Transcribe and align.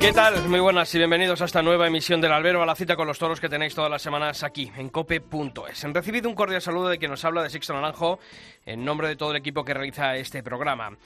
¿Qué 0.00 0.14
tal? 0.14 0.48
Muy 0.48 0.60
buenas 0.60 0.94
y 0.94 0.98
bienvenidos 0.98 1.42
a 1.42 1.44
esta 1.44 1.60
nueva 1.60 1.86
emisión 1.86 2.22
del 2.22 2.32
Albero, 2.32 2.62
a 2.62 2.66
la 2.66 2.74
cita 2.74 2.96
con 2.96 3.06
los 3.06 3.18
toros 3.18 3.38
que 3.38 3.50
tenéis 3.50 3.74
todas 3.74 3.90
las 3.90 4.00
semanas 4.00 4.42
aquí, 4.42 4.72
en 4.78 4.88
cope.es. 4.88 5.84
Han 5.84 5.92
recibido 5.92 6.26
un 6.26 6.34
cordial 6.34 6.62
saludo 6.62 6.88
de 6.88 6.96
quien 6.96 7.10
nos 7.10 7.22
habla 7.26 7.42
de 7.42 7.50
Sixto 7.50 7.74
Naranjo, 7.74 8.18
en 8.64 8.82
nombre 8.82 9.08
de 9.08 9.16
todo 9.16 9.32
el 9.32 9.36
equipo 9.36 9.62
que 9.62 9.74
realiza 9.74 10.16
este 10.16 10.42
programa. 10.42 10.96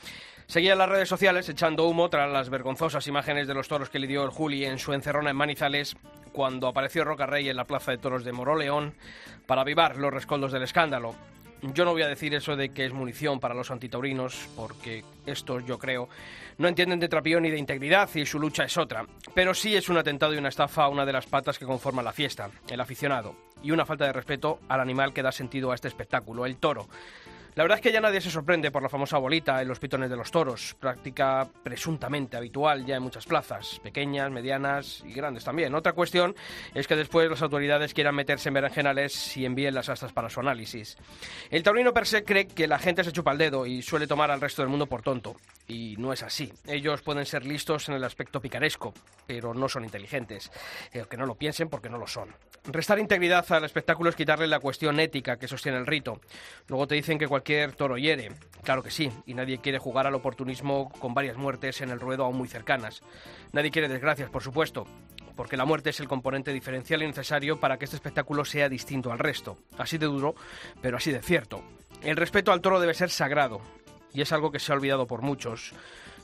Seguía 0.47 0.75
en 0.75 0.79
las 0.79 0.89
redes 0.89 1.09
sociales 1.09 1.49
echando 1.49 1.89
humo 1.89 2.09
tras 2.09 2.31
las 2.31 2.51
vergonzosas 2.51 3.05
imágenes 3.09 3.49
de 3.49 3.55
los 3.55 3.67
toros 3.67 3.91
que 3.91 3.99
lidió 3.99 4.23
el 4.23 4.31
Juli 4.31 4.65
en 4.65 4.79
su 4.79 4.93
encerrona 4.93 5.31
en 5.31 5.37
Manizales 5.37 5.97
cuando 6.33 6.69
apareció 6.69 7.03
Roca 7.03 7.27
Rey 7.27 7.49
en 7.49 7.57
la 7.57 7.65
plaza 7.65 7.91
de 7.91 7.99
toros 7.99 8.23
de 8.23 8.31
Moroleón 8.31 8.95
para 9.47 9.63
avivar 9.63 9.97
los 9.97 10.15
rescoldos 10.15 10.53
del 10.53 10.63
escándalo. 10.63 11.17
Yo 11.73 11.87
no 11.87 11.93
voy 11.93 12.03
a 12.03 12.09
decir 12.09 12.35
eso 12.35 12.57
de 12.57 12.69
que 12.69 12.85
es 12.85 12.93
munición 12.93 13.41
para 13.41 13.55
los 13.55 13.71
antitaurinos, 13.71 14.49
porque 14.55 15.03
estos, 15.25 15.65
yo 15.65 15.79
creo, 15.79 16.11
no 16.59 16.69
entienden 16.69 17.01
de 17.01 17.09
trapío 17.09 17.41
ni 17.41 17.51
de 17.51 17.57
integridad 17.57 18.11
y 18.15 18.27
su 18.27 18.39
lucha 18.39 18.65
es 18.65 18.77
otra. 18.77 19.07
Pero 19.33 19.55
sí 19.55 19.75
es 19.75 19.89
un 19.89 19.97
atentado 19.97 20.35
y 20.35 20.37
una 20.37 20.51
estafa 20.51 20.85
a 20.85 20.89
una 20.89 21.07
de 21.07 21.13
las 21.15 21.25
patas 21.25 21.59
que 21.59 21.65
conforman 21.65 22.05
la 22.05 22.13
fiesta, 22.13 22.51
el 22.69 22.81
aficionado, 22.81 23.35
y 23.63 23.71
una 23.71 23.87
falta 23.87 24.05
de 24.05 24.13
respeto 24.13 24.61
al 24.69 24.81
animal 24.81 25.15
que 25.15 25.23
da 25.23 25.33
sentido 25.33 25.73
a 25.73 25.75
este 25.75 25.89
espectáculo, 25.89 26.45
el 26.45 26.57
toro. 26.59 26.87
La 27.57 27.63
verdad 27.63 27.79
es 27.79 27.83
que 27.83 27.93
ya 27.93 28.01
nadie 28.01 28.21
se 28.21 28.33
sorprende 28.33 28.73
por 28.73 28.83
la 28.83 28.89
famosa 28.89 29.17
bolita 29.19 29.63
en 29.63 29.69
los 29.69 29.79
pitones 29.79 30.11
de 30.11 30.17
los 30.17 30.33
toros, 30.33 30.75
práctica 30.81 31.47
presuntamente 31.63 32.37
habitual 32.37 32.85
ya 32.85 32.97
en 32.97 33.03
muchas 33.05 33.27
plazas, 33.27 33.79
pequeñas, 33.81 34.29
medianas 34.33 35.05
y 35.07 35.13
grandes 35.13 35.45
también. 35.45 35.73
Otra 35.77 35.93
cuestión 35.93 36.35
es 36.75 36.89
que 36.89 36.97
después 36.97 37.31
las 37.31 37.43
autoridades 37.43 37.95
quieran 37.95 38.17
meterse 38.17 38.49
en 38.49 38.55
berenjenales 38.55 39.37
y 39.37 39.47
envíen 39.47 39.73
las 39.73 39.89
astas 39.89 40.13
para 40.13 40.31
su 40.31 40.41
análisis. 40.41 40.97
El 41.49 41.63
taurino 41.63 41.95
per 41.95 42.07
se 42.07 42.25
cree 42.25 42.49
que 42.49 42.67
la 42.67 42.81
gente 42.81 43.05
se 43.05 43.13
chupa 43.13 43.31
el 43.31 43.39
dedo 43.39 43.67
y 43.67 43.83
suele 43.83 44.09
tomar 44.09 44.33
al 44.33 44.41
resto 44.41 44.63
del 44.63 44.69
mundo 44.69 44.87
por 44.87 45.03
tonto. 45.03 45.37
Y 45.69 45.95
no 45.97 46.13
es 46.13 46.25
así. 46.25 46.53
Ellos 46.67 47.03
pueden 47.03 47.25
ser 47.25 47.47
listos 47.47 47.89
en 47.89 47.95
el 47.95 48.03
aspecto 48.03 48.41
picaresco, 48.41 48.93
pero 49.29 49.55
no 49.55 49.69
son 49.69 49.85
inteligentes. 49.85 50.51
Eh, 50.93 51.05
que 51.09 51.17
no 51.17 51.25
lo 51.25 51.37
piensen 51.37 51.69
porque 51.69 51.89
no 51.89 51.99
lo 51.99 52.09
son. 52.09 52.35
Restar 52.65 52.99
integridad 52.99 53.51
al 53.53 53.65
espectáculo 53.65 54.11
es 54.11 54.17
quitarle 54.17 54.47
la 54.47 54.59
cuestión 54.59 54.99
ética 54.99 55.39
que 55.39 55.47
sostiene 55.47 55.79
el 55.79 55.87
rito. 55.87 56.21
Luego 56.67 56.87
te 56.87 56.97
dicen 56.97 57.19
que 57.19 57.29
cualquier 57.29 57.44
toro 57.77 57.97
hiere. 57.97 58.33
Claro 58.63 58.83
que 58.83 58.91
sí, 58.91 59.13
y 59.27 59.35
nadie 59.35 59.59
quiere 59.59 59.79
jugar 59.79 60.07
al 60.07 60.15
oportunismo 60.15 60.91
con 60.99 61.13
varias 61.13 61.37
muertes 61.37 61.83
en 61.83 61.91
el 61.91 62.01
ruedo 62.01 62.25
aún 62.25 62.37
muy 62.37 62.49
cercanas. 62.49 63.03
Nadie 63.53 63.71
quiere 63.71 63.89
desgracias, 63.89 64.31
por 64.31 64.43
supuesto, 64.43 64.87
porque 65.37 65.57
la 65.57 65.67
muerte 65.67 65.91
es 65.91 66.01
el 66.01 66.09
componente 66.09 66.53
diferencial 66.53 67.03
y 67.03 67.07
necesario 67.07 67.61
para 67.61 67.77
que 67.77 67.85
este 67.85 67.97
espectáculo 67.97 68.45
sea 68.45 68.69
distinto 68.69 69.13
al 69.13 69.19
resto. 69.19 69.59
Así 69.77 69.99
de 69.99 70.07
duro, 70.07 70.35
pero 70.81 70.97
así 70.97 71.13
de 71.13 71.21
cierto. 71.21 71.63
El 72.03 72.17
respeto 72.17 72.53
al 72.53 72.63
toro 72.63 72.81
debe 72.81 72.95
ser 72.95 73.11
sagrado, 73.11 73.61
y 74.15 74.23
es 74.23 74.33
algo 74.33 74.51
que 74.51 74.59
se 74.59 74.73
ha 74.73 74.77
olvidado 74.77 75.07
por 75.07 75.21
muchos. 75.21 75.75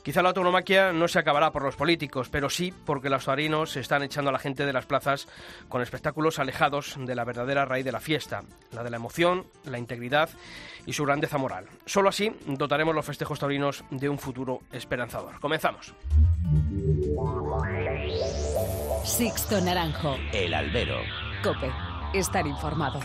Quizá 0.03 0.21
la 0.21 0.29
autonomaquia 0.29 0.91
no 0.93 1.07
se 1.07 1.19
acabará 1.19 1.51
por 1.51 1.63
los 1.63 1.75
políticos, 1.75 2.29
pero 2.29 2.49
sí 2.49 2.73
porque 2.85 3.09
los 3.09 3.25
taurinos 3.25 3.71
se 3.71 3.81
están 3.81 4.01
echando 4.01 4.29
a 4.29 4.33
la 4.33 4.39
gente 4.39 4.65
de 4.65 4.73
las 4.73 4.85
plazas 4.85 5.27
con 5.69 5.81
espectáculos 5.81 6.39
alejados 6.39 6.95
de 6.97 7.15
la 7.15 7.23
verdadera 7.23 7.65
raíz 7.65 7.85
de 7.85 7.91
la 7.91 7.99
fiesta, 7.99 8.43
la 8.71 8.83
de 8.83 8.89
la 8.89 8.97
emoción, 8.97 9.45
la 9.63 9.77
integridad 9.77 10.29
y 10.85 10.93
su 10.93 11.05
grandeza 11.05 11.37
moral. 11.37 11.67
Solo 11.85 12.09
así 12.09 12.35
dotaremos 12.47 12.95
los 12.95 13.05
festejos 13.05 13.39
taurinos 13.39 13.83
de 13.91 14.09
un 14.09 14.17
futuro 14.17 14.61
esperanzador. 14.71 15.39
Comenzamos. 15.39 15.93
Sixto 19.03 19.61
Naranjo. 19.61 20.17
El 20.33 20.53
albero. 20.53 20.97
Cope. 21.43 21.71
Estar 22.13 22.45
informado. 22.47 22.99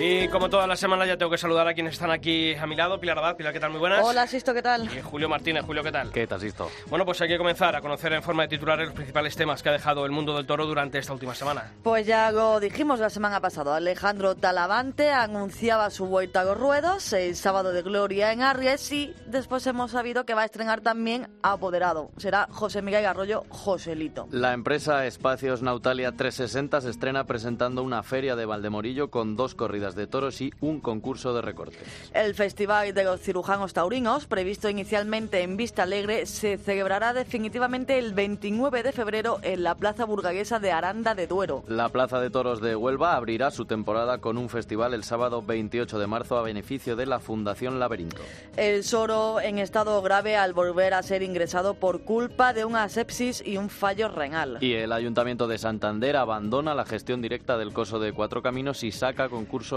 Y 0.00 0.28
como 0.28 0.48
todas 0.48 0.68
las 0.68 0.78
semanas 0.78 1.08
ya 1.08 1.16
tengo 1.16 1.28
que 1.28 1.38
saludar 1.38 1.66
a 1.66 1.74
quienes 1.74 1.94
están 1.94 2.12
aquí 2.12 2.54
a 2.54 2.68
mi 2.68 2.76
lado. 2.76 3.00
Pilar 3.00 3.18
Abad, 3.18 3.34
Pilar, 3.34 3.52
¿qué 3.52 3.58
tal? 3.58 3.70
Muy 3.70 3.80
buenas. 3.80 4.04
Hola, 4.04 4.28
Sisto, 4.28 4.54
¿qué 4.54 4.62
tal? 4.62 4.88
Y 4.96 5.02
Julio 5.02 5.28
Martínez, 5.28 5.64
Julio, 5.64 5.82
¿qué 5.82 5.90
tal? 5.90 6.12
¿Qué 6.12 6.24
tal, 6.24 6.40
Sisto? 6.40 6.70
Bueno, 6.86 7.04
pues 7.04 7.20
hay 7.20 7.26
que 7.26 7.36
comenzar 7.36 7.74
a 7.74 7.80
conocer 7.80 8.12
en 8.12 8.22
forma 8.22 8.42
de 8.42 8.48
titulares 8.48 8.86
los 8.86 8.94
principales 8.94 9.34
temas 9.34 9.60
que 9.60 9.70
ha 9.70 9.72
dejado 9.72 10.06
el 10.06 10.12
mundo 10.12 10.36
del 10.36 10.46
toro 10.46 10.66
durante 10.66 10.98
esta 10.98 11.12
última 11.12 11.34
semana. 11.34 11.72
Pues 11.82 12.06
ya 12.06 12.30
lo 12.30 12.60
dijimos 12.60 13.00
la 13.00 13.10
semana 13.10 13.40
pasada. 13.40 13.74
Alejandro 13.74 14.36
Talavante 14.36 15.10
anunciaba 15.10 15.90
su 15.90 16.06
vuelta 16.06 16.42
a 16.42 16.44
los 16.44 16.58
ruedos 16.58 17.12
el 17.12 17.34
sábado 17.34 17.72
de 17.72 17.82
gloria 17.82 18.30
en 18.32 18.42
Arries 18.42 18.92
y 18.92 19.16
después 19.26 19.66
hemos 19.66 19.90
sabido 19.90 20.24
que 20.24 20.34
va 20.34 20.42
a 20.42 20.44
estrenar 20.44 20.80
también 20.80 21.26
Apoderado. 21.42 22.12
Será 22.18 22.46
José 22.52 22.82
Miguel 22.82 23.04
Arroyo 23.04 23.42
Joselito. 23.48 24.28
La 24.30 24.52
empresa 24.52 25.06
Espacios 25.06 25.62
Nautalia 25.62 26.12
360 26.12 26.82
se 26.82 26.90
estrena 26.90 27.24
presentando 27.24 27.82
una 27.82 28.04
feria 28.04 28.36
de 28.36 28.46
Valdemorillo 28.46 29.10
con 29.10 29.34
dos 29.34 29.56
corridas 29.56 29.87
de 29.94 30.06
toros 30.06 30.40
y 30.40 30.52
un 30.60 30.80
concurso 30.80 31.34
de 31.34 31.42
recortes. 31.42 31.82
El 32.14 32.34
Festival 32.34 32.94
de 32.94 33.04
los 33.04 33.20
Cirujanos 33.20 33.72
Taurinos, 33.72 34.26
previsto 34.26 34.68
inicialmente 34.68 35.42
en 35.42 35.56
Vista 35.56 35.84
Alegre, 35.84 36.26
se 36.26 36.58
celebrará 36.58 37.12
definitivamente 37.12 37.98
el 37.98 38.14
29 38.14 38.82
de 38.82 38.92
febrero 38.92 39.38
en 39.42 39.62
la 39.62 39.74
Plaza 39.74 40.04
Burgalesa 40.04 40.58
de 40.58 40.72
Aranda 40.72 41.14
de 41.14 41.26
Duero. 41.26 41.64
La 41.68 41.88
Plaza 41.88 42.20
de 42.20 42.30
Toros 42.30 42.60
de 42.60 42.76
Huelva 42.76 43.16
abrirá 43.16 43.50
su 43.50 43.64
temporada 43.64 44.18
con 44.18 44.38
un 44.38 44.48
festival 44.48 44.94
el 44.94 45.04
sábado 45.04 45.42
28 45.42 45.98
de 45.98 46.06
marzo 46.06 46.38
a 46.38 46.42
beneficio 46.42 46.96
de 46.96 47.06
la 47.06 47.20
Fundación 47.20 47.78
Laberinto. 47.78 48.22
El 48.56 48.84
Soro 48.84 49.40
en 49.40 49.58
estado 49.58 50.00
grave 50.02 50.36
al 50.36 50.52
volver 50.52 50.94
a 50.94 51.02
ser 51.02 51.22
ingresado 51.22 51.74
por 51.74 52.02
culpa 52.02 52.52
de 52.52 52.64
una 52.64 52.88
sepsis 52.88 53.42
y 53.44 53.56
un 53.56 53.68
fallo 53.70 54.08
renal. 54.08 54.58
Y 54.60 54.74
el 54.74 54.92
Ayuntamiento 54.92 55.46
de 55.46 55.58
Santander 55.58 56.16
abandona 56.16 56.74
la 56.74 56.84
gestión 56.84 57.22
directa 57.22 57.58
del 57.58 57.72
coso 57.72 57.98
de 57.98 58.12
Cuatro 58.12 58.42
Caminos 58.42 58.82
y 58.84 58.92
saca 58.92 59.24
a 59.24 59.28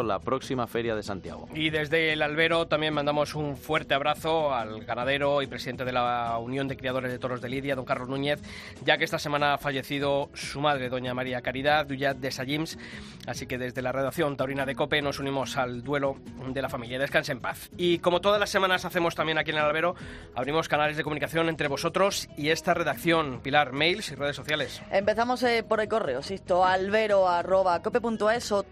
la 0.03 0.19
próxima 0.19 0.67
feria 0.67 0.95
de 0.95 1.03
Santiago. 1.03 1.47
Y 1.53 1.69
desde 1.69 2.13
el 2.13 2.21
albero 2.21 2.67
también 2.67 2.93
mandamos 2.93 3.35
un 3.35 3.57
fuerte 3.57 3.93
abrazo 3.93 4.53
al 4.53 4.83
ganadero 4.85 5.41
y 5.41 5.47
presidente 5.47 5.85
de 5.85 5.91
la 5.91 6.37
Unión 6.39 6.67
de 6.67 6.77
Criadores 6.77 7.11
de 7.11 7.19
Toros 7.19 7.41
de 7.41 7.49
Lidia, 7.49 7.75
don 7.75 7.85
Carlos 7.85 8.09
Núñez, 8.09 8.41
ya 8.83 8.97
que 8.97 9.03
esta 9.03 9.19
semana 9.19 9.53
ha 9.53 9.57
fallecido 9.57 10.29
su 10.33 10.61
madre, 10.61 10.89
doña 10.89 11.13
María 11.13 11.41
Caridad 11.41 11.85
Duyat 11.85 12.17
de 12.17 12.31
Sallims. 12.31 12.77
Así 13.27 13.45
que 13.45 13.57
desde 13.57 13.81
la 13.81 13.91
redacción 13.91 14.37
Taurina 14.37 14.65
de 14.65 14.75
Cope 14.75 15.01
nos 15.01 15.19
unimos 15.19 15.57
al 15.57 15.83
duelo 15.83 16.17
de 16.47 16.61
la 16.61 16.69
familia. 16.69 16.99
Descanse 16.99 17.31
en 17.31 17.41
paz. 17.41 17.69
Y 17.77 17.99
como 17.99 18.21
todas 18.21 18.39
las 18.39 18.49
semanas 18.49 18.85
hacemos 18.85 19.15
también 19.15 19.37
aquí 19.37 19.51
en 19.51 19.57
el 19.57 19.63
albero, 19.63 19.95
abrimos 20.35 20.67
canales 20.67 20.97
de 20.97 21.03
comunicación 21.03 21.49
entre 21.49 21.67
vosotros 21.67 22.29
y 22.37 22.49
esta 22.49 22.73
redacción. 22.73 23.41
Pilar, 23.41 23.73
mails 23.73 24.11
y 24.11 24.15
redes 24.15 24.35
sociales. 24.35 24.81
Empezamos 24.91 25.43
eh, 25.43 25.63
por 25.67 25.81
el 25.81 25.87
correo, 25.87 26.21
sisto, 26.21 26.65
albero.cope.es 26.65 28.51
o 28.51 28.63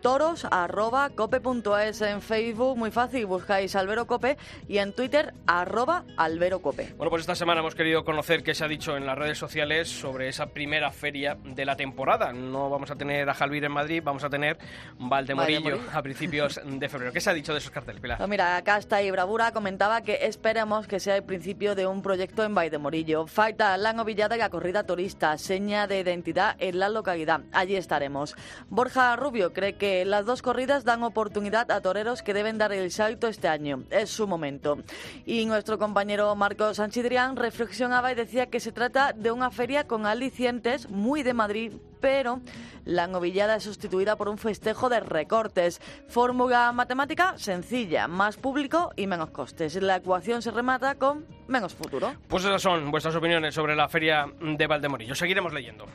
toros.cope.es 1.19 2.01
en 2.01 2.21
Facebook, 2.21 2.77
muy 2.77 2.91
fácil, 2.91 3.25
buscáis 3.25 3.75
Albero 3.75 4.07
Cope 4.07 4.37
y 4.67 4.77
en 4.77 4.93
Twitter, 4.93 5.33
arroba 5.47 6.05
Albero 6.15 6.61
Cope. 6.61 6.93
Bueno, 6.95 7.09
pues 7.09 7.21
esta 7.21 7.35
semana 7.35 7.59
hemos 7.59 7.75
querido 7.75 8.05
conocer 8.05 8.41
qué 8.43 8.53
se 8.53 8.63
ha 8.63 8.67
dicho 8.67 8.95
en 8.95 9.05
las 9.05 9.17
redes 9.17 9.37
sociales 9.37 9.89
sobre 9.89 10.29
esa 10.29 10.47
primera 10.47 10.91
feria 10.91 11.37
de 11.43 11.65
la 11.65 11.75
temporada. 11.75 12.31
No 12.31 12.69
vamos 12.69 12.91
a 12.91 12.95
tener 12.95 13.29
a 13.29 13.33
Jalvir 13.33 13.65
en 13.65 13.71
Madrid, 13.71 14.01
vamos 14.03 14.23
a 14.23 14.29
tener 14.29 14.57
Valdemorillo, 14.97 15.79
a 15.93 16.01
principios 16.01 16.59
de 16.63 16.89
febrero. 16.89 17.11
¿Qué 17.11 17.19
se 17.19 17.29
ha 17.29 17.33
dicho 17.33 17.51
de 17.51 17.59
esos 17.59 17.71
carteles, 17.71 18.01
Pilar? 18.01 18.19
No, 18.19 18.27
mira, 18.27 18.63
está 18.77 19.01
y 19.01 19.11
Bravura 19.11 19.51
comentaba 19.51 20.01
que 20.01 20.19
esperemos 20.21 20.87
que 20.87 20.99
sea 20.99 21.17
el 21.17 21.23
principio 21.23 21.75
de 21.75 21.85
un 21.85 22.01
proyecto 22.01 22.43
en 22.43 22.55
Valdemorillo. 22.55 23.27
Falta 23.27 23.75
la 23.77 23.93
novillada 23.93 24.35
y 24.35 24.39
la 24.39 24.49
corrida 24.49 24.83
turista, 24.83 25.37
seña 25.37 25.87
de 25.87 25.99
identidad 25.99 26.55
en 26.59 26.79
la 26.79 26.87
localidad. 26.87 27.41
Allí 27.51 27.75
estaremos. 27.75 28.35
Borja 28.69 29.15
Rubio 29.15 29.53
cree 29.53 29.73
que 29.73 30.05
las 30.05 30.25
dos 30.25 30.41
corridas 30.41 30.85
dan 30.85 31.03
oportunidad 31.09 31.69
a 31.71 31.81
toreros 31.81 32.23
que 32.23 32.33
deben 32.33 32.57
dar 32.57 32.71
el 32.71 32.89
salto 32.91 33.27
este 33.27 33.47
año. 33.47 33.83
Es 33.89 34.09
su 34.09 34.27
momento. 34.27 34.79
Y 35.25 35.45
nuestro 35.45 35.77
compañero 35.77 36.33
Marcos 36.35 36.77
Sanchidrián 36.77 37.35
reflexionaba 37.35 38.11
y 38.11 38.15
decía 38.15 38.47
que 38.47 38.59
se 38.59 38.71
trata 38.71 39.13
de 39.13 39.31
una 39.31 39.51
feria 39.51 39.85
con 39.85 40.05
alicientes 40.05 40.89
muy 40.89 41.23
de 41.23 41.33
Madrid, 41.33 41.73
pero 41.99 42.39
la 42.85 43.07
novillada 43.07 43.55
es 43.55 43.63
sustituida 43.63 44.15
por 44.15 44.29
un 44.29 44.37
festejo 44.37 44.89
de 44.89 44.99
recortes. 44.99 45.81
Fórmula 46.07 46.71
matemática 46.71 47.37
sencilla, 47.37 48.07
más 48.07 48.37
público 48.37 48.91
y 48.95 49.05
menos 49.05 49.29
costes. 49.29 49.75
La 49.81 49.97
ecuación 49.97 50.41
se 50.41 50.51
remata 50.51 50.95
con 50.95 51.25
menos 51.47 51.75
futuro. 51.75 52.15
Pues 52.27 52.45
esas 52.45 52.61
son 52.61 52.89
vuestras 52.89 53.15
opiniones 53.15 53.53
sobre 53.53 53.75
la 53.75 53.89
feria 53.89 54.25
de 54.39 54.67
Valdemorillo. 54.67 55.13
Seguiremos 55.13 55.53
leyendo. 55.53 55.85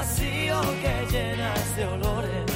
Vacío 0.00 0.60
que 0.82 0.94
llena 1.12 1.52
de 1.76 1.84
olores. 1.84 2.50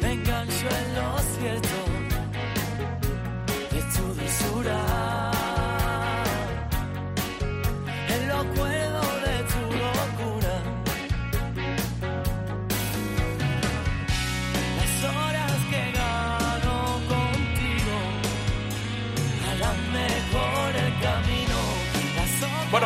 Me 0.00 0.12
engancho 0.12 0.68
en 0.80 0.94
lo 0.96 1.18
cierto 1.34 1.81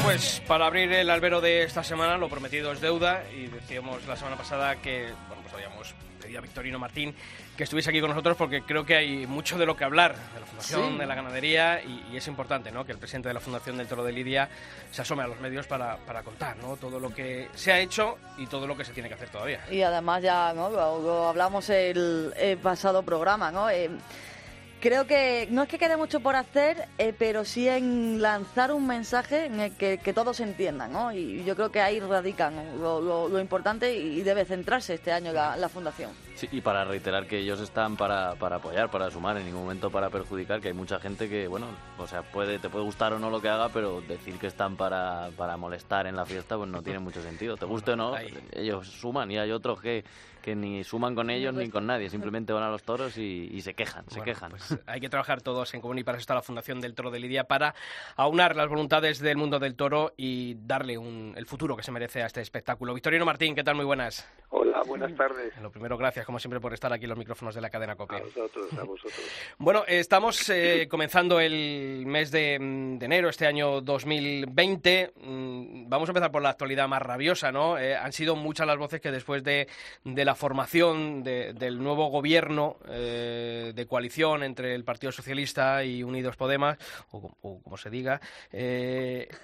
pues 0.06 0.40
para 0.46 0.66
abrir 0.66 0.92
el 0.92 1.10
albero 1.10 1.40
de 1.40 1.64
esta 1.64 1.82
semana, 1.82 2.16
lo 2.16 2.28
prometido 2.28 2.70
es 2.70 2.80
deuda 2.80 3.24
y 3.34 3.46
decíamos 3.48 4.06
la 4.06 4.14
semana 4.16 4.36
pasada 4.36 4.76
que, 4.76 5.08
bueno, 5.26 5.42
pues 5.42 5.52
habíamos 5.54 5.94
pedido 6.22 6.38
a 6.38 6.42
Victorino 6.42 6.78
Martín 6.78 7.12
que 7.56 7.64
estuviese 7.64 7.90
aquí 7.90 8.00
con 8.00 8.10
nosotros 8.10 8.36
porque 8.36 8.62
creo 8.62 8.86
que 8.86 8.94
hay 8.94 9.26
mucho 9.26 9.58
de 9.58 9.66
lo 9.66 9.76
que 9.76 9.82
hablar 9.82 10.14
de 10.32 10.40
la 10.40 10.46
Fundación, 10.46 10.92
Sí. 10.92 10.98
de 10.98 11.06
la 11.06 11.14
ganadería 11.16 11.82
y, 11.82 12.04
y 12.12 12.16
es 12.16 12.28
importante, 12.28 12.70
¿no? 12.70 12.84
Que 12.86 12.92
el 12.92 12.98
presidente 12.98 13.26
de 13.28 13.34
la 13.34 13.40
Fundación 13.40 13.78
del 13.78 13.88
Toro 13.88 14.04
de 14.04 14.12
Lidia 14.12 14.48
se 14.92 15.02
asome 15.02 15.24
a 15.24 15.26
los 15.26 15.40
medios 15.40 15.66
para, 15.66 15.96
para 15.96 16.22
contar, 16.22 16.56
¿no? 16.58 16.76
Todo 16.76 17.00
lo 17.00 17.12
que 17.12 17.48
se 17.56 17.72
ha 17.72 17.80
hecho 17.80 18.16
y 18.38 18.46
todo 18.46 18.68
lo 18.68 18.76
que 18.76 18.84
se 18.84 18.92
tiene 18.92 19.08
que 19.08 19.14
hacer 19.16 19.30
todavía. 19.30 19.60
Y 19.72 19.82
además 19.82 20.22
ya 20.22 20.52
¿no? 20.54 20.70
lo, 20.70 21.28
hablamos 21.28 21.68
el, 21.70 22.32
el 22.36 22.58
pasado 22.58 23.02
programa, 23.02 23.50
¿no? 23.50 23.68
Eh, 23.70 23.90
creo 24.80 25.06
que 25.06 25.48
no 25.50 25.62
es 25.62 25.68
que 25.68 25.78
quede 25.78 25.96
mucho 25.96 26.20
por 26.20 26.36
hacer, 26.36 26.88
eh, 26.98 27.14
pero 27.18 27.44
sí 27.44 27.68
en 27.68 28.20
lanzar 28.22 28.72
un 28.72 28.86
mensaje 28.86 29.46
en 29.46 29.60
el 29.60 29.72
que, 29.72 29.98
que 29.98 30.12
todos 30.12 30.40
entiendan, 30.40 30.92
¿no? 30.92 31.12
Y 31.12 31.44
yo 31.44 31.54
creo 31.56 31.70
que 31.70 31.80
ahí 31.80 32.00
radica 32.00 32.50
¿no? 32.50 32.62
lo, 32.76 33.28
lo- 33.28 33.40
importante 33.40 33.94
y 33.94 34.22
debe 34.22 34.44
centrarse 34.44 34.94
este 34.94 35.12
año 35.12 35.32
la 35.56 35.68
fundación. 35.68 36.10
Sí, 36.36 36.48
y 36.52 36.60
para 36.60 36.84
reiterar 36.84 37.26
que 37.26 37.38
ellos 37.38 37.60
están 37.60 37.96
para, 37.96 38.34
para 38.34 38.56
apoyar, 38.56 38.90
para 38.90 39.10
sumar, 39.10 39.36
en 39.38 39.46
ningún 39.46 39.62
momento 39.62 39.90
para 39.90 40.10
perjudicar, 40.10 40.60
que 40.60 40.68
hay 40.68 40.74
mucha 40.74 41.00
gente 41.00 41.28
que, 41.28 41.48
bueno, 41.48 41.66
o 41.98 42.06
sea, 42.06 42.22
puede, 42.22 42.58
te 42.58 42.68
puede 42.68 42.84
gustar 42.84 43.12
o 43.14 43.18
no 43.18 43.30
lo 43.30 43.40
que 43.40 43.48
haga, 43.48 43.70
pero 43.70 44.00
decir 44.02 44.38
que 44.38 44.46
están 44.46 44.76
para, 44.76 45.30
para 45.36 45.56
molestar 45.56 46.06
en 46.06 46.14
la 46.14 46.26
fiesta, 46.26 46.56
pues 46.56 46.68
no 46.68 46.82
tiene 46.82 46.98
mucho 46.98 47.22
sentido. 47.22 47.56
Te 47.56 47.64
guste 47.64 47.92
o 47.92 47.96
no, 47.96 48.14
Ahí. 48.14 48.32
ellos 48.52 48.86
suman 48.86 49.30
y 49.30 49.38
hay 49.38 49.50
otros 49.50 49.80
que, 49.80 50.04
que 50.42 50.54
ni 50.54 50.84
suman 50.84 51.14
con 51.14 51.30
ellos 51.30 51.54
ni 51.54 51.70
con 51.70 51.86
nadie, 51.86 52.10
simplemente 52.10 52.52
van 52.52 52.64
a 52.64 52.70
los 52.70 52.82
toros 52.82 53.16
y, 53.16 53.48
y 53.50 53.62
se 53.62 53.72
quejan, 53.72 54.04
se 54.08 54.18
Bueno, 54.18 54.24
quejan. 54.24 54.50
pues 54.50 54.78
hay 54.86 55.00
que 55.00 55.08
trabajar 55.08 55.40
todos 55.40 55.72
en 55.72 55.80
común 55.80 55.98
y 55.98 56.04
para 56.04 56.18
eso 56.18 56.20
está 56.22 56.34
la 56.34 56.42
Fundación 56.42 56.80
del 56.82 56.94
Toro 56.94 57.10
de 57.10 57.18
Lidia 57.18 57.44
para 57.44 57.74
aunar 58.16 58.56
las 58.56 58.68
voluntades 58.68 59.18
del 59.20 59.38
mundo 59.38 59.58
del 59.58 59.74
toro 59.74 60.12
y 60.18 60.54
darle 60.66 60.98
un- 60.98 61.32
el 61.36 61.46
futuro 61.46 61.76
que 61.76 61.82
se 61.82 61.90
merece 61.92 62.22
a 62.22 62.26
este 62.26 62.42
espectáculo. 62.42 62.92
Victorino 62.92 63.24
Martín, 63.24 63.54
¿qué 63.54 63.64
tal? 63.64 63.74
Muy 63.74 63.86
buenas. 63.86 64.28
Hola, 64.50 64.82
buenas 64.86 65.14
tardes. 65.16 65.56
Lo 65.60 65.70
primero, 65.70 65.96
gracias 65.96 66.25
como 66.26 66.38
siempre 66.40 66.60
por 66.60 66.74
estar 66.74 66.92
aquí 66.92 67.04
en 67.04 67.10
los 67.10 67.18
micrófonos 67.18 67.54
de 67.54 67.60
la 67.60 67.70
cadena 67.70 67.92
A 67.92 67.96
COPE. 67.96 68.20
vosotros, 68.20 68.66
a 68.78 68.82
vosotros. 68.82 69.14
Bueno, 69.58 69.84
estamos 69.86 70.50
eh, 70.50 70.86
comenzando 70.90 71.40
el 71.40 72.04
mes 72.06 72.30
de, 72.30 72.58
mm, 72.58 72.98
de 72.98 73.06
enero, 73.06 73.28
este 73.30 73.46
año 73.46 73.80
2020. 73.80 75.12
Mm, 75.22 75.88
Vamos 75.88 76.08
a 76.08 76.12
empezar 76.12 76.32
por 76.32 76.42
la 76.42 76.50
actualidad 76.50 76.88
más 76.88 77.00
rabiosa, 77.00 77.52
¿no? 77.52 77.78
Eh, 77.78 77.96
han 77.96 78.12
sido 78.12 78.34
muchas 78.36 78.66
las 78.66 78.76
voces 78.76 79.00
que 79.00 79.12
después 79.12 79.44
de, 79.44 79.68
de 80.04 80.24
la 80.24 80.34
formación 80.34 81.22
de- 81.22 81.52
del 81.52 81.78
nuevo 81.82 82.08
gobierno 82.08 82.76
eh, 82.88 83.72
de 83.74 83.86
coalición 83.86 84.42
entre 84.42 84.74
el 84.74 84.82
Partido 84.84 85.12
Socialista 85.12 85.84
y 85.84 86.02
Unidos 86.02 86.36
Podemos, 86.36 86.76
o, 87.12 87.36
o 87.42 87.62
como 87.62 87.76
se 87.76 87.88
diga, 87.88 88.20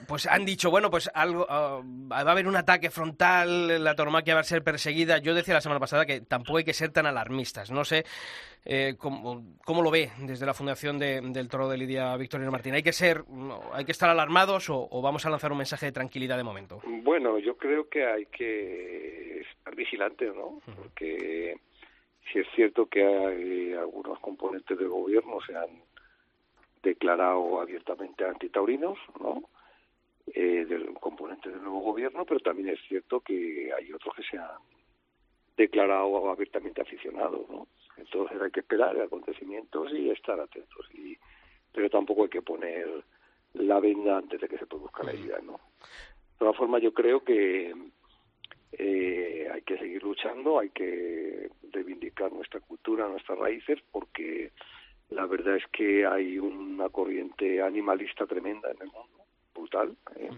pues 0.06 0.26
han 0.26 0.44
dicho, 0.44 0.70
bueno, 0.70 0.90
pues 0.90 1.10
algo 1.14 1.46
ah, 1.48 1.80
va 1.84 2.18
a 2.18 2.30
haber 2.32 2.46
un 2.48 2.56
ataque 2.56 2.90
frontal, 2.90 3.82
la 3.82 3.94
tauromaquia 3.94 4.34
va 4.34 4.40
a 4.40 4.44
ser 4.44 4.62
perseguida. 4.64 5.18
Yo 5.18 5.34
decía 5.34 5.54
la 5.54 5.60
semana 5.60 5.80
pasada 5.80 6.04
que 6.06 6.20
tampoco 6.22 6.58
hay 6.58 6.64
que 6.64 6.71
ser 6.72 6.90
tan 6.92 7.06
alarmistas. 7.06 7.70
No 7.70 7.84
sé 7.84 8.04
eh, 8.64 8.94
¿cómo, 8.98 9.42
cómo 9.64 9.82
lo 9.82 9.90
ve 9.90 10.10
desde 10.20 10.46
la 10.46 10.54
Fundación 10.54 10.98
de- 10.98 11.20
del 11.20 11.48
Toro 11.48 11.68
de 11.68 11.76
Lidia 11.76 12.16
Victorino 12.16 12.50
Martín? 12.50 12.74
¿Hay 12.74 12.82
que 12.82 12.92
ser, 12.92 13.24
hay 13.72 13.84
que 13.84 13.92
estar 13.92 14.08
alarmados 14.08 14.70
o, 14.70 14.88
o 14.90 15.02
vamos 15.02 15.26
a 15.26 15.30
lanzar 15.30 15.50
un 15.52 15.58
mensaje 15.58 15.86
de 15.86 15.92
tranquilidad 15.92 16.36
de 16.36 16.44
momento? 16.44 16.80
Bueno, 16.84 17.38
yo 17.38 17.56
creo 17.56 17.88
que 17.88 18.04
hay 18.06 18.26
que 18.26 19.40
estar 19.40 19.74
vigilantes, 19.74 20.32
¿no? 20.34 20.60
Porque 20.76 21.56
si 22.32 22.38
es 22.38 22.46
cierto 22.54 22.86
que 22.86 23.04
hay 23.04 23.72
algunos 23.72 24.18
componentes 24.20 24.78
del 24.78 24.88
gobierno 24.88 25.38
se 25.46 25.56
han 25.56 25.82
declarado 26.82 27.60
abiertamente 27.60 28.24
antitaurinos, 28.24 28.98
¿no? 29.20 29.42
Eh, 30.34 30.64
del 30.68 30.94
componente 30.94 31.50
del 31.50 31.60
nuevo 31.62 31.80
gobierno, 31.80 32.24
pero 32.24 32.38
también 32.40 32.68
es 32.68 32.78
cierto 32.88 33.20
que 33.20 33.72
hay 33.76 33.92
otros 33.92 34.14
que 34.14 34.22
se 34.22 34.38
han 34.38 34.50
declarado 35.56 36.30
abiertamente 36.30 36.80
aficionados, 36.80 37.48
¿no? 37.48 37.68
Entonces 37.96 38.40
hay 38.40 38.50
que 38.50 38.60
esperar 38.60 38.98
acontecimientos 39.00 39.92
y 39.92 40.10
estar 40.10 40.40
atentos. 40.40 40.86
Y, 40.94 41.16
pero 41.72 41.90
tampoco 41.90 42.24
hay 42.24 42.30
que 42.30 42.42
poner 42.42 43.04
la 43.54 43.80
venda 43.80 44.18
antes 44.18 44.40
de 44.40 44.48
que 44.48 44.58
se 44.58 44.66
produzca 44.66 45.02
la 45.02 45.12
herida, 45.12 45.38
¿no? 45.42 45.52
De 45.52 46.38
todas 46.38 46.56
formas, 46.56 46.82
yo 46.82 46.92
creo 46.92 47.22
que 47.22 47.74
eh, 48.72 49.48
hay 49.52 49.62
que 49.62 49.78
seguir 49.78 50.02
luchando, 50.02 50.58
hay 50.58 50.70
que 50.70 51.50
reivindicar 51.70 52.32
nuestra 52.32 52.60
cultura, 52.60 53.08
nuestras 53.08 53.38
raíces, 53.38 53.78
porque 53.90 54.50
la 55.10 55.26
verdad 55.26 55.56
es 55.56 55.66
que 55.70 56.06
hay 56.06 56.38
una 56.38 56.88
corriente 56.88 57.62
animalista 57.62 58.26
tremenda 58.26 58.70
en 58.70 58.78
el 58.80 58.88
mundo, 58.88 59.24
brutal. 59.54 59.96
¿eh? 60.16 60.30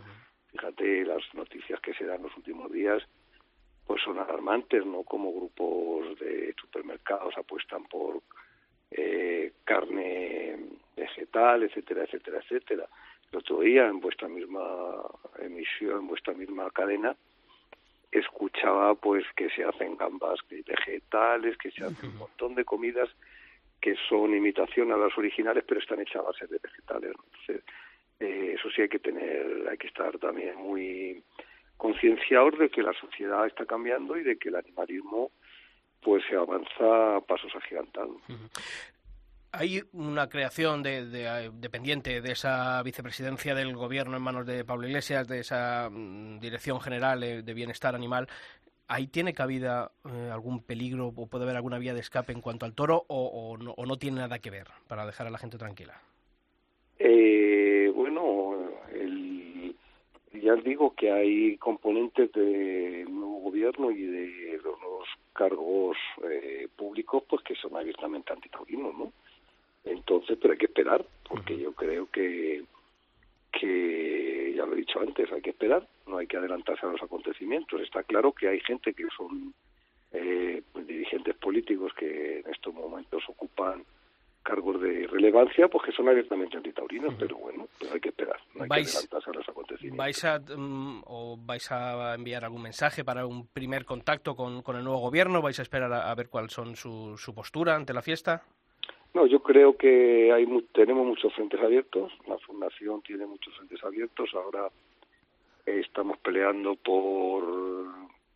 Fíjate 0.51 1.05
las 1.05 1.23
noticias 1.35 1.81
que 1.81 1.95
se 1.95 2.05
dan 2.05 2.23
los 2.23 2.37
últimos 2.37 2.71
días, 2.73 3.03
pues 3.87 4.03
son 4.03 4.19
alarmantes, 4.19 4.85
¿no? 4.85 5.03
Como 5.03 5.33
grupos 5.33 6.19
de 6.19 6.55
supermercados 6.61 7.37
apuestan 7.37 7.85
por 7.85 8.23
eh, 8.91 9.53
carne 9.65 10.57
vegetal, 10.97 11.65
etcétera, 11.65 12.05
etcétera, 12.05 12.39
etcétera. 12.39 12.89
El 13.33 13.39
otro 13.39 13.61
día, 13.61 13.87
en 13.87 14.01
vuestra 14.01 14.29
misma 14.29 15.03
emisión, 15.39 16.01
en 16.01 16.06
vuestra 16.06 16.35
misma 16.35 16.70
cadena, 16.70 17.17
escuchaba 18.11 18.94
pues 18.94 19.25
que 19.37 19.51
se 19.51 19.65
hacen 19.65 19.97
gambas 19.97 20.39
vegetales, 20.49 21.58
que 21.58 21.70
se 21.73 21.85
hacen 21.85 22.11
un 22.11 22.19
montón 22.19 22.55
de 22.55 22.65
comidas 22.65 23.11
que 23.81 23.97
son 24.08 24.35
imitación 24.35 24.93
a 24.93 24.97
las 24.97 25.17
originales, 25.19 25.65
pero 25.67 25.81
están 25.81 26.01
hechas 26.01 26.17
a 26.17 26.23
base 26.23 26.47
de 26.47 26.58
vegetales. 26.63 27.13
Entonces, 27.13 27.65
eh, 28.20 28.55
eso 28.56 28.70
sí 28.70 28.82
hay 28.82 28.89
que 28.89 29.01
tener, 29.01 29.69
hay 29.69 29.77
que 29.77 29.89
estar 29.89 30.17
también 30.19 30.56
muy 30.56 31.23
concienciados 31.77 32.59
de 32.59 32.69
que 32.69 32.83
la 32.83 32.93
sociedad 32.95 33.47
está 33.47 33.67
cambiando 33.67 34.17
y 34.17 34.23
de 34.23 34.37
que 34.37 34.49
el 34.49 34.57
animalismo 34.57 35.31
pues 36.03 36.23
se 36.29 36.37
avanza 36.37 37.17
a 37.17 37.21
pasos 37.23 37.53
agigantados. 37.57 38.17
Hay 39.53 39.83
una 39.93 40.29
creación 40.29 40.83
de, 40.83 41.07
de, 41.07 41.25
eh, 41.25 41.51
dependiente 41.55 42.21
de 42.21 42.33
esa 42.33 42.83
vicepresidencia 42.83 43.55
del 43.55 43.75
gobierno 43.75 44.17
en 44.17 44.23
manos 44.23 44.47
de 44.47 44.65
Pablo 44.65 44.87
Iglesias, 44.87 45.29
de 45.29 45.41
esa 45.41 45.89
mm, 45.91 46.41
Dirección 46.41 46.81
General 46.81 47.23
eh, 47.23 47.43
de 47.43 47.55
Bienestar 47.55 47.95
Animal. 47.95 48.29
¿Ahí 48.87 49.07
tiene 49.07 49.33
cabida 49.33 49.93
eh, 50.05 50.31
algún 50.31 50.63
peligro 50.63 51.13
o 51.17 51.27
puede 51.27 51.45
haber 51.45 51.57
alguna 51.57 51.79
vía 51.79 51.95
de 51.95 52.01
escape 52.01 52.33
en 52.33 52.43
cuanto 52.43 52.67
al 52.67 52.75
toro 52.75 53.05
o, 53.09 53.27
o 53.27 53.57
no, 53.57 53.73
o 53.73 53.87
no 53.87 53.97
tiene 53.97 54.19
nada 54.21 54.41
que 54.41 54.51
ver 54.51 54.67
para 54.89 55.07
dejar 55.07 55.27
a 55.27 55.31
la 55.31 55.39
gente 55.39 55.57
tranquila? 55.57 55.95
Eh, 56.99 57.91
bueno, 57.95 58.57
el, 58.93 59.75
ya 60.44 60.53
os 60.53 60.63
digo 60.63 60.94
que 60.94 61.10
hay 61.10 61.56
componentes 61.56 62.31
del 62.32 63.10
nuevo 63.10 63.41
gobierno 63.41 63.91
y 63.91 64.03
de 64.03 64.60
los 64.63 64.79
nuevos 64.79 65.08
cargos 65.32 65.96
eh, 66.22 66.69
públicos 66.77 67.22
pues 67.27 67.43
que 67.43 67.55
son 67.55 67.74
abiertamente 67.77 68.32
antitaurinos, 68.32 68.94
¿no? 68.94 69.13
Entonces, 69.84 70.36
pero 70.41 70.53
hay 70.53 70.58
que 70.58 70.67
esperar, 70.67 71.05
porque 71.29 71.58
yo 71.58 71.72
creo 71.72 72.10
que, 72.10 72.63
que, 73.53 74.53
ya 74.55 74.67
lo 74.67 74.74
he 74.74 74.77
dicho 74.77 75.01
antes, 75.01 75.32
hay 75.32 75.41
que 75.41 75.51
esperar, 75.51 75.86
no 76.06 76.19
hay 76.19 76.27
que 76.27 76.36
adelantarse 76.36 76.86
a 76.86 76.91
los 76.91 77.03
acontecimientos. 77.03 77.81
Está 77.81 78.03
claro 78.03 78.32
que 78.32 78.48
hay 78.48 78.60
gente 78.60 78.93
que 78.93 79.06
son 79.17 79.55
eh, 80.13 80.63
pues, 80.72 80.86
dirigentes 80.86 81.34
políticos 81.36 81.93
que 81.94 82.41
en 82.41 82.51
estos 82.51 82.72
momentos 82.74 83.22
ocupan 83.29 83.84
cargos 84.44 84.81
de 84.81 85.06
relevancia, 85.08 85.67
pues 85.69 85.86
que 85.86 85.93
son 85.93 86.08
abiertamente 86.08 86.56
antitaurinos, 86.56 87.15
pero 87.19 87.36
bueno, 87.39 87.67
hay 87.93 87.98
que 88.01 88.10
esperar, 88.10 88.39
no 88.55 88.63
hay 88.65 88.69
Vais- 88.69 88.84
que 88.84 88.91
adelantarse 88.98 89.31
a 89.31 89.32
los 89.32 89.48
acontecimientos. 89.48 89.98
¿Vais 89.98 90.24
a, 90.24 90.39
mm, 90.39 91.03
o 91.06 91.36
vais 91.41 91.72
a 91.72 92.15
enviar 92.15 92.44
algún 92.44 92.63
mensaje 92.63 93.05
para 93.05 93.27
un 93.27 93.46
primer 93.48 93.84
contacto 93.84 94.36
con, 94.36 94.63
con 94.63 94.77
el 94.77 94.84
nuevo 94.84 95.01
gobierno? 95.01 95.43
¿Vais 95.43 95.58
a 95.58 95.63
esperar 95.63 95.93
a, 95.93 96.10
a 96.10 96.15
ver 96.15 96.29
cuál 96.29 96.51
son 96.51 96.77
su, 96.77 97.17
su 97.17 97.34
postura 97.34 97.74
ante 97.74 97.93
la 97.94 98.03
fiesta? 98.03 98.43
No, 99.15 99.27
yo 99.27 99.43
creo 99.43 99.77
que 99.77 100.31
hay 100.32 100.44
tenemos 100.72 101.06
muchos 101.06 101.32
frentes 101.34 101.60
abiertos. 101.60 102.13
La 102.27 102.36
fundación 102.39 103.01
tiene 103.03 103.27
muchos 103.27 103.55
frentes 103.56 103.82
abiertos. 103.84 104.31
Ahora 104.34 104.69
estamos 105.65 106.19
peleando 106.19 106.74
por 106.77 107.44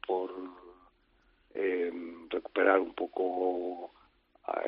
por 0.06 0.30
eh, 1.54 1.92
recuperar 2.30 2.78
un 2.80 2.94
poco 2.94 3.90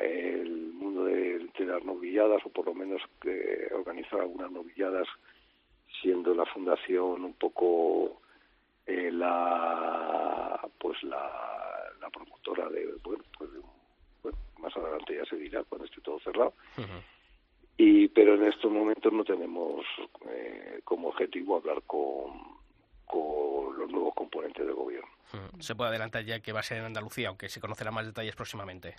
el 0.01 0.73
mundo 0.73 1.05
de, 1.05 1.49
las 1.59 1.83
novilladas 1.83 2.41
o 2.45 2.49
por 2.49 2.65
lo 2.65 2.73
menos 2.73 3.01
organizar 3.73 4.21
algunas 4.21 4.51
novilladas 4.51 5.07
siendo 6.01 6.33
la 6.33 6.45
fundación 6.45 7.23
un 7.23 7.33
poco 7.33 8.21
eh, 8.85 9.11
la 9.11 10.59
pues 10.79 11.01
la, 11.03 11.31
la 11.99 12.09
promotora 12.09 12.67
de 12.69 12.87
bueno 13.03 13.23
pues 13.37 13.49
bueno, 14.23 14.37
más 14.59 14.75
adelante 14.75 15.15
ya 15.15 15.25
se 15.25 15.35
dirá 15.35 15.63
cuando 15.63 15.85
esté 15.85 16.01
todo 16.01 16.19
cerrado. 16.19 16.53
Y 17.77 18.07
pero 18.09 18.35
en 18.35 18.45
estos 18.45 18.71
momentos 18.71 19.11
no 19.13 19.23
tenemos 19.23 19.85
eh, 20.29 20.81
como 20.83 21.09
objetivo 21.09 21.57
hablar 21.57 21.81
con 21.83 22.59
con 23.05 23.77
los 23.77 23.89
nuevos 23.89 24.15
componentes 24.15 24.65
del 24.65 24.75
gobierno. 24.75 25.09
Se 25.59 25.75
puede 25.75 25.89
adelantar 25.89 26.23
ya 26.23 26.39
que 26.39 26.53
va 26.53 26.61
a 26.61 26.63
ser 26.63 26.77
en 26.77 26.85
Andalucía 26.85 27.27
aunque 27.29 27.49
se 27.49 27.59
conocerán 27.61 27.93
más 27.93 28.05
detalles 28.05 28.35
próximamente 28.35 28.95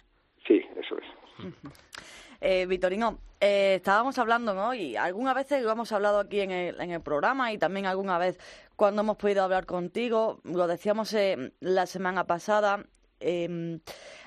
eh, 2.40 2.66
Vitorino, 2.66 3.18
eh, 3.40 3.74
estábamos 3.76 4.18
hablando, 4.18 4.54
¿no? 4.54 4.74
Y 4.74 4.96
algunas 4.96 5.34
veces 5.34 5.62
lo 5.62 5.70
hemos 5.72 5.90
hablado 5.92 6.20
aquí 6.20 6.40
en 6.40 6.50
el, 6.50 6.80
en 6.80 6.90
el 6.90 7.00
programa 7.00 7.52
y 7.52 7.58
también 7.58 7.86
alguna 7.86 8.18
vez 8.18 8.38
cuando 8.76 9.02
hemos 9.02 9.16
podido 9.16 9.44
hablar 9.44 9.66
contigo, 9.66 10.40
lo 10.44 10.66
decíamos 10.66 11.12
eh, 11.14 11.52
la 11.60 11.86
semana 11.86 12.26
pasada, 12.26 12.84
em, 13.20 13.80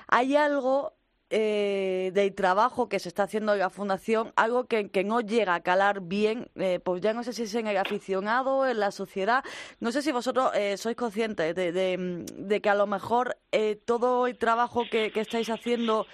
hay 0.08 0.36
algo 0.36 0.94
eh, 1.28 2.10
del 2.14 2.34
trabajo 2.34 2.88
que 2.88 2.98
se 2.98 3.08
está 3.08 3.24
haciendo 3.24 3.52
en 3.52 3.58
la 3.58 3.70
fundación, 3.70 4.32
algo 4.36 4.66
que, 4.66 4.88
no 5.04 5.20
llega 5.20 5.54
a 5.54 5.60
calar 5.60 6.00
bien, 6.00 6.50
eh, 6.54 6.80
pues 6.82 7.02
ya 7.02 7.12
no 7.12 7.24
sé 7.24 7.32
si 7.32 7.42
es 7.42 7.54
en 7.54 7.66
el 7.66 7.76
aficionado, 7.76 8.66
en 8.66 8.78
la 8.80 8.92
sociedad, 8.92 9.42
no 9.80 9.92
sé 9.92 10.02
si 10.02 10.12
vosotros 10.12 10.52
eh, 10.54 10.76
sois 10.76 10.96
conscientes 10.96 11.54
de, 11.54 12.60
que 12.62 12.70
a 12.70 12.74
lo 12.74 12.86
mejor 12.86 13.36
eh, 13.50 13.76
todo 13.84 14.26
el 14.26 14.38
trabajo 14.38 14.84
que 14.90 15.12
estáis 15.16 15.50
haciendo 15.50 16.06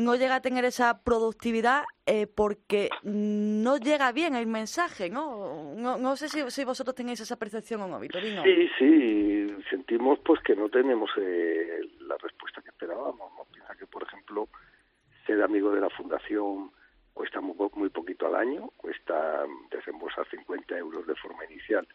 no 0.00 0.16
llega 0.16 0.36
a 0.36 0.40
tener 0.40 0.64
esa 0.64 1.02
productividad 1.04 1.84
eh, 2.06 2.26
porque 2.26 2.88
no 3.02 3.76
llega 3.76 4.12
bien 4.12 4.34
el 4.34 4.46
mensaje, 4.46 5.10
¿no? 5.10 5.74
No, 5.76 5.98
no 5.98 6.16
sé 6.16 6.28
si, 6.28 6.50
si, 6.50 6.64
vosotros 6.64 6.94
tenéis 6.94 7.20
esa 7.20 7.36
percepción 7.36 7.82
o 7.82 7.86
no, 7.86 8.00
Vitorino. 8.00 8.42
Sí, 8.42 8.68
sí, 8.78 9.54
sentimos 9.68 10.18
pues 10.20 10.40
que 10.40 10.56
no 10.56 10.70
tenemos 10.70 11.10
eh, 11.18 11.80
la 12.00 12.16
respuesta 12.16 12.62
que 12.62 12.70
esperábamos. 12.70 13.30
¿no? 13.36 13.44
Piensa 13.52 13.74
que, 13.74 13.86
por 13.86 14.02
ejemplo, 14.02 14.48
ser 15.26 15.42
amigo 15.42 15.70
de 15.70 15.82
la 15.82 15.90
fundación 15.90 16.70
cuesta 17.12 17.42
muy, 17.42 17.54
muy 17.74 17.90
poquito 17.90 18.26
al 18.26 18.36
año, 18.36 18.70
cuesta 18.78 19.44
desembolsar 19.70 20.26
50 20.30 20.78
euros 20.78 21.06
de 21.06 21.14
forma 21.16 21.44
inicial, 21.44 21.86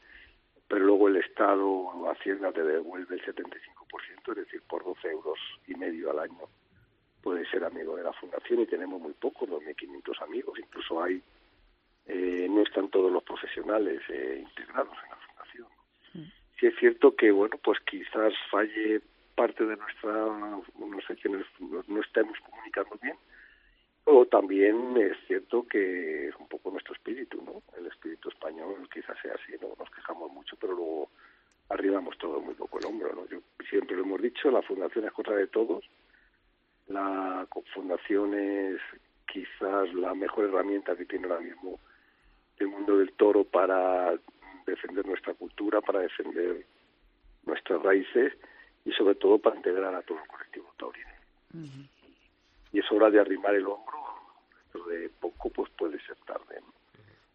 pero 0.68 0.86
luego 0.86 1.08
el 1.08 1.18
Estado, 1.18 2.08
Hacienda 2.12 2.52
te 2.52 2.64
devuelve 2.64 3.16
el 3.16 3.26
75%, 3.26 4.30
es 4.30 4.36
decir, 4.36 4.62
por 4.70 4.84
12 4.84 5.10
euros 5.10 5.40
y 5.68 5.74
medio 5.74 6.12
al 6.12 6.20
año 6.20 6.48
puede 7.26 7.44
ser 7.50 7.64
amigo 7.64 7.98
de 7.98 8.04
la 8.04 8.14
fundación 8.14 8.60
y 8.60 8.68
tenemos 8.68 9.02
muy 9.02 9.14
pocos, 9.14 9.50
2.500 9.50 10.22
amigos, 10.22 10.60
incluso 10.60 11.02
hay, 11.02 11.20
eh, 12.06 12.46
no 12.48 12.62
están 12.62 12.88
todos 12.90 13.12
los 13.12 13.24
profesionales 13.24 14.00
eh, 14.10 14.44
integrados 14.48 14.96
en 15.04 15.10
la 15.10 15.18
fundación. 15.26 15.68
Sí. 16.14 16.32
sí. 16.60 16.68
es 16.68 16.76
cierto 16.78 17.16
que, 17.16 17.32
bueno, 17.32 17.58
pues 17.64 17.80
quizás 17.80 18.32
falle 18.52 19.02
parte 19.34 19.66
de 19.66 19.76
nuestra, 19.76 20.12
no 20.12 21.02
sé, 21.08 21.16
que 21.16 21.30
no, 21.30 21.40
no 21.88 22.02
estemos 22.02 22.38
comunicando 22.48 22.96
bien, 23.02 23.18
o 24.04 24.28
también 24.28 24.96
es 24.96 25.18
cierto 25.26 25.66
que 25.68 26.28
es 26.28 26.36
un 26.36 26.48
poco 26.48 26.70
nuestro 26.70 26.94
espíritu, 26.94 27.42
¿no? 27.42 27.64
El 27.76 27.88
espíritu 27.88 28.30
español 28.30 28.88
quizás 28.94 29.18
sea 29.24 29.34
así, 29.34 29.54
¿no? 29.60 29.70
Nos 29.80 29.90
quejamos 29.90 30.32
mucho, 30.32 30.56
pero 30.62 30.74
luego 30.74 31.10
arribamos 31.70 32.16
todo 32.20 32.40
muy 32.40 32.54
poco 32.54 32.78
el 32.78 32.86
hombro, 32.86 33.16
¿no? 33.16 33.28
Yo 33.30 33.40
siempre 33.68 33.98
lo 33.98 34.04
hemos 34.04 34.22
dicho, 34.22 34.52
la 34.52 34.62
fundación 34.62 35.06
es 35.06 35.12
cosa 35.12 35.34
de 35.34 35.48
todos, 35.48 35.90
la 36.88 37.48
fundación 37.74 38.34
es 38.34 38.80
quizás 39.26 39.94
la 39.94 40.14
mejor 40.14 40.46
herramienta 40.46 40.96
que 40.96 41.06
tiene 41.06 41.28
ahora 41.28 41.42
mismo 41.42 41.80
el 42.58 42.68
mundo 42.68 42.98
del 42.98 43.12
toro 43.14 43.44
para 43.44 44.18
defender 44.66 45.06
nuestra 45.06 45.34
cultura, 45.34 45.82
para 45.82 46.00
defender 46.00 46.66
nuestras 47.46 47.82
raíces 47.82 48.34
y 48.86 48.92
sobre 48.92 49.16
todo 49.16 49.38
para 49.40 49.56
integrar 49.56 49.94
a 49.94 50.02
todo 50.02 50.20
el 50.20 50.28
colectivo 50.28 50.74
taurino. 50.78 51.10
Uh 51.54 51.58
-huh. 51.58 51.90
Y 52.72 52.80
es 52.80 52.92
hora 52.92 53.10
de 53.10 53.20
arrimar 53.20 53.56
el 53.56 53.66
hombro, 53.68 53.98
dentro 54.64 54.90
de 54.90 55.10
poco 55.10 55.50
pues 55.50 55.70
puede 55.72 56.00
ser 56.02 56.16
tarde. 56.26 56.62
¿no? 56.62 56.74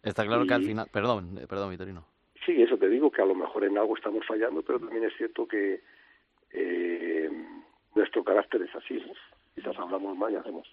Está 0.03 0.25
claro 0.25 0.43
y... 0.43 0.47
que 0.47 0.53
al 0.53 0.63
final, 0.63 0.87
perdón, 0.91 1.39
perdón, 1.47 1.69
Vitorino. 1.71 2.05
Sí, 2.45 2.61
eso 2.61 2.77
te 2.77 2.89
digo, 2.89 3.11
que 3.11 3.21
a 3.21 3.25
lo 3.25 3.35
mejor 3.35 3.63
en 3.63 3.77
algo 3.77 3.95
estamos 3.95 4.25
fallando, 4.25 4.63
pero 4.63 4.79
también 4.79 5.03
es 5.03 5.15
cierto 5.15 5.47
que 5.47 5.81
eh, 6.51 7.29
nuestro 7.93 8.23
carácter 8.23 8.63
es 8.63 8.75
así, 8.75 8.95
¿no? 8.95 9.13
Quizás 9.61 9.77
hablamos 9.79 10.17
más 10.17 10.31
y 10.31 10.35
hacemos. 10.35 10.67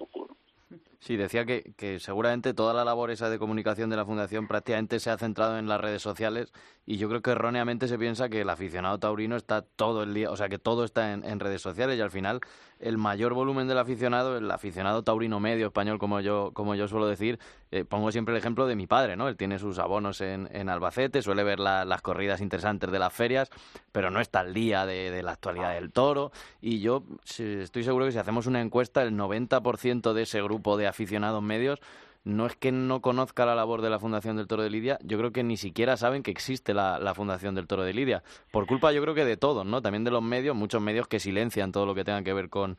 Sí, 1.00 1.16
decía 1.16 1.45
que, 1.47 1.73
que 1.76 2.00
seguramente 2.00 2.54
toda 2.54 2.75
la 2.75 2.85
labor 2.85 3.11
esa 3.11 3.30
de 3.30 3.38
comunicación 3.38 3.88
de 3.88 3.97
la 3.97 4.04
Fundación 4.04 4.49
prácticamente 4.49 4.99
se 4.99 5.11
ha 5.11 5.16
centrado 5.16 5.59
en 5.59 5.68
las 5.68 5.80
redes 5.80 6.02
sociales 6.02 6.52
y 6.85 6.97
yo 6.97 7.09
creo 7.09 7.23
que 7.23 7.30
erróneamente 7.30 7.87
se 7.87 7.99
piensa 7.99 8.28
que 8.28 8.40
el 8.40 8.50
aficionado 8.50 8.99
taurino 8.99 9.37
está 9.37 9.62
todo 9.62 10.02
el 10.02 10.12
día, 10.12 10.30
o 10.30 10.37
sea, 10.37 10.49
que 10.49 10.59
todo 10.59 10.85
está 10.85 11.12
en, 11.12 11.25
en 11.25 11.38
redes 11.38 11.62
sociales 11.62 11.97
y 11.99 12.00
al 12.00 12.11
final 12.11 12.40
el 12.80 12.99
mayor 12.99 13.35
volumen 13.35 13.68
del 13.68 13.78
aficionado, 13.78 14.37
el 14.37 14.50
aficionado 14.50 15.02
taurino 15.04 15.40
medio 15.40 15.66
español, 15.66 15.99
como 15.99 16.21
yo, 16.21 16.50
como 16.52 16.75
yo 16.75 16.88
suelo 16.88 17.07
decir, 17.07 17.38
eh, 17.71 17.85
pongo 17.85 18.11
siempre 18.13 18.35
el 18.35 18.39
ejemplo 18.39 18.67
de 18.67 18.77
mi 18.77 18.87
padre, 18.87 19.17
¿no? 19.17 19.29
Él 19.29 19.37
tiene 19.37 19.59
sus 19.59 19.79
abonos 19.79 20.21
en, 20.21 20.49
en 20.53 20.69
Albacete, 20.69 21.23
suele 21.23 21.45
ver 21.45 21.61
la, 21.61 21.85
las 21.85 22.03
corridas 22.03 22.41
interesantes 22.41 22.91
de 22.91 22.99
las 22.99 23.13
ferias, 23.13 23.51
pero 23.93 24.11
no 24.11 24.21
está 24.21 24.41
al 24.41 24.55
día 24.55 24.87
de, 24.87 25.11
de 25.11 25.23
la 25.23 25.33
actualidad 25.33 25.75
del 25.75 25.93
toro 25.93 26.33
y 26.61 26.81
yo 26.81 27.05
estoy 27.39 27.85
seguro 27.85 28.07
que 28.07 28.13
si 28.13 28.19
hacemos 28.19 28.47
una 28.47 28.61
encuesta, 28.61 29.03
el 29.03 29.13
90% 29.13 30.13
de 30.13 30.23
ese 30.23 30.43
grupo 30.43 30.77
de 30.77 30.87
aficionados 30.87 31.43
medios 31.43 31.81
no 32.25 32.47
es 32.47 32.57
que 32.57 32.73
no 32.73 33.01
conozca 33.01 33.47
la 33.47 33.55
labor 33.55 33.81
de 33.81 33.91
la 33.91 33.99
Fundación 33.99 34.37
del 34.37 34.47
Toro 34.47 34.63
de 34.63 34.71
Lidia, 34.71 34.99
yo 35.03 35.17
creo 35.17 35.33
que 35.33 35.43
ni 35.43 35.57
siquiera 35.57 35.97
saben 35.97 36.23
que 36.23 36.31
existe 36.31 36.75
la, 36.75 36.99
la, 36.99 37.15
Fundación 37.15 37.55
del 37.55 37.67
Toro 37.67 37.85
de 37.85 37.95
Lidia. 37.95 38.23
Por 38.51 38.67
culpa, 38.67 38.93
yo 38.93 39.01
creo 39.01 39.15
que 39.15 39.25
de 39.25 39.37
todos, 39.37 39.65
¿no? 39.65 39.81
También 39.81 40.05
de 40.05 40.11
los 40.11 40.23
medios, 40.23 40.55
muchos 40.55 40.83
medios 40.83 41.09
que 41.09 41.21
silencian 41.21 41.73
todo 41.73 41.87
lo 41.87 41.95
que 41.95 42.05
tenga 42.05 42.23
que 42.23 42.35
ver 42.35 42.51
con, 42.51 42.77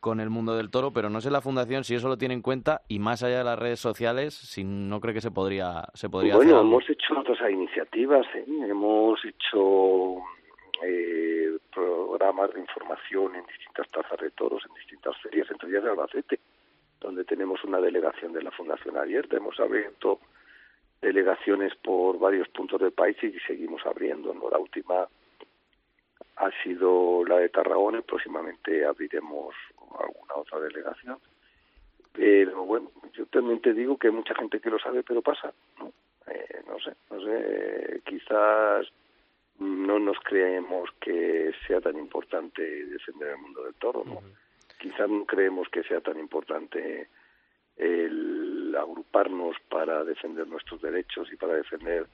con 0.00 0.20
el 0.20 0.30
mundo 0.30 0.56
del 0.56 0.70
toro, 0.70 0.92
pero 0.92 1.10
no 1.10 1.20
sé 1.20 1.30
la 1.30 1.40
Fundación 1.40 1.84
si 1.84 1.94
eso 1.94 2.08
lo 2.08 2.16
tiene 2.16 2.34
en 2.34 2.42
cuenta 2.42 2.82
y 2.88 2.98
más 2.98 3.22
allá 3.22 3.38
de 3.38 3.44
las 3.44 3.58
redes 3.58 3.80
sociales, 3.80 4.34
si 4.34 4.64
no 4.64 5.00
cree 5.00 5.14
que 5.14 5.20
se 5.20 5.30
podría, 5.30 5.84
se 5.94 6.08
podría 6.08 6.36
bueno, 6.36 6.50
hacer. 6.50 6.64
Bueno, 6.64 6.68
hemos 6.68 6.90
hecho 6.90 7.18
otras 7.18 7.50
iniciativas, 7.50 8.26
¿eh? 8.34 8.44
hemos 8.68 9.24
hecho 9.24 10.16
eh, 10.82 11.58
programas 11.72 12.52
de 12.54 12.60
información 12.60 13.36
en 13.36 13.46
distintas 13.46 13.86
plazas 13.88 14.18
de 14.20 14.30
toros, 14.30 14.62
en 14.68 14.74
distintas 14.74 15.16
ferias, 15.22 15.50
entre 15.50 15.68
ellas 15.68 15.84
de 15.84 15.90
Albacete 15.90 16.40
donde 17.00 17.24
tenemos 17.24 17.64
una 17.64 17.80
delegación 17.80 18.32
de 18.32 18.42
la 18.42 18.50
Fundación 18.50 18.96
abierta. 18.96 19.36
Hemos 19.36 19.58
abierto 19.58 20.20
delegaciones 21.00 21.74
por 21.76 22.18
varios 22.18 22.48
puntos 22.48 22.80
del 22.80 22.92
país 22.92 23.16
y 23.22 23.32
seguimos 23.40 23.84
abriendo. 23.86 24.34
¿no? 24.34 24.50
La 24.50 24.58
última 24.58 25.08
ha 26.40 26.50
sido 26.62 27.24
la 27.24 27.36
de 27.38 27.48
Tarragona 27.48 27.98
y 27.98 28.02
próximamente 28.02 28.84
abriremos 28.84 29.54
alguna 29.98 30.34
otra 30.34 30.60
delegación. 30.60 31.18
Pero 32.12 32.64
bueno, 32.64 32.90
yo 33.12 33.26
también 33.26 33.60
te 33.60 33.72
digo 33.72 33.96
que 33.96 34.08
hay 34.08 34.12
mucha 34.12 34.34
gente 34.34 34.60
que 34.60 34.70
lo 34.70 34.78
sabe, 34.78 35.02
pero 35.02 35.22
pasa, 35.22 35.52
¿no? 35.78 35.92
Eh, 36.26 36.62
no 36.66 36.78
sé, 36.80 36.92
no 37.10 37.20
sé, 37.20 38.02
quizás 38.04 38.86
no 39.58 39.98
nos 39.98 40.18
creemos 40.20 40.90
que 41.00 41.52
sea 41.66 41.80
tan 41.80 41.96
importante 41.98 42.62
defender 42.86 43.30
el 43.30 43.38
mundo 43.38 43.64
del 43.64 43.74
toro, 43.74 44.02
¿no? 44.04 44.14
Uh 44.14 44.20
-huh 44.20 44.50
quizás 44.80 45.08
no 45.08 45.24
creemos 45.26 45.68
que 45.68 45.84
sea 45.84 46.00
tan 46.00 46.18
importante 46.18 47.08
el 47.76 48.74
agruparnos 48.76 49.56
para 49.68 50.04
defender 50.04 50.46
nuestros 50.48 50.80
derechos 50.80 51.30
y 51.32 51.36
para 51.36 51.54
defender 51.54 52.06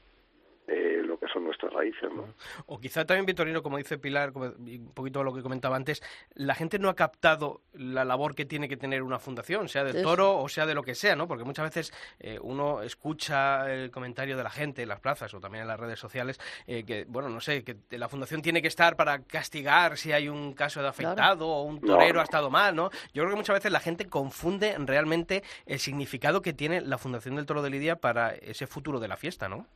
eh, 0.68 1.00
lo 1.04 1.18
que 1.18 1.28
son 1.28 1.44
nuestras 1.44 1.72
raíces. 1.72 2.10
¿no? 2.12 2.34
O 2.66 2.80
quizá 2.80 3.04
también, 3.04 3.26
Vitorino, 3.26 3.62
como 3.62 3.78
dice 3.78 3.98
Pilar, 3.98 4.32
como, 4.32 4.46
un 4.46 4.92
poquito 4.94 5.22
lo 5.22 5.32
que 5.32 5.42
comentaba 5.42 5.76
antes, 5.76 6.02
la 6.34 6.54
gente 6.54 6.78
no 6.78 6.88
ha 6.88 6.96
captado 6.96 7.62
la 7.72 8.04
labor 8.04 8.34
que 8.34 8.44
tiene 8.44 8.68
que 8.68 8.76
tener 8.76 9.02
una 9.02 9.18
fundación, 9.18 9.68
sea 9.68 9.84
del 9.84 10.02
toro 10.02 10.38
o 10.38 10.48
sea 10.48 10.66
de 10.66 10.74
lo 10.74 10.82
que 10.82 10.94
sea, 10.94 11.14
¿no? 11.14 11.28
Porque 11.28 11.44
muchas 11.44 11.66
veces 11.66 11.92
eh, 12.18 12.38
uno 12.42 12.82
escucha 12.82 13.72
el 13.72 13.90
comentario 13.90 14.36
de 14.36 14.42
la 14.42 14.50
gente 14.50 14.82
en 14.82 14.88
las 14.88 15.00
plazas 15.00 15.32
o 15.34 15.40
también 15.40 15.62
en 15.62 15.68
las 15.68 15.78
redes 15.78 15.98
sociales 15.98 16.40
eh, 16.66 16.84
que, 16.84 17.04
bueno, 17.08 17.28
no 17.28 17.40
sé, 17.40 17.62
que 17.64 17.76
la 17.90 18.08
fundación 18.08 18.42
tiene 18.42 18.60
que 18.60 18.68
estar 18.68 18.96
para 18.96 19.22
castigar 19.22 19.96
si 19.96 20.12
hay 20.12 20.28
un 20.28 20.52
caso 20.52 20.82
de 20.82 20.88
afectado 20.88 21.16
claro. 21.16 21.46
o 21.46 21.62
un 21.62 21.80
torero 21.80 22.14
no. 22.14 22.20
ha 22.20 22.24
estado 22.24 22.50
mal, 22.50 22.74
¿no? 22.74 22.90
Yo 23.14 23.22
creo 23.22 23.30
que 23.30 23.36
muchas 23.36 23.54
veces 23.54 23.72
la 23.72 23.80
gente 23.80 24.08
confunde 24.08 24.74
realmente 24.78 25.42
el 25.66 25.78
significado 25.78 26.42
que 26.42 26.52
tiene 26.52 26.80
la 26.80 26.98
Fundación 26.98 27.36
del 27.36 27.46
Toro 27.46 27.62
de 27.62 27.70
Lidia 27.70 27.96
para 27.96 28.34
ese 28.34 28.66
futuro 28.66 29.00
de 29.00 29.08
la 29.08 29.16
fiesta, 29.16 29.48
¿no? 29.48 29.66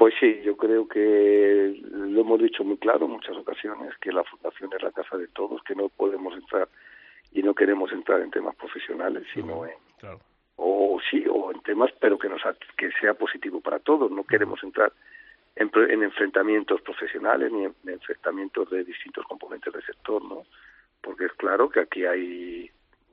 Pues 0.00 0.14
sí, 0.18 0.40
yo 0.42 0.56
creo 0.56 0.88
que 0.88 1.78
lo 1.90 2.22
hemos 2.22 2.40
dicho 2.40 2.64
muy 2.64 2.78
claro 2.78 3.04
en 3.04 3.12
muchas 3.12 3.36
ocasiones, 3.36 3.94
que 3.98 4.10
la 4.10 4.24
fundación 4.24 4.70
es 4.72 4.82
la 4.82 4.92
casa 4.92 5.18
de 5.18 5.28
todos, 5.28 5.62
que 5.62 5.74
no 5.74 5.90
podemos 5.90 6.32
entrar 6.32 6.70
y 7.32 7.42
no 7.42 7.52
queremos 7.54 7.92
entrar 7.92 8.22
en 8.22 8.30
temas 8.30 8.56
profesionales, 8.56 9.26
sino 9.34 9.66
en... 9.66 9.74
Claro. 9.98 10.20
O 10.56 10.98
sí, 11.10 11.22
o 11.30 11.52
en 11.52 11.60
temas, 11.60 11.90
pero 12.00 12.18
que, 12.18 12.30
nos, 12.30 12.40
que 12.78 12.90
sea 12.92 13.12
positivo 13.12 13.60
para 13.60 13.78
todos. 13.78 14.10
No 14.10 14.24
queremos 14.24 14.64
entrar 14.64 14.90
en, 15.54 15.70
en 15.90 16.02
enfrentamientos 16.02 16.80
profesionales 16.80 17.52
ni 17.52 17.66
en, 17.66 17.74
en 17.84 17.90
enfrentamientos 17.90 18.70
de 18.70 18.84
distintos 18.84 19.26
componentes 19.26 19.70
del 19.70 19.84
sector, 19.84 20.24
¿no? 20.24 20.44
Porque 21.02 21.26
es 21.26 21.32
claro 21.34 21.68
que 21.68 21.80
aquí 21.80 22.06
hay 22.06 22.70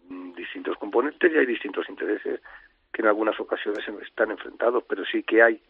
mm, 0.07 0.35
distintos 0.35 0.77
componentes 0.77 1.33
y 1.33 1.37
hay 1.37 1.47
distintos 1.47 1.89
intereses 1.89 2.39
que 2.93 3.01
en 3.01 3.09
algunas 3.09 3.37
ocasiones 3.41 3.83
están 4.05 4.31
enfrentados, 4.31 4.85
pero 4.87 5.03
sí 5.03 5.21
que 5.23 5.43
hay 5.43 5.61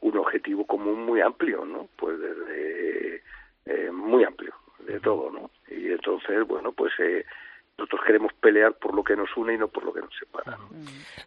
un 0.00 0.16
objetivo 0.18 0.66
común 0.66 1.04
muy 1.04 1.20
amplio, 1.20 1.64
¿no? 1.64 1.88
Pues 1.96 2.18
desde 2.18 3.22
eh, 3.66 3.90
muy 3.90 4.24
amplio 4.24 4.54
de 4.86 5.00
todo, 5.00 5.30
¿no? 5.30 5.50
Y 5.68 5.92
entonces, 5.92 6.46
bueno, 6.46 6.72
pues 6.72 6.92
eh, 6.98 7.24
nosotros 7.80 8.02
queremos 8.06 8.32
pelear 8.34 8.74
por 8.74 8.94
lo 8.94 9.02
que 9.02 9.16
nos 9.16 9.34
une 9.36 9.54
y 9.54 9.58
no 9.58 9.68
por 9.68 9.84
lo 9.84 9.92
que 9.92 10.00
nos 10.00 10.14
separa. 10.18 10.58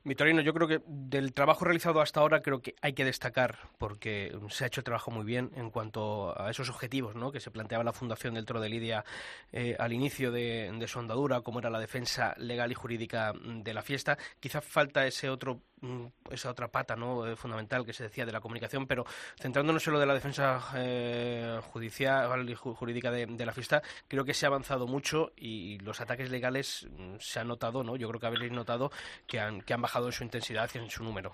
Vitorino, 0.03 0.41
yo 0.41 0.53
creo 0.53 0.67
que 0.67 0.81
del 0.85 1.33
trabajo 1.33 1.65
realizado 1.65 1.99
hasta 1.99 2.19
ahora 2.19 2.41
creo 2.41 2.61
que 2.61 2.75
hay 2.81 2.93
que 2.93 3.03
destacar 3.03 3.57
porque 3.79 4.31
se 4.49 4.63
ha 4.63 4.67
hecho 4.67 4.81
el 4.81 4.85
trabajo 4.85 5.09
muy 5.09 5.25
bien 5.25 5.49
en 5.55 5.71
cuanto 5.71 6.39
a 6.39 6.51
esos 6.51 6.69
objetivos 6.69 7.15
¿no? 7.15 7.31
que 7.31 7.39
se 7.39 7.49
planteaba 7.49 7.83
la 7.83 7.91
Fundación 7.91 8.35
del 8.35 8.45
Toro 8.45 8.61
de 8.61 8.69
Lidia 8.69 9.03
eh, 9.51 9.75
al 9.79 9.93
inicio 9.93 10.31
de, 10.31 10.71
su 10.85 10.99
andadura, 10.99 11.41
como 11.41 11.57
era 11.57 11.71
la 11.71 11.79
defensa 11.79 12.35
legal 12.37 12.71
y 12.71 12.75
jurídica 12.75 13.33
de 13.33 13.73
la 13.73 13.81
fiesta. 13.81 14.17
Quizás 14.39 14.63
falta 14.63 15.07
ese 15.07 15.29
otro 15.29 15.59
esa 16.31 16.51
otra 16.51 16.67
pata 16.67 16.95
¿no? 16.95 17.27
Eh, 17.27 17.35
fundamental 17.35 17.85
que 17.85 17.93
se 17.93 18.03
decía 18.03 18.25
de 18.25 18.31
la 18.31 18.41
comunicación, 18.41 18.87
pero 18.87 19.05
centrándonos 19.39 19.85
en 19.87 19.93
lo 19.93 19.99
de 19.99 20.05
la 20.05 20.13
defensa 20.13 20.59
eh, 20.75 21.59
judicial 21.63 22.49
y 22.49 22.55
jurídica 22.55 23.11
de, 23.11 23.25
de, 23.25 23.45
la 23.45 23.51
fiesta, 23.51 23.81
creo 24.07 24.25
que 24.25 24.33
se 24.33 24.45
ha 24.45 24.49
avanzado 24.49 24.87
mucho 24.87 25.31
y 25.35 25.79
los 25.79 26.01
ataques 26.01 26.31
legales 26.31 26.53
Mm, 26.97 27.15
se 27.19 27.39
ha 27.39 27.43
notado, 27.43 27.83
¿no? 27.83 27.95
Yo 27.95 28.07
creo 28.09 28.19
que 28.19 28.27
habéis 28.27 28.51
notado 28.51 28.91
que 29.27 29.39
han, 29.39 29.61
que 29.61 29.73
han 29.73 29.81
bajado 29.81 30.07
en 30.07 30.11
su 30.11 30.23
intensidad 30.23 30.69
y 30.73 30.77
en 30.77 30.89
su 30.89 31.03
número. 31.03 31.33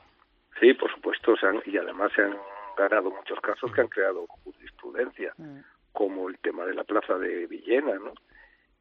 Sí, 0.60 0.74
por 0.74 0.92
supuesto, 0.92 1.36
y 1.66 1.78
además 1.78 2.12
se 2.16 2.24
han 2.24 2.38
ganado 2.78 3.12
muchos 3.12 3.40
casos 3.40 3.72
que 3.72 3.82
han 3.82 3.88
creado 3.88 4.26
jurisprudencia, 4.28 5.34
mm. 5.38 5.60
como 5.94 6.30
el 6.30 6.38
tema 6.40 6.66
de 6.66 6.74
la 6.74 6.84
plaza 6.84 7.18
de 7.18 7.48
Villena, 7.48 7.96
¿no? 7.96 8.14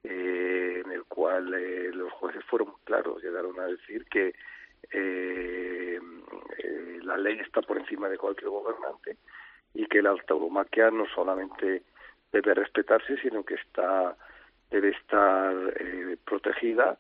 Eh, 0.04 0.82
en 0.84 0.92
el 0.92 1.04
cual 1.04 1.52
eh, 1.54 1.90
los 1.92 2.12
jueces 2.12 2.44
fueron 2.44 2.72
claros, 2.84 3.22
llegaron 3.22 3.58
a 3.58 3.64
decir 3.64 4.04
que 4.06 4.32
eh, 4.90 6.00
la 7.02 7.16
ley 7.16 7.38
está 7.40 7.62
por 7.62 7.78
encima 7.78 8.08
de 8.08 8.18
cualquier 8.18 8.50
gobernante 8.50 9.16
y 9.74 9.86
que 9.86 10.02
la 10.02 10.14
tauromaquia 10.26 10.90
no 10.90 11.06
solamente 11.14 11.82
debe 12.32 12.54
respetarse, 12.54 13.16
sino 13.18 13.44
que 13.44 13.54
está 13.54 14.16
debe 14.70 14.90
estar 14.90 15.54
eh, 15.80 16.16
protegida 16.24 16.98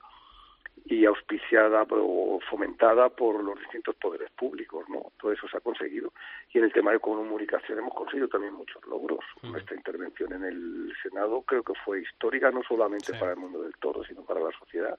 y 0.86 1.04
auspiciada 1.04 1.86
o 1.90 2.40
fomentada 2.48 3.10
por 3.10 3.42
los 3.44 3.58
distintos 3.58 3.94
poderes 3.96 4.30
públicos, 4.30 4.88
¿no? 4.88 5.12
Todo 5.20 5.32
eso 5.32 5.46
se 5.48 5.58
ha 5.58 5.60
conseguido. 5.60 6.12
Y 6.52 6.58
en 6.58 6.64
el 6.64 6.72
tema 6.72 6.92
de 6.92 7.00
comunicación 7.00 7.78
hemos 7.78 7.94
conseguido 7.94 8.28
también 8.28 8.54
muchos 8.54 8.82
logros. 8.86 9.20
Nuestra 9.42 9.76
intervención 9.76 10.32
en 10.32 10.44
el 10.44 10.94
Senado 11.02 11.42
creo 11.42 11.62
que 11.62 11.74
fue 11.84 12.00
histórica 12.00 12.50
no 12.50 12.62
solamente 12.62 13.12
para 13.18 13.32
el 13.32 13.38
mundo 13.38 13.62
del 13.62 13.74
toro, 13.74 14.02
sino 14.04 14.22
para 14.22 14.40
la 14.40 14.50
sociedad. 14.52 14.98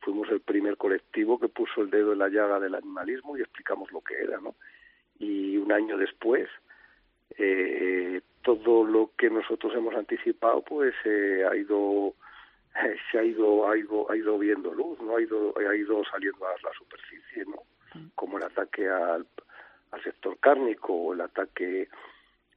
Fuimos 0.00 0.28
el 0.30 0.40
primer 0.40 0.76
colectivo 0.76 1.38
que 1.38 1.48
puso 1.48 1.82
el 1.82 1.90
dedo 1.90 2.12
en 2.12 2.20
la 2.20 2.28
llaga 2.28 2.60
del 2.60 2.74
animalismo 2.74 3.36
y 3.36 3.40
explicamos 3.40 3.90
lo 3.92 4.00
que 4.00 4.14
era, 4.14 4.40
¿no? 4.40 4.54
Y 5.18 5.56
un 5.56 5.72
año 5.72 5.96
después, 5.96 6.48
eh, 7.36 8.20
todo 8.42 8.84
lo 8.84 9.10
que 9.18 9.28
nosotros 9.30 9.74
hemos 9.74 9.94
anticipado 9.94 10.62
pues 10.62 10.94
eh, 11.04 11.44
ha 11.48 11.54
ido 11.54 12.14
se 13.12 13.18
ha 13.18 13.22
ido, 13.22 13.68
ha 13.68 13.76
ido 13.76 14.10
ha 14.10 14.16
ido 14.16 14.38
viendo 14.38 14.72
luz 14.72 14.98
no 15.00 15.16
ha 15.16 15.20
ido 15.22 15.54
ha 15.58 15.76
ido 15.76 16.02
saliendo 16.04 16.46
a 16.46 16.52
la 16.62 16.72
superficie 16.78 17.44
no 17.44 17.62
como 18.14 18.38
el 18.38 18.44
ataque 18.44 18.88
al, 18.88 19.26
al 19.90 20.02
sector 20.02 20.38
cárnico 20.38 20.94
o 20.94 21.12
el 21.12 21.20
ataque 21.20 21.88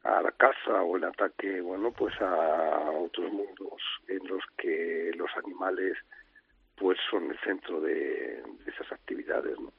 a 0.03 0.21
la 0.21 0.31
casa 0.31 0.81
o 0.81 0.97
el 0.97 1.03
ataque 1.03 1.61
bueno 1.61 1.91
pues 1.91 2.13
a 2.21 2.91
otros 2.91 3.31
mundos 3.31 3.81
en 4.07 4.25
los 4.27 4.43
que 4.57 5.11
los 5.15 5.29
animales 5.43 5.97
pues 6.75 6.97
son 7.09 7.31
el 7.31 7.39
centro 7.39 7.81
de, 7.81 8.43
esas 8.65 8.91
actividades 8.91 9.59
no 9.59 9.71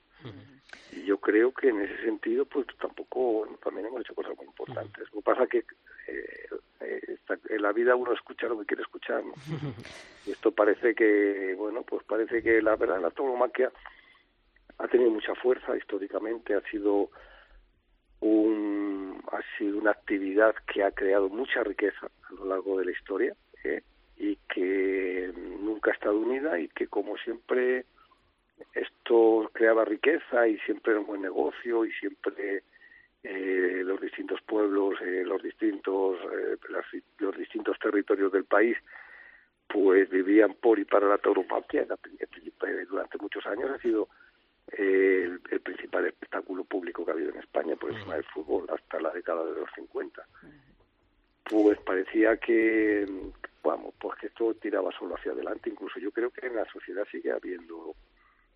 y 0.92 1.04
yo 1.04 1.18
creo 1.18 1.52
que 1.52 1.68
en 1.68 1.80
ese 1.80 2.02
sentido 2.02 2.44
pues 2.44 2.66
tampoco 2.78 3.48
también 3.62 3.86
hemos 3.86 4.02
hecho 4.02 4.14
cosas 4.14 4.36
muy 4.36 4.46
importantes. 4.46 5.08
Lo 5.12 5.20
que 5.20 5.24
pasa 5.24 5.46
que 5.46 5.58
eh, 6.06 6.48
eh, 6.80 7.18
en 7.48 7.62
la 7.62 7.72
vida 7.72 7.96
uno 7.96 8.12
escucha 8.12 8.46
lo 8.46 8.58
que 8.60 8.66
quiere 8.66 8.82
escuchar. 8.82 9.22
Y 10.26 10.30
esto 10.30 10.52
parece 10.52 10.94
que, 10.94 11.54
bueno, 11.56 11.82
pues 11.82 12.04
parece 12.04 12.42
que 12.42 12.60
la 12.62 12.76
verdad 12.76 13.00
la 13.00 13.10
tauromaquia 13.10 13.72
ha 14.78 14.88
tenido 14.88 15.10
mucha 15.10 15.34
fuerza 15.34 15.76
históricamente, 15.76 16.54
ha 16.54 16.60
sido 16.70 17.10
un 18.20 19.20
ha 19.32 19.40
sido 19.56 19.78
una 19.78 19.92
actividad 19.92 20.54
que 20.72 20.84
ha 20.84 20.92
creado 20.92 21.28
mucha 21.28 21.64
riqueza 21.64 22.06
a 22.06 22.34
lo 22.34 22.44
largo 22.44 22.78
de 22.78 22.84
la 22.84 22.92
historia 22.92 23.34
¿eh? 23.64 23.82
Y 24.16 24.36
que 24.48 25.32
nunca 25.60 25.90
ha 25.90 25.94
estado 25.94 26.18
unida 26.18 26.58
y 26.58 26.68
que 26.68 26.86
como 26.86 27.16
siempre 27.18 27.84
esto 28.74 29.50
creaba 29.52 29.84
riqueza 29.84 30.46
y 30.46 30.58
siempre 30.60 30.92
era 30.92 31.00
un 31.00 31.06
buen 31.06 31.22
negocio 31.22 31.84
y 31.84 31.92
siempre 31.92 32.62
eh, 33.24 33.82
los 33.84 34.00
distintos 34.00 34.40
pueblos, 34.42 35.00
eh, 35.00 35.22
los 35.24 35.42
distintos 35.42 36.18
eh, 36.32 36.56
los 37.18 37.36
distintos 37.36 37.78
territorios 37.78 38.32
del 38.32 38.44
país, 38.44 38.76
pues 39.68 40.10
vivían 40.10 40.54
por 40.54 40.78
y 40.78 40.84
para 40.84 41.08
la 41.08 41.18
tauromaquia. 41.18 41.86
Durante 42.88 43.18
muchos 43.18 43.46
años 43.46 43.70
ha 43.70 43.78
sido 43.78 44.08
el, 44.68 45.40
principal 45.60 46.06
espectáculo 46.06 46.64
público 46.64 47.04
que 47.04 47.10
ha 47.10 47.14
habido 47.14 47.30
en 47.30 47.38
España 47.38 47.76
por 47.76 47.92
encima 47.92 48.14
del 48.14 48.24
fútbol 48.24 48.66
hasta 48.70 49.00
la 49.00 49.10
década 49.10 49.44
de 49.44 49.60
los 49.60 49.70
50. 49.74 50.26
Pues 51.44 51.78
parecía 51.80 52.36
que, 52.36 53.06
vamos, 53.62 53.94
pues 53.98 54.18
que 54.18 54.26
esto 54.26 54.54
tiraba 54.54 54.90
solo 54.92 55.14
hacia 55.14 55.32
adelante. 55.32 55.70
Incluso 55.70 55.98
yo 55.98 56.10
creo 56.10 56.30
que 56.30 56.46
en 56.46 56.56
la 56.56 56.64
sociedad 56.66 57.06
sigue 57.10 57.32
habiendo 57.32 57.94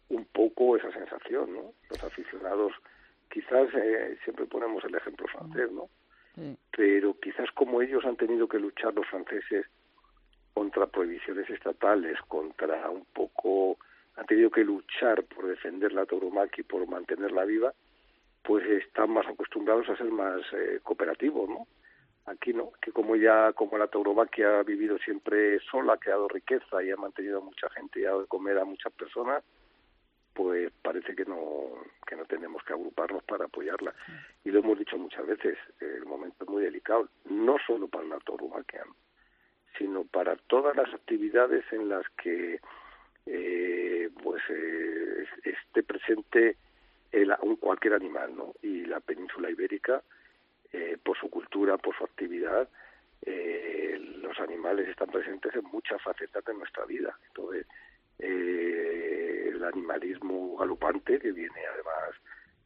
un 0.09 0.25
poco 0.27 0.77
esa 0.77 0.92
sensación, 0.92 1.53
¿no? 1.55 1.73
Los 1.90 2.03
aficionados 2.03 2.73
quizás 3.31 3.69
eh, 3.75 4.19
siempre 4.25 4.47
ponemos 4.47 4.85
el 4.85 4.95
ejemplo 4.95 5.27
francés, 5.29 5.71
¿no? 5.73 5.88
Pero 6.77 7.19
quizás 7.19 7.51
como 7.53 7.81
ellos 7.81 8.05
han 8.05 8.16
tenido 8.16 8.47
que 8.47 8.59
luchar 8.59 8.92
los 8.92 9.07
franceses 9.07 9.66
contra 10.53 10.87
prohibiciones 10.87 11.49
estatales, 11.49 12.19
contra 12.29 12.90
un 12.90 13.07
poco, 13.07 13.79
han 14.16 14.27
tenido 14.27 14.51
que 14.51 14.64
luchar 14.64 15.25
por 15.25 15.47
defender 15.47 15.92
la 15.92 16.05
tauromaquia 16.05 16.61
y 16.61 16.64
por 16.64 16.87
mantenerla 16.87 17.45
viva, 17.45 17.73
pues 18.42 18.64
están 18.66 19.11
más 19.11 19.27
acostumbrados 19.27 19.88
a 19.88 19.97
ser 19.97 20.11
más 20.11 20.40
eh, 20.53 20.81
cooperativos, 20.83 21.49
¿no? 21.49 21.66
Aquí 22.27 22.53
no, 22.53 22.73
que 22.81 22.93
como 22.93 23.15
ya, 23.17 23.53
como 23.53 23.79
la 23.79 23.87
tauromaquia 23.87 24.59
ha 24.59 24.62
vivido 24.62 24.99
siempre 24.99 25.61
sola, 25.71 25.95
ha 25.95 25.99
creado 25.99 26.29
riqueza 26.29 26.83
y 26.83 26.91
ha 26.91 26.97
mantenido 26.97 27.39
a 27.39 27.45
mucha 27.45 27.71
gente 27.71 28.01
y 28.01 28.05
ha 28.05 28.09
dado 28.09 28.23
de 28.23 28.27
comer 28.27 28.59
a 28.59 28.65
muchas 28.65 28.93
personas, 28.93 29.45
pues 30.35 30.73
parece 30.83 31.15
que 31.15 31.25
no 31.25 31.71
que 32.07 32.17
no 32.17 32.25
tenemos 32.25 32.62
que 32.65 32.73
agruparnos 32.73 33.23
para 33.25 33.47
apoyarla. 33.47 33.95
Y 34.45 34.51
lo 34.51 34.59
hemos 34.59 34.79
dicho 34.79 34.99
muchas 34.99 35.27
veces 35.27 35.57
el 35.81 36.05
momento 36.05 36.45
es 36.45 36.51
muy 36.51 36.62
delicado 36.62 37.09
no 37.31 37.57
solo 37.67 37.89
para 37.89 38.05
el 38.05 38.25
tauromaquia 38.25 38.85
sino 39.79 40.05
para 40.05 40.37
todas 40.37 40.77
las 40.77 40.93
actividades 40.93 41.65
en 41.73 41.89
las 41.89 42.05
que 42.23 42.61
eh, 43.27 44.11
pues 44.23 44.43
eh, 44.49 45.27
esté 45.45 45.83
presente 45.83 46.57
el, 47.12 47.35
un 47.43 47.57
cualquier 47.57 47.95
animal 47.95 48.35
no 48.37 48.55
y 48.62 48.85
la 48.85 49.01
península 49.01 49.51
ibérica 49.51 50.03
eh, 50.72 50.96
por 51.02 51.16
su 51.18 51.29
cultura 51.31 51.76
por 51.79 51.96
su 51.96 52.05
actividad 52.05 52.68
los 54.26 54.38
animales 54.40 54.88
están 54.88 55.09
presentes 55.09 55.55
en 55.55 55.64
muchas 55.64 56.00
facetas 56.02 56.44
de 56.44 56.55
nuestra 56.55 56.85
vida. 56.85 57.16
Entonces 57.29 57.66
eh, 58.18 59.50
el 59.52 59.64
animalismo 59.64 60.57
galopante, 60.57 61.18
que 61.18 61.33
viene 61.33 61.61
además 61.72 62.16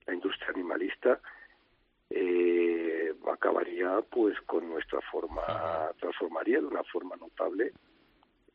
la 0.06 0.14
industria 0.14 0.48
animalista, 0.50 1.20
eh, 2.10 3.14
acabaría 3.32 4.00
pues 4.10 4.40
con 4.42 4.68
nuestra 4.68 5.00
forma, 5.12 5.90
transformaría 6.00 6.60
de 6.60 6.66
una 6.66 6.84
forma 6.84 7.16
notable 7.16 7.72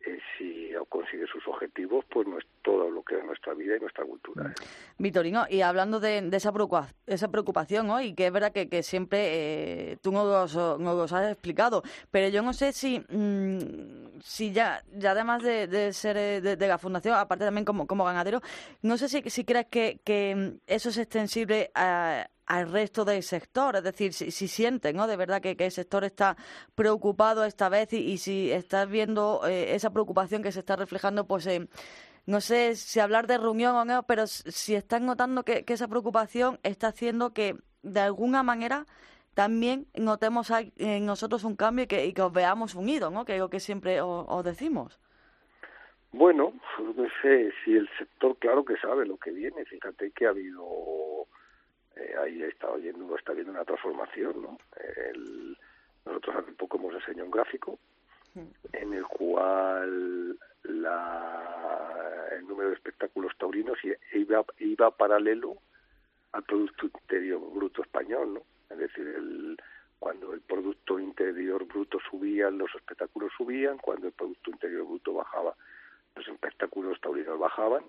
eh, 0.06 0.20
si 0.38 0.72
consigue 0.90 1.26
sus 1.28 1.48
objetivos, 1.48 2.06
pues 2.12 2.28
no 2.28 2.38
es 2.38 2.46
todo 2.62 2.90
lo 2.90 3.04
que 3.04 3.18
es 3.18 3.26
nuestra 3.26 3.54
vida 3.54 3.76
y 3.78 3.80
nuestra 3.80 4.06
cultura. 4.06 4.50
¿eh? 4.50 4.54
Vitorino, 4.98 5.46
y 5.50 5.62
hablando 5.62 6.00
de, 6.00 6.30
esa, 6.32 6.52
preocupación, 6.52 6.96
esa 7.06 7.30
preocupación, 7.30 7.88
¿no? 7.88 8.02
y 8.02 8.14
que 8.14 8.28
es 8.28 8.32
verdad 8.32 8.52
que, 8.52 8.84
siempre 8.84 9.92
eh, 9.92 9.98
tú 10.02 10.12
nos, 10.12 10.56
nos 10.56 11.14
has 11.14 11.32
explicado, 11.32 11.84
pero 12.12 12.30
yo 12.30 12.42
no 12.42 12.54
sé 12.54 12.72
si, 12.74 13.00
mm, 13.00 14.20
si 14.22 14.52
ya, 14.52 14.84
ya 14.94 15.12
además 15.12 15.44
de, 15.44 15.94
ser 15.94 16.42
de, 16.42 16.68
la 16.68 16.78
fundación, 16.78 17.16
aparte 17.16 17.46
también 17.46 17.66
como, 17.66 17.88
como 17.88 18.06
ganadero, 18.06 18.42
no 18.82 18.98
sé 18.98 19.10
si, 19.10 19.22
si 19.30 19.44
crees 19.44 19.68
que, 19.68 20.00
que 20.04 20.58
eso 20.68 20.90
es 20.90 20.98
extensible 20.98 21.72
a 21.74 22.28
al 22.46 22.72
resto 22.72 23.06
del 23.06 23.24
sector, 23.24 23.76
es 23.76 23.84
decir, 23.84 24.14
si, 24.14 24.32
si 24.32 24.48
sienten, 24.48 24.96
¿no? 24.96 25.08
De 25.08 25.18
verdad 25.18 25.42
que, 25.42 25.56
el 25.58 25.72
sector 25.72 26.04
está 26.04 26.38
preocupado 26.76 27.44
esta 27.46 27.70
vez 27.70 27.92
y, 27.94 28.18
si 28.18 28.52
estás 28.52 28.90
viendo 28.90 29.42
eh, 29.48 29.76
esa 29.76 29.92
preocupación 29.92 30.44
que 30.44 30.52
se 30.52 30.60
está 30.60 30.76
reflejando, 30.76 31.26
pues 31.28 31.48
no 32.26 32.42
sé 32.42 32.76
si 32.76 33.00
hablar 33.00 33.28
de 33.28 33.38
reunión 33.38 33.76
o 33.76 33.86
no, 33.86 34.04
pero 34.04 34.28
si 34.28 34.76
están 34.76 35.06
notando 35.06 35.44
que, 35.44 35.64
esa 35.68 35.88
preocupación 35.88 36.60
está 36.64 36.88
haciendo 36.88 37.34
que 37.34 37.56
de 37.84 38.00
alguna 38.00 38.42
manera 38.42 38.86
también 39.36 39.86
notemos 39.96 40.52
en 40.78 41.06
nosotros 41.06 41.44
un 41.44 41.56
cambio 41.56 41.84
y 41.84 41.88
que, 41.88 42.06
y 42.06 42.14
que 42.14 42.22
os 42.22 42.34
veamos 42.34 42.74
unidos, 42.74 43.12
¿no? 43.12 43.26
Que 43.26 43.34
es 43.34 43.40
lo 43.40 43.50
que 43.50 43.60
siempre 43.60 44.02
os, 44.02 44.44
decimos. 44.44 45.00
Bueno, 46.14 46.54
no 46.80 47.06
sé 47.22 47.52
si 47.64 47.76
el 47.76 47.90
sector, 47.98 48.38
claro 48.38 48.64
que 48.64 48.78
sabe 48.78 49.06
lo 49.06 49.18
que 49.18 49.32
viene. 49.32 49.66
Fíjate 49.66 50.12
que 50.12 50.26
ha 50.26 50.30
habido, 50.30 51.28
eh, 51.96 52.16
ahí 52.22 52.44
está 52.44 52.70
oyendo, 52.70 53.16
está 53.16 53.34
viendo 53.34 53.52
una 53.52 53.66
transformación, 53.66 54.42
¿no? 54.42 54.58
El, 55.12 55.58
nosotros 56.06 56.36
hace 56.38 56.52
poco 56.54 56.78
hemos 56.78 56.94
enseñado 56.94 57.26
un 57.26 57.32
gráfico 57.32 57.80
en 58.74 58.94
el 58.94 59.06
cual 59.06 60.38
la, 60.64 62.28
el 62.34 62.48
número 62.48 62.70
de 62.70 62.76
espectáculos 62.76 63.32
taurinos 63.38 63.78
iba, 64.14 64.44
iba 64.60 64.92
paralelo 64.92 65.56
al 66.34 66.44
Producto 66.44 66.86
Interior 66.86 67.40
Bruto 67.54 67.82
español, 67.82 68.34
¿no? 68.34 68.42
Es 68.70 68.78
decir, 68.78 69.08
el, 69.08 69.58
cuando 70.00 70.34
el 70.34 70.42
Producto 70.42 71.00
Interior 71.00 71.66
Bruto 71.66 71.98
subía, 72.10 72.50
los 72.50 72.74
espectáculos 72.76 73.32
subían, 73.38 73.78
cuando 73.78 74.08
el 74.08 74.14
Producto 74.14 74.52
Interior 74.52 74.86
Bruto 74.86 75.14
bajaba, 75.14 75.56
los 76.16 76.28
espectáculos 76.28 77.00
taurinos 77.00 77.40
bajaban. 77.40 77.84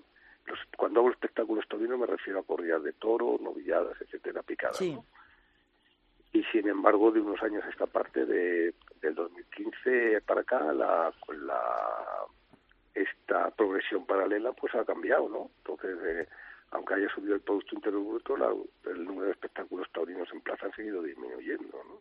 Los, 0.47 0.59
cuando 0.77 1.01
hago 1.01 1.11
espectáculos 1.11 1.67
taurinos 1.69 1.99
me 1.99 2.07
refiero 2.07 2.41
a 2.41 2.45
corridas 2.45 2.83
de 2.83 2.93
toro, 2.93 3.39
novilladas, 3.41 4.01
etcétera, 4.01 4.43
picadas. 4.43 4.81
Y 4.81 6.43
sin 6.53 6.69
embargo, 6.69 7.11
de 7.11 7.21
unos 7.21 7.43
años 7.43 7.65
a 7.65 7.71
esta 7.71 7.87
parte 7.87 8.27
de, 8.27 8.75
del 9.01 9.15
2015 9.15 10.21
para 10.27 10.43
acá, 10.43 10.73
la, 10.73 11.13
la 11.29 12.27
esta 12.95 13.51
progresión 13.51 14.07
paralela 14.07 14.53
pues 14.53 14.75
ha 14.75 14.85
cambiado, 14.85 15.29
¿no? 15.29 15.51
Entonces, 15.59 15.99
eh, 16.05 16.29
aunque 16.71 16.95
haya 16.95 17.09
subido 17.09 17.35
el 17.35 17.41
Producto 17.41 17.75
Interior 17.75 18.03
Bruto, 18.03 18.37
el 18.91 19.05
número 19.05 19.27
de 19.27 19.33
espectáculos 19.33 19.89
taurinos 19.93 20.29
en 20.33 20.41
plaza 20.41 20.67
ha 20.67 20.77
seguido 20.77 21.03
disminuyendo, 21.03 21.79
¿no? 21.85 22.01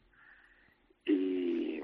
Y, 1.06 1.84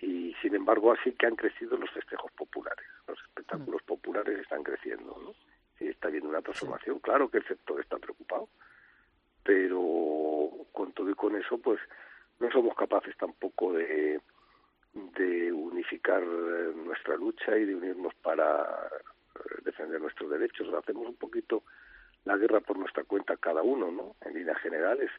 y 0.00 0.34
sin 0.40 0.54
embargo, 0.54 0.92
así 0.92 1.12
que 1.12 1.26
han 1.26 1.36
crecido 1.36 1.76
los 1.76 1.90
festejos 1.90 2.30
populares, 2.32 2.86
los 3.08 3.18
espectáculos 3.20 3.82
mm. 3.82 3.86
populares 3.86 4.38
están 4.38 4.62
creciendo, 4.62 5.18
¿no? 5.22 5.34
Sí, 5.78 5.88
está 5.88 6.08
habiendo 6.08 6.28
una 6.28 6.42
transformación. 6.42 6.98
Claro 7.00 7.28
que 7.28 7.38
el 7.38 7.46
sector 7.46 7.80
está 7.80 7.98
preocupado, 7.98 8.48
pero 9.42 10.50
con 10.72 10.92
todo 10.92 11.10
y 11.10 11.14
con 11.14 11.36
eso, 11.36 11.58
pues 11.58 11.80
no 12.40 12.50
somos 12.50 12.76
capaces 12.76 13.16
tampoco 13.16 13.72
de, 13.72 14.20
de 14.92 15.52
unificar 15.52 16.22
eh, 16.22 16.72
nuestra 16.74 17.16
lucha 17.16 17.56
y 17.56 17.64
de 17.64 17.74
unirnos 17.74 18.14
para 18.16 18.88
eh, 19.34 19.38
defender 19.64 20.00
nuestros 20.00 20.30
derechos. 20.30 20.72
Hacemos 20.74 21.06
un 21.08 21.16
poquito 21.16 21.62
la 22.24 22.36
guerra 22.36 22.60
por 22.60 22.78
nuestra 22.78 23.04
cuenta 23.04 23.36
cada 23.36 23.62
uno, 23.62 23.90
¿no? 23.90 24.16
En 24.22 24.34
líneas 24.34 24.58
generales, 24.58 25.10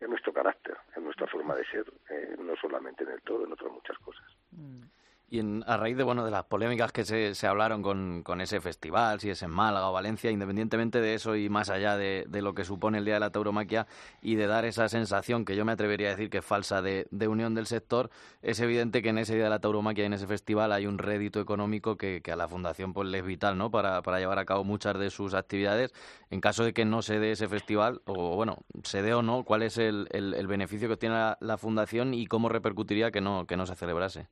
en 0.00 0.10
nuestro 0.10 0.32
carácter, 0.32 0.76
en 0.96 1.04
nuestra 1.04 1.26
forma 1.26 1.54
de 1.54 1.64
ser, 1.66 1.84
eh, 2.10 2.36
no 2.38 2.56
solamente 2.56 3.04
en 3.04 3.10
el 3.10 3.22
todo, 3.22 3.44
en 3.44 3.52
otras 3.52 3.72
muchas 3.72 3.98
cosas. 3.98 4.26
Mm. 4.52 4.82
Y 5.28 5.40
a 5.66 5.76
raíz 5.76 5.96
de 5.96 6.04
bueno 6.04 6.24
de 6.24 6.30
las 6.30 6.44
polémicas 6.44 6.92
que 6.92 7.04
se, 7.04 7.34
se 7.34 7.48
hablaron 7.48 7.82
con, 7.82 8.22
con, 8.22 8.40
ese 8.40 8.60
festival, 8.60 9.18
si 9.18 9.28
es 9.28 9.42
en 9.42 9.50
Málaga 9.50 9.90
o 9.90 9.92
Valencia, 9.92 10.30
independientemente 10.30 11.00
de 11.00 11.14
eso 11.14 11.34
y 11.34 11.48
más 11.48 11.68
allá 11.68 11.96
de, 11.96 12.26
de, 12.28 12.42
lo 12.42 12.54
que 12.54 12.64
supone 12.64 12.98
el 12.98 13.04
Día 13.04 13.14
de 13.14 13.20
la 13.20 13.30
Tauromaquia 13.30 13.88
y 14.22 14.36
de 14.36 14.46
dar 14.46 14.64
esa 14.64 14.88
sensación 14.88 15.44
que 15.44 15.56
yo 15.56 15.64
me 15.64 15.72
atrevería 15.72 16.06
a 16.06 16.10
decir 16.10 16.30
que 16.30 16.38
es 16.38 16.44
falsa 16.44 16.80
de, 16.80 17.08
de 17.10 17.26
unión 17.26 17.56
del 17.56 17.66
sector, 17.66 18.08
es 18.40 18.60
evidente 18.60 19.02
que 19.02 19.08
en 19.08 19.18
ese 19.18 19.34
Día 19.34 19.44
de 19.44 19.50
la 19.50 19.58
Tauromaquia 19.58 20.04
y 20.04 20.06
en 20.06 20.12
ese 20.12 20.28
festival 20.28 20.70
hay 20.70 20.86
un 20.86 20.96
rédito 20.96 21.40
económico 21.40 21.96
que, 21.96 22.20
que 22.22 22.30
a 22.30 22.36
la 22.36 22.46
Fundación 22.46 22.92
pues, 22.92 23.08
le 23.08 23.18
es 23.18 23.24
vital 23.26 23.58
¿no? 23.58 23.68
para, 23.72 24.02
para 24.02 24.20
llevar 24.20 24.38
a 24.38 24.44
cabo 24.44 24.62
muchas 24.62 24.96
de 24.96 25.10
sus 25.10 25.34
actividades. 25.34 25.92
En 26.30 26.40
caso 26.40 26.62
de 26.62 26.72
que 26.72 26.84
no 26.84 27.02
se 27.02 27.18
dé 27.18 27.32
ese 27.32 27.48
festival, 27.48 28.00
o 28.04 28.36
bueno, 28.36 28.58
se 28.84 29.02
dé 29.02 29.12
o 29.12 29.22
no, 29.22 29.42
¿cuál 29.42 29.62
es 29.62 29.76
el, 29.76 30.06
el, 30.12 30.46
beneficio 30.46 30.88
que 30.88 30.96
tiene 30.96 31.16
la, 31.16 31.36
la 31.40 31.58
Fundación 31.58 32.14
y 32.14 32.26
cómo 32.28 32.48
repercutiría 32.48 33.10
que 33.10 33.20
no, 33.20 33.44
que 33.48 33.56
no 33.56 33.66
se 33.66 33.74
celebrase? 33.74 34.28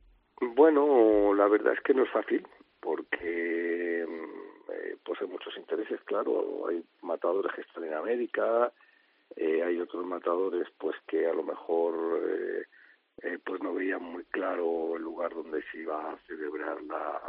Bueno, 0.64 1.34
la 1.34 1.46
verdad 1.46 1.74
es 1.74 1.80
que 1.82 1.92
no 1.92 2.04
es 2.04 2.10
fácil, 2.10 2.42
porque 2.80 4.02
mm, 4.08 4.72
eh, 4.72 4.96
pues 5.04 5.20
hay 5.20 5.26
muchos 5.26 5.54
intereses, 5.58 6.00
claro, 6.06 6.66
hay 6.66 6.82
matadores 7.02 7.52
que 7.54 7.60
están 7.60 7.84
en 7.84 7.92
América, 7.92 8.72
eh, 9.36 9.62
hay 9.62 9.78
otros 9.78 10.06
matadores 10.06 10.66
pues 10.78 10.96
que 11.06 11.26
a 11.26 11.34
lo 11.34 11.42
mejor 11.42 12.18
eh, 12.26 12.62
eh, 13.24 13.38
pues 13.44 13.62
no 13.62 13.74
veían 13.74 14.02
muy 14.04 14.24
claro 14.24 14.96
el 14.96 15.02
lugar 15.02 15.34
donde 15.34 15.62
se 15.70 15.80
iba 15.80 16.12
a 16.12 16.16
celebrar 16.26 16.82
la, 16.84 17.20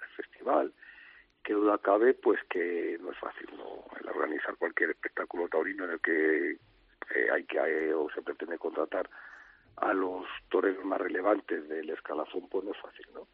el 0.00 0.08
festival. 0.16 0.72
Que 1.44 1.52
duda 1.52 1.76
cabe, 1.76 2.14
pues 2.14 2.40
que 2.48 2.96
no 3.02 3.12
es 3.12 3.18
fácil 3.18 3.50
¿no? 3.58 3.84
el 4.00 4.08
organizar 4.08 4.56
cualquier 4.56 4.92
espectáculo 4.92 5.46
taurino 5.48 5.84
en 5.84 5.90
el 5.90 6.00
que 6.00 6.52
eh, 6.52 7.28
hay 7.30 7.44
que 7.44 7.92
o 7.92 8.08
se 8.12 8.22
pretende 8.22 8.56
contratar 8.56 9.10
a 9.80 9.92
los 9.92 10.26
toreros 10.48 10.84
más 10.84 11.00
relevantes 11.00 11.68
del 11.68 11.90
escalafón, 11.90 12.48
pues 12.48 12.64
no 12.64 12.72
es 12.72 12.78
fácil, 12.78 13.06
¿no? 13.14 13.28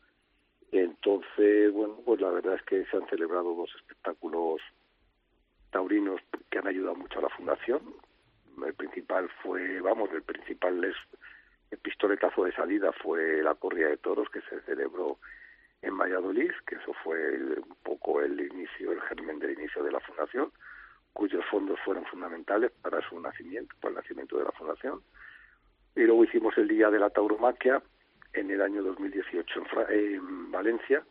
Entonces, 0.72 1.72
bueno, 1.72 2.00
pues 2.04 2.20
la 2.20 2.30
verdad 2.30 2.54
es 2.54 2.62
que 2.62 2.84
se 2.86 2.96
han 2.96 3.06
celebrado 3.08 3.54
dos 3.54 3.70
espectáculos 3.76 4.60
taurinos 5.70 6.20
que 6.50 6.58
han 6.58 6.66
ayudado 6.66 6.96
mucho 6.96 7.18
a 7.18 7.22
la 7.22 7.28
fundación. 7.28 7.80
El 8.64 8.74
principal 8.74 9.28
fue, 9.42 9.80
vamos, 9.80 10.10
el 10.12 10.22
principal 10.22 10.82
es 10.84 10.96
el 11.70 11.78
pistoletazo 11.78 12.44
de 12.44 12.52
salida 12.52 12.92
fue 12.92 13.42
la 13.42 13.54
corrida 13.56 13.88
de 13.88 13.96
toros 13.96 14.28
que 14.30 14.40
se 14.42 14.60
celebró 14.60 15.18
en 15.82 15.98
Valladolid, 15.98 16.52
que 16.66 16.76
eso 16.76 16.92
fue 17.02 17.36
un 17.36 17.76
poco 17.82 18.20
el 18.20 18.40
inicio, 18.40 18.92
el 18.92 19.00
germen 19.02 19.40
del 19.40 19.58
inicio 19.58 19.82
de 19.82 19.90
la 19.90 19.98
fundación, 19.98 20.52
cuyos 21.12 21.44
fondos 21.50 21.78
fueron 21.84 22.04
fundamentales 22.06 22.70
para 22.80 23.00
su 23.08 23.18
nacimiento, 23.18 23.74
para 23.80 23.90
el 23.90 23.96
nacimiento 23.96 24.38
de 24.38 24.44
la 24.44 24.52
fundación 24.52 25.02
y 25.96 26.02
luego 26.02 26.24
hicimos 26.24 26.56
el 26.58 26.68
Día 26.68 26.90
de 26.90 26.98
la 26.98 27.10
Tauromaquia 27.10 27.82
en 28.32 28.50
el 28.50 28.62
año 28.62 28.82
2018 28.82 29.60
en, 29.90 30.16
en 30.16 30.50
Valencia 30.50 31.04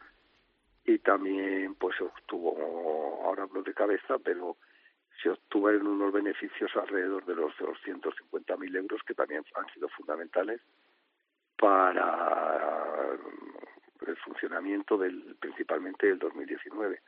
y 0.85 0.99
también 0.99 1.75
pues 1.75 1.99
obtuvo, 2.01 2.57
ahora 3.23 3.43
hablo 3.43 3.63
de 3.63 3.73
cabeza, 3.73 4.17
pero 4.19 4.57
se 5.21 5.29
obtuvieron 5.29 5.87
unos 5.87 6.11
beneficios 6.11 6.71
alrededor 6.75 7.25
de 7.25 7.35
los 7.35 7.53
250.000 7.55 8.75
euros 8.75 9.01
que 9.03 9.13
también 9.13 9.45
han 9.55 9.73
sido 9.73 9.87
fundamentales 9.89 10.59
para 11.57 13.09
el 14.05 14.17
funcionamiento 14.17 14.97
del 14.97 15.37
principalmente 15.39 16.07
del 16.07 16.19
2019. 16.19 16.99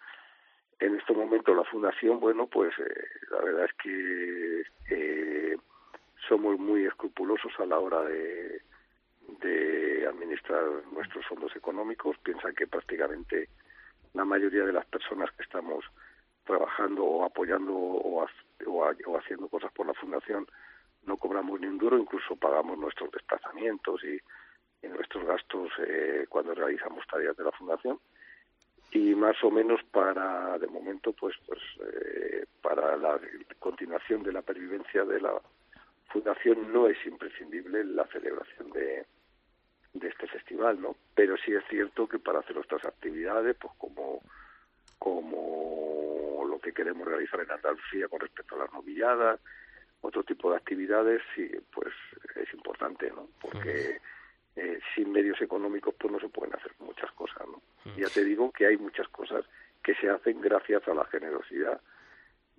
En 0.80 0.96
este 0.96 1.14
momento 1.14 1.54
la 1.54 1.64
fundación, 1.66 2.20
bueno, 2.20 2.48
pues 2.48 2.74
eh, 2.80 3.08
la 3.32 3.42
verdad 3.42 3.66
es 3.66 3.74
que 3.74 4.64
eh, 4.90 5.58
somos 6.28 6.60
muy 6.60 6.86
escrupulosos 6.86 7.52
a 7.60 7.66
la 7.66 7.80
hora 7.80 8.02
de, 8.04 8.62
administrar 10.08 10.64
nuestros 10.92 11.26
fondos 11.26 11.56
económicos. 11.56 12.18
Piensa 12.20 12.54
que 12.54 12.68
prácticamente 12.68 13.50
la 14.14 14.24
mayoría 14.24 14.64
de 14.64 14.74
las 14.74 14.86
personas 14.86 15.30
que 15.32 15.44
estamos 15.44 15.84
trabajando 16.46 17.04
o 17.04 17.26
apoyando 17.26 17.74
o, 17.74 18.26
o, 18.66 19.18
haciendo 19.18 19.48
cosas 19.50 19.72
por 19.74 19.88
la 19.88 19.94
fundación 19.96 20.48
no 21.06 21.18
cobramos 21.18 21.60
ni 21.60 21.68
un 21.68 21.78
duro, 21.78 21.98
incluso 21.98 22.36
pagamos 22.36 22.78
nuestros 22.78 23.12
desplazamientos 23.12 24.04
y, 24.04 24.20
nuestros 24.88 25.26
gastos 25.26 25.72
eh, 25.80 26.28
cuando 26.30 26.54
realizamos 26.54 27.06
tareas 27.08 27.36
de 27.36 27.44
la 27.44 27.52
fundación 27.54 28.00
y 28.92 29.16
más 29.16 29.36
o 29.44 29.50
menos 29.50 29.82
para 29.92 30.60
de 30.60 30.68
momento 30.68 31.12
pues 31.12 31.36
pues 31.48 31.60
eh, 31.82 32.46
para 32.62 32.96
la 32.96 33.20
continuación 33.58 34.22
de 34.22 34.32
la 34.32 34.44
pervivencia 34.44 35.04
de 35.04 35.20
la 35.20 35.42
fundación 36.10 36.72
no 36.72 36.88
es 36.88 36.98
imprescindible 37.06 37.84
la 37.84 38.06
celebración 38.08 38.72
de, 38.72 39.06
de 39.94 40.08
este 40.08 40.28
festival, 40.28 40.82
¿no? 40.82 40.96
Pero 41.14 41.36
sí 41.38 41.54
es 41.54 41.64
cierto 41.70 42.08
que 42.08 42.20
para 42.20 42.40
hacer 42.40 42.56
nuestras 42.56 42.86
actividades, 42.86 43.56
pues 43.60 43.74
como 43.78 44.22
como 45.00 46.46
lo 46.50 46.60
que 46.60 46.74
queremos 46.74 47.08
realizar 47.08 47.40
en 47.42 47.52
Andalucía 47.52 48.08
con 48.08 48.20
respecto 48.20 48.56
a 48.56 48.60
las 48.60 48.74
novilladas, 48.74 49.40
otro 50.02 50.24
tipo 50.24 50.50
de 50.50 50.58
actividades, 50.58 51.22
sí, 51.36 51.50
pues 51.74 51.94
es 52.36 52.54
importante, 52.54 53.12
¿no? 53.12 53.28
Porque 53.42 54.00
eh, 54.56 54.80
sin 54.94 55.12
medios 55.12 55.42
económicos 55.42 55.94
pues 56.00 56.12
no 56.12 56.20
se 56.20 56.30
pueden 56.30 56.56
hacer 56.56 56.72
muchas 56.80 57.12
cosas, 57.12 57.46
¿no? 57.48 57.62
Ya 57.98 58.08
te 58.10 58.24
digo 58.24 58.52
que 58.52 58.66
hay 58.66 58.78
muchas 58.78 59.08
cosas 59.10 59.46
que 59.84 59.96
se 59.96 60.10
hacen 60.10 60.42
gracias 60.42 60.88
a 60.88 60.94
la 60.94 61.06
generosidad 61.06 61.80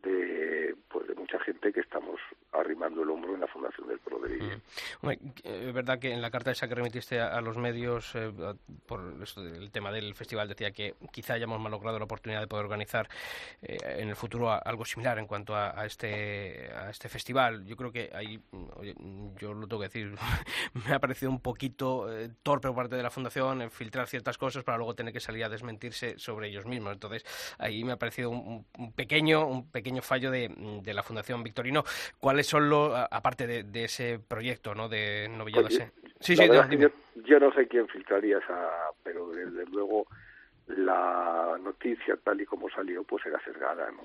de 0.06 0.74
pues 0.88 1.06
de 1.08 1.14
mucha 1.14 1.38
gente 1.40 1.72
que 1.72 1.80
estamos 1.80 2.20
arrimando 2.52 3.02
el 3.02 3.10
hombro 3.10 3.34
en 3.34 3.40
la 3.40 3.46
Fundación 3.46 3.88
del 3.88 3.98
Pro 3.98 4.18
de 4.20 4.36
mm. 4.36 5.10
Es 5.44 5.74
verdad 5.74 5.98
que 5.98 6.12
en 6.12 6.22
la 6.22 6.30
carta 6.30 6.50
esa 6.50 6.68
que 6.68 6.74
remitiste 6.74 7.20
a, 7.20 7.40
los 7.40 7.56
medios 7.56 8.14
eh, 8.14 8.32
por 8.86 9.00
el 9.36 9.70
tema 9.70 9.90
del 9.90 10.14
festival 10.14 10.48
decía 10.48 10.70
que 10.70 10.94
quizá 11.10 11.34
hayamos 11.34 11.60
malogrado 11.60 11.98
la 11.98 12.04
oportunidad 12.04 12.40
de 12.40 12.46
poder 12.46 12.64
organizar 12.64 13.08
eh, 13.62 13.76
en 13.82 14.08
el 14.08 14.16
futuro 14.16 14.50
algo 14.50 14.84
similar 14.84 15.18
en 15.18 15.26
cuanto 15.26 15.54
a, 15.54 15.84
este 15.84 16.70
a 16.72 16.90
este 16.90 17.08
festival. 17.08 17.64
Yo 17.66 17.76
creo 17.76 17.92
que 17.92 18.10
ahí, 18.14 18.40
yo 19.38 19.52
lo 19.52 19.66
tengo 19.66 19.82
que 19.82 19.88
decir, 19.88 20.14
me 20.88 20.94
ha 20.94 20.98
parecido 20.98 21.30
un 21.30 21.40
poquito 21.40 22.12
eh, 22.12 22.30
torpe 22.42 22.68
por 22.68 22.76
parte 22.76 22.96
de 22.96 23.02
la 23.02 23.10
Fundación 23.10 23.70
filtrar 23.70 24.06
ciertas 24.06 24.38
cosas 24.38 24.64
para 24.64 24.78
luego 24.78 24.94
tener 24.94 25.12
que 25.12 25.20
salir 25.20 25.44
a 25.44 25.48
desmentirse 25.48 26.18
sobre 26.18 26.48
ellos 26.48 26.66
mismos. 26.66 26.92
Entonces 26.92 27.24
ahí 27.58 27.84
me 27.84 27.92
ha 27.92 27.96
parecido 27.96 28.30
un, 28.30 28.64
un 28.78 28.92
pequeño 28.92 29.46
un 29.46 29.70
pequeño 29.70 29.95
fallo 30.02 30.30
de, 30.30 30.50
de 30.82 30.94
la 30.94 31.02
Fundación 31.02 31.42
Victorino. 31.42 31.84
¿Cuáles 32.18 32.46
son 32.46 32.68
los, 32.68 32.92
aparte 33.10 33.46
de, 33.46 33.62
de 33.64 33.84
ese 33.84 34.18
proyecto, 34.18 34.74
¿no? 34.74 34.88
De 34.88 35.28
novilladas? 35.28 35.72
sí, 36.20 36.36
sí, 36.36 36.46
yo, 36.46 36.88
yo, 37.24 37.40
no 37.40 37.52
sé 37.52 37.68
quién 37.68 37.88
filtraría 37.88 38.38
esa, 38.38 38.70
pero 39.02 39.28
desde 39.28 39.66
luego 39.66 40.06
la 40.66 41.58
noticia 41.62 42.16
tal 42.16 42.40
y 42.40 42.46
como 42.46 42.68
salió 42.70 43.04
pues 43.04 43.24
era 43.26 43.40
sesgada, 43.44 43.90
¿no? 43.90 44.02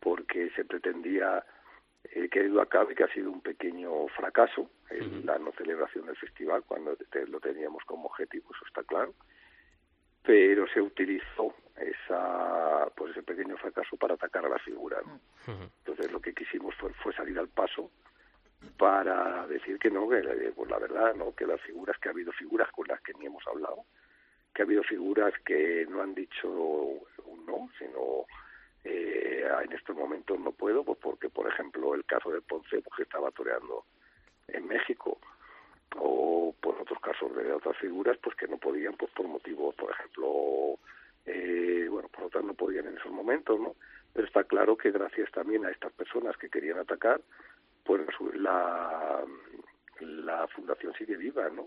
Porque 0.00 0.50
se 0.50 0.64
pretendía 0.64 1.44
eh, 2.04 2.28
que 2.28 2.44
ido 2.44 2.60
a 2.60 2.66
cabo 2.66 2.90
y 2.90 2.94
que 2.94 3.04
ha 3.04 3.12
sido 3.12 3.30
un 3.30 3.40
pequeño 3.40 4.06
fracaso 4.08 4.70
en 4.90 5.26
la 5.26 5.38
no 5.38 5.52
celebración 5.52 6.06
del 6.06 6.16
festival 6.16 6.62
cuando 6.66 6.96
lo 7.28 7.40
teníamos 7.40 7.84
como 7.84 8.06
objetivo, 8.06 8.48
eso 8.54 8.64
está 8.66 8.82
claro, 8.84 9.14
pero 10.22 10.66
se 10.68 10.80
utilizó 10.80 11.54
esa 11.78 12.88
pues 12.94 13.12
ese 13.12 13.22
pequeño 13.22 13.56
fracaso 13.56 13.96
para 13.96 14.14
atacar 14.14 14.44
a 14.46 14.48
la 14.48 14.58
figura. 14.58 14.98
¿no? 15.04 15.20
Entonces 15.78 16.10
lo 16.10 16.20
que 16.20 16.34
quisimos 16.34 16.74
fue, 16.76 16.92
fue 16.94 17.12
salir 17.12 17.38
al 17.38 17.48
paso 17.48 17.90
para 18.76 19.46
decir 19.46 19.78
que 19.78 19.90
no, 19.90 20.08
que 20.08 20.22
pues 20.54 20.70
la 20.70 20.78
verdad, 20.78 21.14
no, 21.14 21.34
que 21.34 21.46
las 21.46 21.60
figuras, 21.60 21.98
que 21.98 22.08
ha 22.08 22.12
habido 22.12 22.32
figuras 22.32 22.70
con 22.72 22.86
las 22.88 23.00
que 23.02 23.12
ni 23.14 23.26
hemos 23.26 23.46
hablado, 23.46 23.84
que 24.54 24.62
ha 24.62 24.64
habido 24.64 24.82
figuras 24.82 25.32
que 25.44 25.86
no 25.88 26.02
han 26.02 26.14
dicho 26.14 26.48
un 26.48 27.46
no, 27.46 27.68
sino 27.78 28.26
eh, 28.84 29.46
en 29.64 29.72
estos 29.72 29.96
momentos 29.96 30.38
no 30.40 30.52
puedo, 30.52 30.84
pues 30.84 30.98
porque, 30.98 31.28
por 31.28 31.48
ejemplo, 31.48 31.94
el 31.94 32.04
caso 32.04 32.30
de 32.30 32.40
Ponce, 32.40 32.80
pues 32.80 32.96
que 32.96 33.02
estaba 33.02 33.30
toreando 33.30 33.84
en 34.48 34.66
México, 34.66 35.18
o 35.98 36.54
por 36.60 36.80
otros 36.80 37.00
casos 37.00 37.34
de 37.36 37.52
otras 37.52 37.76
figuras, 37.78 38.16
pues 38.22 38.36
que 38.36 38.48
no 38.48 38.58
podían, 38.58 38.94
pues 38.94 39.10
por 39.12 39.26
motivos, 39.26 39.74
por 39.74 39.90
ejemplo, 39.90 40.78
eh, 41.26 41.86
bueno, 41.90 42.08
por 42.08 42.24
otras 42.24 42.44
no 42.44 42.54
podían 42.54 42.86
en 42.86 42.96
esos 42.96 43.12
momentos, 43.12 43.58
¿no? 43.60 43.74
Pero 44.12 44.26
está 44.26 44.44
claro 44.44 44.76
que 44.76 44.90
gracias 44.90 45.30
también 45.32 45.64
a 45.66 45.70
estas 45.70 45.92
personas 45.92 46.36
que 46.36 46.48
querían 46.48 46.78
atacar, 46.78 47.20
pues 47.84 48.02
la, 48.34 49.24
la 50.00 50.46
fundación 50.48 50.94
sigue 50.94 51.16
viva, 51.16 51.48
¿no? 51.50 51.66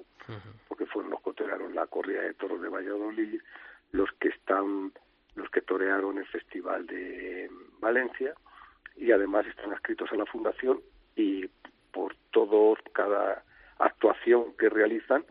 Porque 0.67 0.85
fueron 0.85 1.11
los 1.11 1.21
que 1.21 1.33
torearon 1.33 1.75
la 1.75 1.87
corrida 1.87 2.21
de 2.21 2.33
toros 2.33 2.61
de 2.61 2.69
Valladolid, 2.69 3.41
los 3.91 4.11
que 4.13 4.29
están, 4.29 4.91
los 5.35 5.49
que 5.49 5.61
torearon 5.61 6.17
el 6.17 6.27
festival 6.27 6.85
de 6.87 7.49
Valencia 7.79 8.33
y 8.95 9.11
además 9.11 9.45
están 9.47 9.71
adscritos 9.71 10.11
a 10.11 10.15
la 10.15 10.25
fundación 10.25 10.81
y 11.15 11.47
por 11.91 12.15
todo 12.31 12.77
cada 12.93 13.43
actuación 13.79 14.53
que 14.57 14.69
realizan 14.69 15.25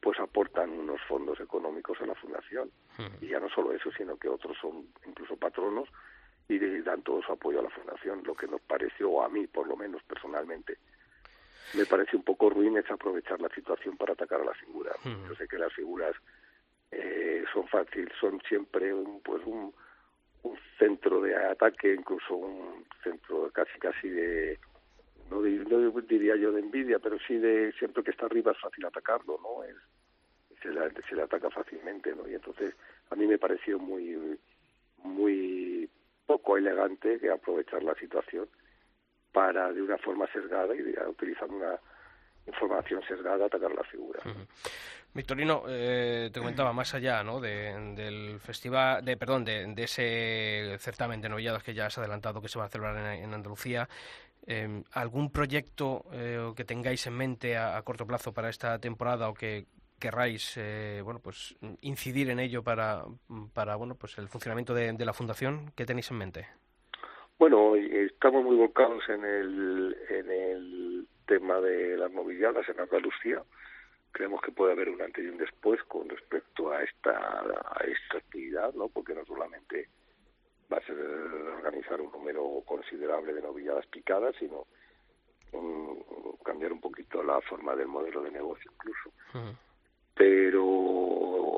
pues 0.00 0.18
aportan 0.20 0.70
unos 0.70 1.00
fondos 1.02 1.40
económicos 1.40 2.00
a 2.00 2.06
la 2.06 2.14
fundación. 2.14 2.70
Y 3.20 3.28
ya 3.28 3.40
no 3.40 3.48
solo 3.48 3.72
eso 3.72 3.90
sino 3.96 4.16
que 4.16 4.28
otros 4.28 4.56
son 4.60 4.86
incluso 5.06 5.36
patronos 5.36 5.88
y 6.48 6.58
dan 6.82 7.02
todo 7.02 7.22
su 7.22 7.32
apoyo 7.32 7.60
a 7.60 7.62
la 7.64 7.70
fundación 7.70 8.22
lo 8.24 8.34
que 8.34 8.46
nos 8.46 8.60
pareció 8.60 9.22
a 9.22 9.28
mí 9.28 9.48
por 9.48 9.66
lo 9.66 9.76
menos 9.76 10.00
personalmente 10.04 10.78
me 11.74 11.86
parece 11.86 12.16
un 12.16 12.22
poco 12.22 12.50
ruin 12.50 12.76
es 12.76 12.90
aprovechar 12.90 13.40
la 13.40 13.48
situación 13.48 13.96
para 13.96 14.12
atacar 14.12 14.40
a 14.40 14.44
la 14.44 14.54
figura. 14.54 14.92
Yo 15.04 15.34
sé 15.34 15.48
que 15.48 15.58
las 15.58 15.72
figuras 15.72 16.14
eh, 16.90 17.44
son 17.52 17.66
fácil, 17.68 18.10
son 18.20 18.40
siempre 18.48 18.94
un, 18.94 19.20
pues 19.20 19.42
un, 19.44 19.74
un 20.42 20.58
centro 20.78 21.20
de 21.20 21.34
ataque, 21.34 21.92
incluso 21.92 22.34
un 22.34 22.86
centro 23.02 23.50
casi 23.52 23.78
casi 23.78 24.08
de 24.08 24.58
no, 25.30 25.42
diría 25.42 26.36
yo 26.36 26.52
de 26.52 26.60
envidia, 26.60 26.98
pero 26.98 27.18
sí 27.26 27.36
de 27.36 27.72
siempre 27.78 28.02
que 28.02 28.10
está 28.10 28.26
arriba 28.26 28.52
es 28.52 28.60
fácil 28.60 28.84
atacarlo, 28.84 29.38
¿no? 29.42 29.64
Es, 29.64 29.76
se, 30.62 30.68
le, 30.68 30.80
se 31.08 31.14
le 31.14 31.22
ataca 31.22 31.50
fácilmente, 31.50 32.14
¿no? 32.14 32.28
Y 32.28 32.34
entonces 32.34 32.74
a 33.10 33.16
mí 33.16 33.26
me 33.26 33.38
pareció 33.38 33.78
muy 33.78 34.38
muy 35.02 35.88
poco 36.26 36.56
elegante 36.56 37.18
que 37.20 37.30
aprovechar 37.30 37.82
la 37.82 37.94
situación 37.94 38.48
para 39.32 39.72
de 39.72 39.82
una 39.82 39.98
forma 39.98 40.26
sesgada 40.32 40.74
y 40.74 40.80
utilizando 41.08 41.56
una 41.56 41.78
información 42.46 43.02
sesgada 43.06 43.46
atacar 43.46 43.72
la 43.72 43.84
figura. 43.84 44.20
Victorino, 45.12 45.64
eh, 45.66 46.30
te 46.32 46.40
comentaba 46.40 46.72
más 46.72 46.94
allá 46.94 47.22
¿no? 47.22 47.40
del 47.40 48.38
festival, 48.38 49.04
de 49.04 49.16
perdón, 49.16 49.44
de, 49.44 49.72
ese 49.76 50.76
certamen 50.78 51.20
de 51.20 51.28
novilladas 51.28 51.62
que 51.62 51.74
ya 51.74 51.86
has 51.86 51.98
adelantado 51.98 52.42
que 52.42 52.48
se 52.48 52.58
va 52.58 52.66
a 52.66 52.68
celebrar 52.68 52.96
en, 53.14 53.32
Andalucía. 53.32 53.88
Em, 54.46 54.84
¿Algún 54.92 55.32
proyecto 55.32 56.04
eh, 56.12 56.52
que 56.56 56.64
tengáis 56.64 57.04
en 57.08 57.16
mente 57.16 57.56
a, 57.56 57.82
corto 57.82 58.06
plazo 58.06 58.32
para 58.32 58.48
esta 58.48 58.78
temporada 58.78 59.28
o 59.28 59.34
que 59.34 59.66
querráis 59.98 60.54
eh, 60.56 61.00
bueno 61.02 61.18
pues 61.18 61.56
incidir 61.80 62.30
en 62.30 62.38
ello 62.38 62.62
para, 62.62 63.02
para 63.54 63.74
bueno 63.74 63.96
pues 63.96 64.18
el 64.18 64.28
funcionamiento 64.28 64.72
de, 64.72 64.94
la 65.04 65.12
fundación? 65.12 65.72
¿Qué 65.74 65.84
tenéis 65.84 66.12
en 66.12 66.18
mente? 66.18 66.46
Bueno, 67.40 67.74
estamos 67.74 68.44
muy 68.44 68.54
volcados 68.54 69.02
en 69.08 69.24
el, 69.24 69.96
en 70.10 70.30
el 70.30 71.08
tema 71.26 71.60
de 71.60 71.96
las 71.96 72.12
novilladas 72.12 72.68
en 72.68 72.78
Andalucía. 72.78 73.42
Creemos 74.12 74.40
que 74.42 74.52
puede 74.52 74.72
haber 74.72 74.88
un 74.90 75.02
antes 75.02 75.24
y 75.24 75.28
un 75.28 75.38
después 75.38 75.82
con 75.88 76.08
respecto 76.08 76.70
a 76.70 76.82
esta, 76.84 77.10
a 77.10 77.84
esta 77.84 78.18
actividad, 78.18 78.72
¿no? 78.74 78.88
Porque 78.88 79.12
no 79.12 79.24
solamente 79.26 79.88
va 80.72 80.78
a 80.78 80.86
ser 80.86 80.96
organizar 80.96 82.00
un 82.00 82.10
número 82.12 82.62
considerable 82.66 83.32
de 83.32 83.42
novilladas 83.42 83.86
picadas, 83.86 84.34
sino 84.38 84.66
cambiar 86.44 86.72
un 86.72 86.80
poquito 86.80 87.22
la 87.22 87.40
forma 87.40 87.74
del 87.74 87.88
modelo 87.88 88.22
de 88.22 88.30
negocio 88.30 88.70
incluso. 88.72 89.10
Pero 90.14 90.62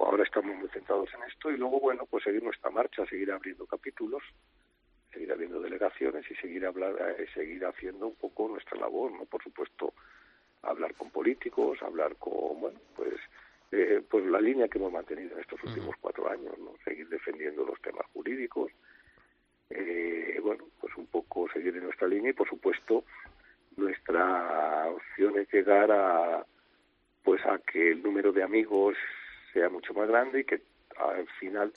ahora 0.04 0.24
estamos 0.24 0.56
muy 0.56 0.68
centrados 0.68 1.08
en 1.14 1.22
esto 1.24 1.50
y 1.50 1.56
luego, 1.56 1.80
bueno, 1.80 2.06
pues 2.06 2.24
seguir 2.24 2.42
nuestra 2.42 2.70
marcha, 2.70 3.06
seguir 3.06 3.30
abriendo 3.30 3.66
capítulos 3.66 4.22
seguir 5.12 5.32
habiendo 5.32 5.60
delegaciones 5.60 6.30
y 6.30 6.34
seguir 6.36 6.66
hablar, 6.66 6.94
eh, 7.18 7.26
seguir 7.34 7.64
haciendo 7.64 8.08
un 8.08 8.14
poco 8.14 8.48
nuestra 8.48 8.78
labor, 8.78 9.12
¿no? 9.12 9.24
Por 9.24 9.42
supuesto, 9.42 9.94
hablar 10.62 10.94
con 10.94 11.10
políticos, 11.10 11.82
hablar 11.82 12.16
con, 12.16 12.60
bueno, 12.60 12.78
pues, 12.94 13.14
eh, 13.72 14.02
pues 14.08 14.24
la 14.26 14.40
línea 14.40 14.68
que 14.68 14.78
hemos 14.78 14.92
mantenido 14.92 15.34
en 15.34 15.40
estos 15.40 15.62
últimos 15.64 15.96
cuatro 16.00 16.30
años, 16.30 16.56
¿no? 16.58 16.74
Seguir 16.84 17.08
defendiendo 17.08 17.64
los 17.64 17.80
temas 17.80 18.06
jurídicos, 18.12 18.70
eh, 19.70 20.38
bueno, 20.42 20.64
pues 20.80 20.96
un 20.96 21.06
poco 21.06 21.48
seguir 21.52 21.76
en 21.76 21.84
nuestra 21.84 22.08
línea 22.08 22.30
y, 22.30 22.34
por 22.34 22.48
supuesto, 22.48 23.04
nuestra 23.76 24.86
opción 24.88 25.38
es 25.38 25.52
llegar 25.52 25.90
a, 25.92 26.44
pues, 27.22 27.44
a 27.46 27.58
que 27.58 27.92
el 27.92 28.02
número 28.02 28.32
de 28.32 28.42
amigos 28.42 28.96
sea 29.52 29.68
mucho 29.68 29.94
más 29.94 30.08
grande 30.08 30.40
y 30.40 30.44
que 30.44 30.60
al 30.96 31.28
final 31.38 31.72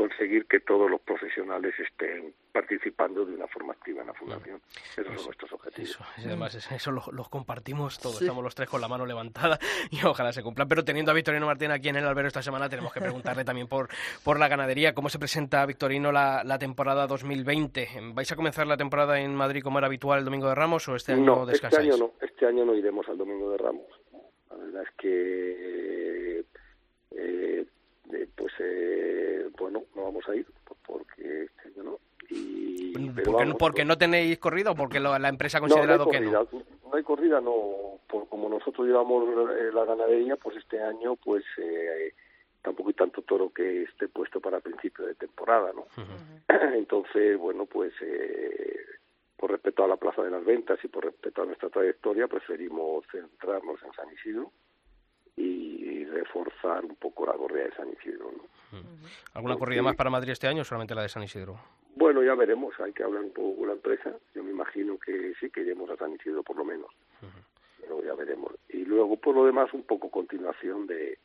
conseguir 0.00 0.46
que 0.46 0.60
todos 0.60 0.90
los 0.90 0.98
profesionales 1.02 1.74
estén 1.78 2.32
participando 2.52 3.26
de 3.26 3.34
una 3.34 3.46
forma 3.48 3.74
activa 3.74 4.00
en 4.00 4.06
la 4.06 4.14
fundación. 4.14 4.58
Esos 4.96 5.04
son 5.04 5.24
nuestros 5.26 5.52
objetivos. 5.52 5.90
Eso, 5.90 6.04
y 6.16 6.24
además 6.24 6.54
eso 6.54 6.90
los, 6.90 7.28
compartimos 7.28 7.98
todos, 8.00 8.22
estamos 8.22 8.42
los 8.42 8.54
tres 8.54 8.70
con 8.70 8.80
la 8.80 8.88
mano 8.88 9.04
levantada 9.04 9.58
y 9.90 10.02
ojalá 10.02 10.32
se 10.32 10.42
cumplan. 10.42 10.66
Pero 10.68 10.84
teniendo 10.84 11.10
a 11.10 11.14
Victorino 11.14 11.44
Martín 11.44 11.70
aquí 11.70 11.90
en 11.90 11.96
el 11.96 12.06
albero 12.06 12.28
esta 12.28 12.40
semana, 12.40 12.70
tenemos 12.70 12.94
que 12.94 13.00
preguntarle 13.00 13.44
también 13.44 13.68
por, 13.68 13.90
por 14.24 14.38
la 14.38 14.48
ganadería. 14.48 14.94
¿Cómo 14.94 15.10
se 15.10 15.18
presenta, 15.18 15.66
Victorino, 15.66 16.12
la, 16.12 16.44
la 16.44 16.58
temporada 16.58 17.06
2020? 17.06 17.88
¿Vais 18.14 18.32
a 18.32 18.36
comenzar 18.36 18.66
la 18.66 18.78
temporada 18.78 19.20
en 19.20 19.34
Madrid 19.34 19.62
como 19.62 19.80
era 19.80 19.86
habitual 19.86 20.20
el 20.20 20.24
Domingo 20.24 20.48
de 20.48 20.54
Ramos 20.54 20.88
o 20.88 20.96
este 20.96 21.12
año 21.12 21.24
no, 21.26 21.44
descansáis? 21.44 21.90
Este 21.90 21.94
año 21.94 22.06
no, 22.06 22.26
este 22.26 22.46
año 22.46 22.64
no 22.64 22.74
iremos 22.74 23.06
al 23.06 23.18
Domingo 23.18 23.50
de 23.50 23.58
Ramos. 23.58 23.86
La 24.48 24.56
verdad 24.56 24.82
es 24.82 24.90
que 24.96 26.44
eh, 27.10 27.66
eh, 28.14 28.28
pues 28.34 28.52
eh, 28.58 29.48
bueno, 29.58 29.84
no 29.94 30.04
vamos 30.04 30.28
a 30.28 30.34
ir 30.34 30.46
porque 30.86 31.44
este 31.44 31.68
año 31.68 31.82
no. 31.82 31.98
Y, 32.28 32.92
porque, 33.58 33.84
no 33.84 33.98
tenéis 33.98 34.38
corrida 34.38 34.70
o 34.70 34.74
porque 34.74 35.00
la 35.00 35.28
empresa 35.28 35.58
ha 35.58 35.60
considerado 35.60 36.04
no, 36.04 36.10
que 36.10 36.20
no? 36.20 36.30
No 36.30 36.94
hay 36.96 37.02
corrida, 37.02 37.40
no. 37.40 37.98
Por, 38.08 38.28
como 38.28 38.48
nosotros 38.48 38.86
llevamos 38.86 39.28
eh, 39.50 39.70
la 39.72 39.84
ganadería, 39.84 40.36
pues 40.36 40.56
este 40.56 40.80
año 40.80 41.16
pues 41.16 41.44
eh, 41.58 42.14
tampoco 42.62 42.88
hay 42.88 42.94
tanto 42.94 43.22
toro 43.22 43.50
que 43.50 43.82
esté 43.82 44.08
puesto 44.08 44.40
para 44.40 44.60
principio 44.60 45.06
de 45.06 45.14
temporada, 45.14 45.72
¿no? 45.72 45.86
Entonces, 46.74 47.38
bueno, 47.38 47.66
pues 47.66 47.92
eh, 48.00 48.76
por 49.36 49.50
respeto 49.50 49.84
a 49.84 49.88
la 49.88 49.96
plaza 49.96 50.22
de 50.22 50.30
las 50.30 50.44
ventas 50.44 50.78
y 50.84 50.88
por 50.88 51.04
respeto 51.04 51.42
a 51.42 51.46
nuestra 51.46 51.68
trayectoria, 51.68 52.28
preferimos 52.28 53.04
centrarnos 53.10 53.82
en 53.82 53.92
San 53.92 54.12
Isidro 54.12 54.52
y 55.36 56.04
reforzar 56.04 56.84
un 56.84 56.96
poco 56.96 57.26
la 57.26 57.32
corrida 57.32 57.64
de 57.64 57.74
San 57.74 57.88
Isidro. 57.90 58.30
¿no? 58.32 58.78
¿Alguna 59.34 59.56
corrida 59.56 59.82
más 59.82 59.96
para 59.96 60.10
Madrid 60.10 60.32
este 60.32 60.46
año 60.46 60.62
o 60.62 60.64
solamente 60.64 60.94
la 60.94 61.02
de 61.02 61.08
San 61.08 61.22
Isidro? 61.22 61.58
Bueno, 61.96 62.22
ya 62.22 62.34
veremos, 62.34 62.78
hay 62.80 62.92
que 62.92 63.02
hablar 63.02 63.22
un 63.22 63.32
poco 63.32 63.58
con 63.58 63.68
la 63.68 63.74
empresa. 63.74 64.14
Yo 64.34 64.44
me 64.44 64.50
imagino 64.50 64.98
que 64.98 65.34
sí, 65.40 65.50
que 65.50 65.62
iremos 65.62 65.90
a 65.90 65.96
San 65.96 66.12
Isidro 66.12 66.42
por 66.42 66.56
lo 66.56 66.64
menos. 66.64 66.90
Pero 67.80 68.04
ya 68.04 68.14
veremos. 68.14 68.52
Y 68.68 68.84
luego, 68.84 69.16
por 69.16 69.34
lo 69.34 69.44
demás, 69.44 69.72
un 69.72 69.82
poco 69.82 70.10
continuación 70.10 70.86
de, 70.86 71.18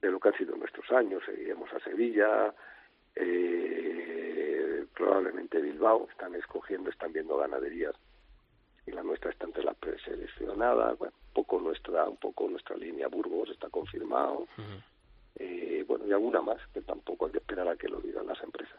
de 0.00 0.10
lo 0.10 0.18
que 0.18 0.28
han 0.28 0.36
sido 0.36 0.56
nuestros 0.56 0.90
años. 0.90 1.22
Seguiremos 1.24 1.72
a 1.72 1.80
Sevilla, 1.80 2.52
eh, 3.14 4.84
probablemente 4.94 5.60
Bilbao. 5.60 6.08
Están 6.10 6.34
escogiendo, 6.34 6.90
están 6.90 7.12
viendo 7.12 7.36
ganaderías 7.36 7.94
y 8.86 8.92
la 8.92 9.02
nuestra 9.02 9.30
está 9.30 9.46
entre 9.46 9.62
las 9.64 9.76
preseleccionadas. 9.76 10.98
Bueno, 10.98 11.14
un 11.28 11.32
poco 11.32 11.60
nuestra, 11.60 12.04
un 12.08 12.16
poco 12.16 12.48
nuestra 12.48 12.76
línea 12.76 13.08
Burgos 13.08 13.50
está 13.50 13.68
confirmado. 13.68 14.46
eh, 15.36 15.84
bueno, 15.86 16.06
y 16.06 16.12
alguna 16.12 16.40
más 16.40 16.58
que 16.72 16.80
tampoco 16.82 17.26
hay 17.26 17.32
que 17.32 17.38
esperar 17.38 17.68
a 17.68 17.76
que 17.76 17.88
lo 17.88 18.00
digan 18.00 18.26
las 18.26 18.42
empresas. 18.42 18.78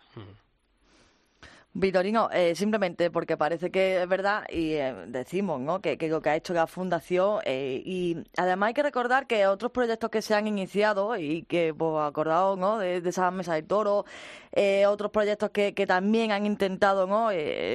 Vitorino, 1.77 2.29
eh, 2.31 2.55
simplemente 2.55 3.11
porque 3.11 3.35
parece 3.35 3.69
que 3.69 4.01
es 4.01 4.07
verdad 4.07 4.45
y 4.47 4.75
eh, 4.75 4.95
decimos 5.07 5.59
¿no? 5.59 5.81
que, 5.81 5.97
que 5.97 6.07
lo 6.07 6.21
que 6.21 6.29
ha 6.29 6.35
hecho 6.37 6.53
la 6.53 6.67
Fundación 6.67 7.41
eh, 7.43 7.81
y 7.85 8.15
además 8.37 8.67
hay 8.69 8.73
que 8.73 8.83
recordar 8.83 9.27
que 9.27 9.45
otros 9.45 9.73
proyectos 9.73 10.09
que 10.09 10.21
se 10.21 10.33
han 10.35 10.47
iniciado 10.47 11.17
y 11.17 11.43
que 11.43 11.73
pues, 11.73 12.01
acordado 12.01 12.55
¿no? 12.55 12.77
de, 12.77 13.01
de 13.01 13.09
esa 13.09 13.29
mesa 13.29 13.55
de 13.55 13.63
toro, 13.63 14.05
eh, 14.53 14.85
otros 14.85 15.11
proyectos 15.11 15.49
que, 15.49 15.73
que 15.73 15.85
también 15.85 16.31
han 16.31 16.45
intentado 16.45 17.07
¿no? 17.07 17.29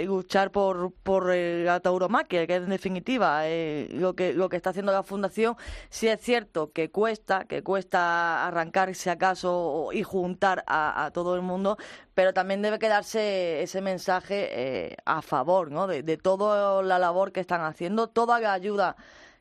Luchar 0.07 0.51
por, 0.51 0.95
por 1.03 1.35
la 1.35 1.81
tauromaquia, 1.81 2.47
que 2.47 2.55
en 2.55 2.71
definitiva 2.71 3.43
lo, 3.91 4.15
que, 4.17 4.33
lo 4.33 4.49
que 4.49 4.57
está 4.57 4.71
haciendo 4.71 4.93
la 4.93 5.03
Fundación, 5.03 5.57
sí 5.91 6.09
es 6.09 6.23
cierto 6.23 6.73
que 6.73 6.91
cuesta, 6.91 7.45
que 7.45 7.63
cuesta 7.63 8.47
arrancar 8.47 8.95
si 8.95 9.11
acaso 9.11 9.91
y 9.93 10.03
juntar 10.03 10.65
a 10.67 11.11
todo 11.13 11.35
el 11.35 11.43
mundo, 11.43 11.77
pero 12.21 12.35
también 12.35 12.61
debe 12.61 12.79
quedarse 12.79 13.63
ese 13.63 13.81
mensaje 13.81 14.51
eh, 14.53 14.97
a 15.07 15.23
favor 15.23 15.71
¿no? 15.71 15.87
de, 15.87 16.03
de 16.03 16.19
toda 16.19 16.83
la 16.83 16.99
labor 16.99 17.33
que 17.33 17.41
están 17.41 17.63
haciendo, 17.63 18.09
toda 18.11 18.39
la 18.39 18.53
ayuda 18.53 18.95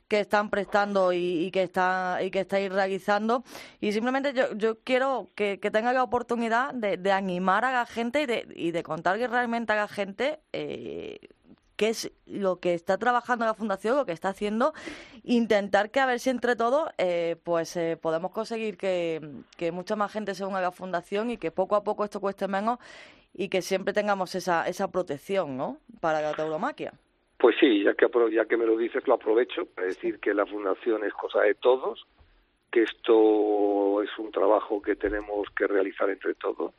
que 0.07 0.21
están 0.21 0.49
prestando 0.49 1.11
y, 1.11 1.43
y 1.43 1.51
que 1.51 1.63
está 1.63 2.19
y 2.23 2.31
que 2.31 2.39
estáis 2.39 2.71
realizando 2.71 3.43
y 3.81 3.91
simplemente 3.91 4.31
yo, 4.31 4.53
yo 4.55 4.79
quiero 4.79 5.27
que, 5.35 5.57
tenga 5.57 5.91
la 5.91 6.03
oportunidad 6.03 6.73
de, 6.73 6.95
de 6.95 7.11
animar 7.11 7.65
a 7.65 7.73
la 7.73 7.85
gente 7.85 8.21
y 8.21 8.25
de, 8.25 8.47
y 8.55 8.71
de 8.71 8.81
contarle 8.81 9.27
realmente 9.27 9.73
a 9.73 9.75
la 9.75 9.89
gente 9.89 10.39
eh, 10.53 11.19
qué 11.79 11.87
es 11.87 12.11
lo 12.25 12.59
que 12.59 12.73
está 12.73 12.97
trabajando 12.97 13.45
la 13.45 13.53
fundación, 13.53 13.95
lo 13.95 14.05
que 14.05 14.11
está 14.11 14.27
haciendo, 14.27 14.73
intentar 15.23 15.91
que 15.91 16.01
a 16.01 16.05
ver 16.05 16.19
si 16.19 16.29
entre 16.29 16.57
todos 16.57 16.89
eh, 16.97 17.37
pues 17.41 17.77
eh, 17.77 17.95
podemos 17.95 18.31
conseguir 18.31 18.75
que, 18.75 19.21
que 19.55 19.71
mucha 19.71 19.95
más 19.95 20.11
gente 20.11 20.35
se 20.35 20.43
una 20.43 20.57
a 20.57 20.61
la 20.61 20.73
fundación 20.73 21.31
y 21.31 21.37
que 21.37 21.51
poco 21.51 21.77
a 21.77 21.85
poco 21.85 22.03
esto 22.03 22.19
cueste 22.19 22.49
menos 22.49 22.79
y 23.33 23.47
que 23.47 23.61
siempre 23.61 23.93
tengamos 23.93 24.35
esa, 24.35 24.67
esa 24.67 24.91
protección 24.91 25.55
¿no? 25.55 25.77
para 26.01 26.19
la 26.19 26.33
tauromaquia. 26.33 26.91
Pues 27.37 27.55
sí, 27.61 27.81
ya 27.85 27.93
que, 27.93 28.09
ya 28.33 28.43
que 28.43 28.57
me 28.57 28.65
lo 28.65 28.75
dices, 28.75 29.07
lo 29.07 29.13
aprovecho 29.13 29.65
para 29.67 29.87
decir 29.87 30.19
que 30.19 30.33
la 30.33 30.45
fundación 30.45 31.05
es 31.05 31.13
cosa 31.13 31.39
de 31.43 31.55
todos, 31.55 32.05
que 32.73 32.83
esto 32.83 34.03
es 34.03 34.09
un 34.17 34.33
trabajo 34.33 34.81
que 34.81 34.97
tenemos 34.97 35.47
que 35.55 35.65
realizar 35.65 36.09
entre 36.09 36.33
todos 36.33 36.73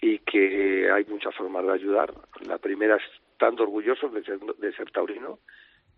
y 0.00 0.18
que 0.18 0.90
hay 0.90 1.04
muchas 1.04 1.32
formas 1.36 1.64
de 1.64 1.74
ayudar. 1.74 2.12
La 2.44 2.58
primera 2.58 2.96
es 2.96 3.19
estando 3.40 3.62
orgullosos 3.62 4.12
de 4.12 4.22
ser, 4.22 4.38
de 4.38 4.72
ser 4.74 4.90
taurino, 4.90 5.38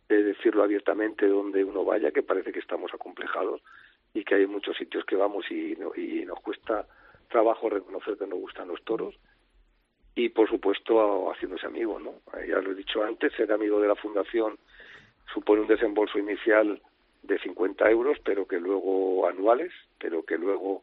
de 0.08 0.22
decirlo 0.22 0.62
abiertamente 0.62 1.26
donde 1.26 1.64
uno 1.64 1.84
vaya, 1.84 2.12
que 2.12 2.22
parece 2.22 2.52
que 2.52 2.60
estamos 2.60 2.94
acomplejados 2.94 3.60
y 4.14 4.22
que 4.22 4.36
hay 4.36 4.46
muchos 4.46 4.76
sitios 4.76 5.04
que 5.04 5.16
vamos 5.16 5.50
y, 5.50 5.74
no- 5.76 5.90
y 5.96 6.24
nos 6.24 6.38
cuesta 6.40 6.86
trabajo 7.28 7.68
reconocer 7.68 8.16
que 8.16 8.28
nos 8.28 8.38
gustan 8.38 8.68
los 8.68 8.80
toros 8.84 9.16
y 10.14 10.28
por 10.28 10.48
supuesto 10.48 11.32
haciéndose 11.32 11.66
amigo, 11.66 11.98
¿no? 11.98 12.10
Eh, 12.38 12.46
Ya 12.50 12.60
lo 12.60 12.70
he 12.70 12.74
dicho 12.76 13.02
antes, 13.02 13.32
ser 13.32 13.50
amigo 13.50 13.80
de 13.80 13.88
la 13.88 13.96
fundación 13.96 14.56
supone 15.34 15.62
un 15.62 15.66
desembolso 15.66 16.18
inicial 16.20 16.80
de 17.24 17.38
50 17.40 17.90
euros, 17.90 18.18
pero 18.24 18.46
que 18.46 18.60
luego 18.60 19.26
anuales, 19.26 19.72
pero 19.98 20.22
que 20.24 20.38
luego 20.38 20.82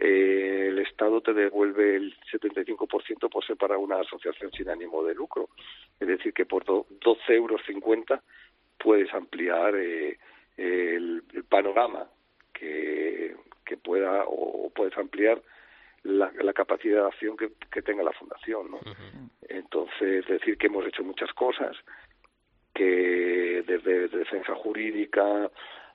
eh, 0.00 0.66
el 0.68 0.78
Estado 0.80 1.20
te 1.20 1.32
devuelve 1.32 1.96
el 1.96 2.16
75% 2.32 3.28
por 3.30 3.44
ser 3.44 3.56
para 3.56 3.78
una 3.78 4.00
asociación 4.00 4.50
sin 4.52 4.68
ánimo 4.68 5.04
de 5.04 5.14
lucro. 5.14 5.48
Es 6.00 6.08
decir, 6.08 6.32
que 6.32 6.46
por 6.46 6.64
do- 6.64 6.86
12 7.02 7.34
euros 7.34 7.60
50 7.66 8.22
puedes 8.78 9.12
ampliar 9.14 9.74
eh, 9.76 10.18
el, 10.56 11.22
el 11.32 11.44
panorama 11.44 12.08
que, 12.52 13.34
que 13.64 13.76
pueda 13.76 14.24
o 14.26 14.70
puedes 14.74 14.96
ampliar 14.98 15.40
la, 16.02 16.30
la 16.42 16.52
capacidad 16.52 17.02
de 17.02 17.06
acción 17.08 17.36
que, 17.36 17.52
que 17.72 17.82
tenga 17.82 18.02
la 18.02 18.12
fundación, 18.12 18.70
¿no? 18.70 18.78
Entonces, 19.48 20.26
decir 20.26 20.58
que 20.58 20.66
hemos 20.66 20.86
hecho 20.86 21.02
muchas 21.02 21.32
cosas, 21.32 21.76
que 22.74 23.62
desde 23.66 24.08
defensa 24.08 24.54
jurídica 24.56 25.50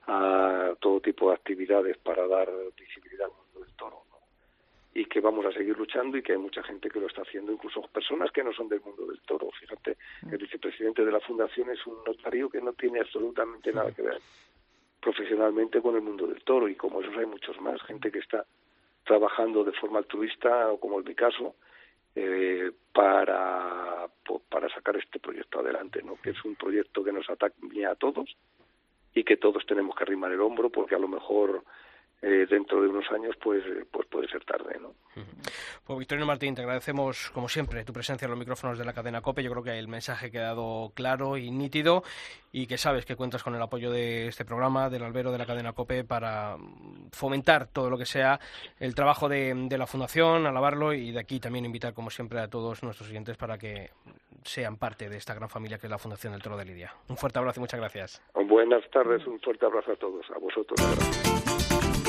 a 0.07 0.73
todo 0.79 0.99
tipo 1.01 1.29
de 1.29 1.35
actividades 1.35 1.97
para 1.97 2.25
dar 2.27 2.49
visibilidad 2.77 3.27
al 3.27 3.33
mundo 3.33 3.59
del 3.65 3.75
toro, 3.75 4.03
¿no? 4.09 4.17
Y 4.99 5.05
que 5.05 5.21
vamos 5.21 5.45
a 5.45 5.51
seguir 5.53 5.77
luchando 5.77 6.17
y 6.17 6.21
que 6.21 6.33
hay 6.33 6.37
mucha 6.37 6.61
gente 6.63 6.89
que 6.89 6.99
lo 6.99 7.07
está 7.07 7.21
haciendo, 7.21 7.51
incluso 7.53 7.81
personas 7.83 8.31
que 8.31 8.43
no 8.43 8.51
son 8.51 8.67
del 8.67 8.81
mundo 8.81 9.05
del 9.05 9.21
toro. 9.21 9.49
Fíjate, 9.59 9.95
el 10.29 10.37
vicepresidente 10.37 11.05
de 11.05 11.11
la 11.11 11.21
fundación 11.21 11.69
es 11.69 11.85
un 11.87 11.97
notario 12.05 12.49
que 12.49 12.59
no 12.61 12.73
tiene 12.73 12.99
absolutamente 12.99 13.71
nada 13.71 13.91
que 13.93 14.01
ver 14.01 14.19
profesionalmente 14.99 15.81
con 15.81 15.95
el 15.95 16.01
mundo 16.01 16.27
del 16.27 16.43
toro 16.43 16.67
y 16.67 16.75
como 16.75 17.01
esos 17.01 17.15
hay 17.17 17.25
muchos 17.25 17.59
más, 17.61 17.81
gente 17.83 18.11
que 18.11 18.19
está 18.19 18.45
trabajando 19.05 19.63
de 19.63 19.71
forma 19.71 19.99
altruista, 19.99 20.69
o 20.71 20.79
como 20.79 20.99
es 20.99 21.05
mi 21.05 21.15
caso, 21.15 21.55
eh, 22.15 22.71
para, 22.91 24.07
po- 24.25 24.41
para 24.49 24.67
sacar 24.69 24.97
este 24.97 25.19
proyecto 25.19 25.59
adelante, 25.59 26.01
¿no? 26.03 26.17
que 26.21 26.31
es 26.31 26.43
un 26.43 26.55
proyecto 26.55 27.03
que 27.03 27.13
nos 27.13 27.29
atañe 27.29 27.85
a 27.85 27.95
todos 27.95 28.35
y 29.13 29.23
que 29.23 29.37
todos 29.37 29.65
tenemos 29.65 29.95
que 29.95 30.03
arrimar 30.03 30.31
el 30.33 30.41
hombro 30.41 30.69
porque 30.69 30.95
a 30.95 30.99
lo 30.99 31.07
mejor 31.07 31.63
eh, 32.21 32.45
dentro 32.49 32.81
de 32.81 32.89
unos 32.89 33.09
años 33.11 33.35
pues, 33.41 33.63
eh, 33.65 33.85
pues 33.89 34.07
puede 34.07 34.27
ser 34.27 34.43
tarde. 34.43 34.77
¿no? 34.79 34.93
Pues 35.85 35.99
Victorino 35.99 36.25
Martín, 36.25 36.53
te 36.53 36.61
agradecemos 36.61 37.31
como 37.31 37.47
siempre 37.47 37.83
tu 37.85 37.93
presencia 37.93 38.25
en 38.25 38.31
los 38.31 38.39
micrófonos 38.39 38.77
de 38.77 38.85
la 38.85 38.93
cadena 38.93 39.21
COPE. 39.21 39.43
Yo 39.43 39.51
creo 39.51 39.63
que 39.63 39.79
el 39.79 39.87
mensaje 39.87 40.27
ha 40.27 40.29
quedado 40.29 40.91
claro 40.93 41.37
y 41.37 41.49
nítido 41.51 42.03
y 42.51 42.67
que 42.67 42.77
sabes 42.77 43.05
que 43.05 43.15
cuentas 43.15 43.43
con 43.43 43.55
el 43.55 43.61
apoyo 43.61 43.91
de 43.91 44.27
este 44.27 44.43
programa, 44.43 44.89
del 44.89 45.03
albero 45.03 45.31
de 45.31 45.37
la 45.37 45.45
cadena 45.45 45.73
COPE, 45.73 46.03
para 46.03 46.57
mm, 46.57 47.11
fomentar 47.11 47.67
todo 47.67 47.89
lo 47.89 47.97
que 47.97 48.05
sea 48.05 48.39
el 48.79 48.95
trabajo 48.95 49.29
de, 49.29 49.53
de 49.55 49.77
la 49.77 49.87
Fundación, 49.87 50.45
alabarlo 50.45 50.93
y 50.93 51.11
de 51.11 51.19
aquí 51.19 51.39
también 51.39 51.65
invitar 51.65 51.93
como 51.93 52.09
siempre 52.09 52.39
a 52.39 52.49
todos 52.49 52.83
nuestros 52.83 53.09
oyentes 53.09 53.37
para 53.37 53.57
que 53.57 53.91
sean 54.43 54.77
parte 54.77 55.09
de 55.09 55.17
esta 55.17 55.33
gran 55.33 55.49
familia 55.49 55.77
que 55.77 55.87
es 55.87 55.91
la 55.91 55.97
Fundación 55.97 56.33
del 56.33 56.41
Toro 56.41 56.57
de 56.57 56.65
Lidia. 56.65 56.93
Un 57.07 57.17
fuerte 57.17 57.39
abrazo 57.39 57.59
y 57.59 57.61
muchas 57.61 57.79
gracias. 57.79 58.21
Buenas 58.33 58.83
tardes, 58.91 59.25
un 59.25 59.39
fuerte 59.39 59.65
abrazo 59.65 59.93
a 59.93 59.95
todos, 59.95 60.25
a 60.31 60.39
vosotros. 60.39 60.79
gracias. 60.79 62.08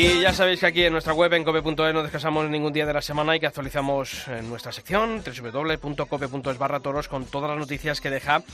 Y 0.00 0.20
ya 0.20 0.32
sabéis 0.32 0.60
que 0.60 0.66
aquí 0.66 0.84
en 0.84 0.92
nuestra 0.92 1.12
web, 1.12 1.32
en 1.32 1.42
cope.es, 1.42 1.92
no 1.92 2.04
descansamos 2.04 2.48
ningún 2.48 2.72
día 2.72 2.86
de 2.86 2.92
la 2.92 3.02
semana 3.02 3.34
y 3.34 3.40
que 3.40 3.48
actualizamos 3.48 4.28
en 4.28 4.48
nuestra 4.48 4.70
sección 4.70 5.24
www.cope.es 5.24 6.56
barra 6.56 6.78
toros 6.78 7.08
con 7.08 7.24
todas 7.24 7.50
las 7.50 7.58
noticias 7.58 8.00
que 8.00 8.08
deja 8.08 8.44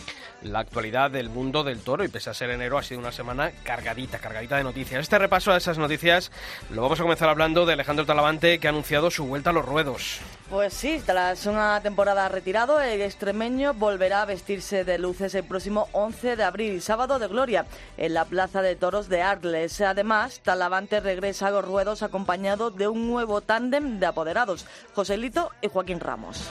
la 0.41 0.61
actualidad 0.61 1.11
del 1.11 1.29
mundo 1.29 1.63
del 1.63 1.81
toro. 1.81 2.03
Y 2.03 2.09
pese 2.09 2.31
a 2.31 2.35
ser 2.35 2.49
enero, 2.49 2.79
ha 2.79 2.83
sido 2.83 2.99
una 2.99 3.13
semana 3.13 3.53
cargadita, 3.63 4.21
cargadita 4.21 4.57
de 4.57 4.65
noticias. 4.65 5.03
Este 5.03 5.19
repaso 5.19 5.53
a 5.53 5.59
esas 5.59 5.77
noticias 5.77 6.33
lo 6.71 6.81
vamos 6.81 6.99
a 7.01 7.03
comenzar 7.03 7.29
hablando 7.29 7.67
de 7.67 7.75
Alejandro 7.75 8.07
Talavante, 8.07 8.59
que 8.59 8.67
ha 8.67 8.71
anunciado 8.71 9.11
su 9.11 9.27
vuelta 9.27 9.51
a 9.51 9.53
los 9.53 9.67
ruedos. 9.67 10.21
Pues 10.49 10.73
sí, 10.73 11.03
tras 11.05 11.45
una 11.45 11.79
temporada 11.83 12.27
retirado, 12.31 12.81
el 12.81 13.03
extremeño 13.03 13.75
volverá 13.75 14.23
a 14.23 14.27
vestirse 14.27 14.85
de 14.85 14.99
luces 14.99 15.35
el 15.35 15.45
próximo 15.45 15.89
11 15.93 16.37
de 16.37 16.45
abril, 16.45 16.81
sábado 16.81 17.19
de 17.19 17.29
gloria, 17.29 17.67
en 17.99 18.15
la 18.15 18.25
Plaza 18.25 18.63
de 18.63 18.77
Toros 18.77 19.11
de 19.11 19.21
Arles. 19.21 19.81
Además, 19.83 20.41
Talavante 20.43 21.01
regresa 21.01 21.34
los 21.43 21.65
ruedos 21.65 22.03
acompañado 22.03 22.71
de 22.71 22.89
un 22.89 23.09
nuevo 23.09 23.41
tándem 23.41 23.99
de 23.99 24.07
apoderados, 24.07 24.67
Joselito 24.95 25.51
y 25.61 25.69
Joaquín 25.69 26.01
Ramos. 26.01 26.49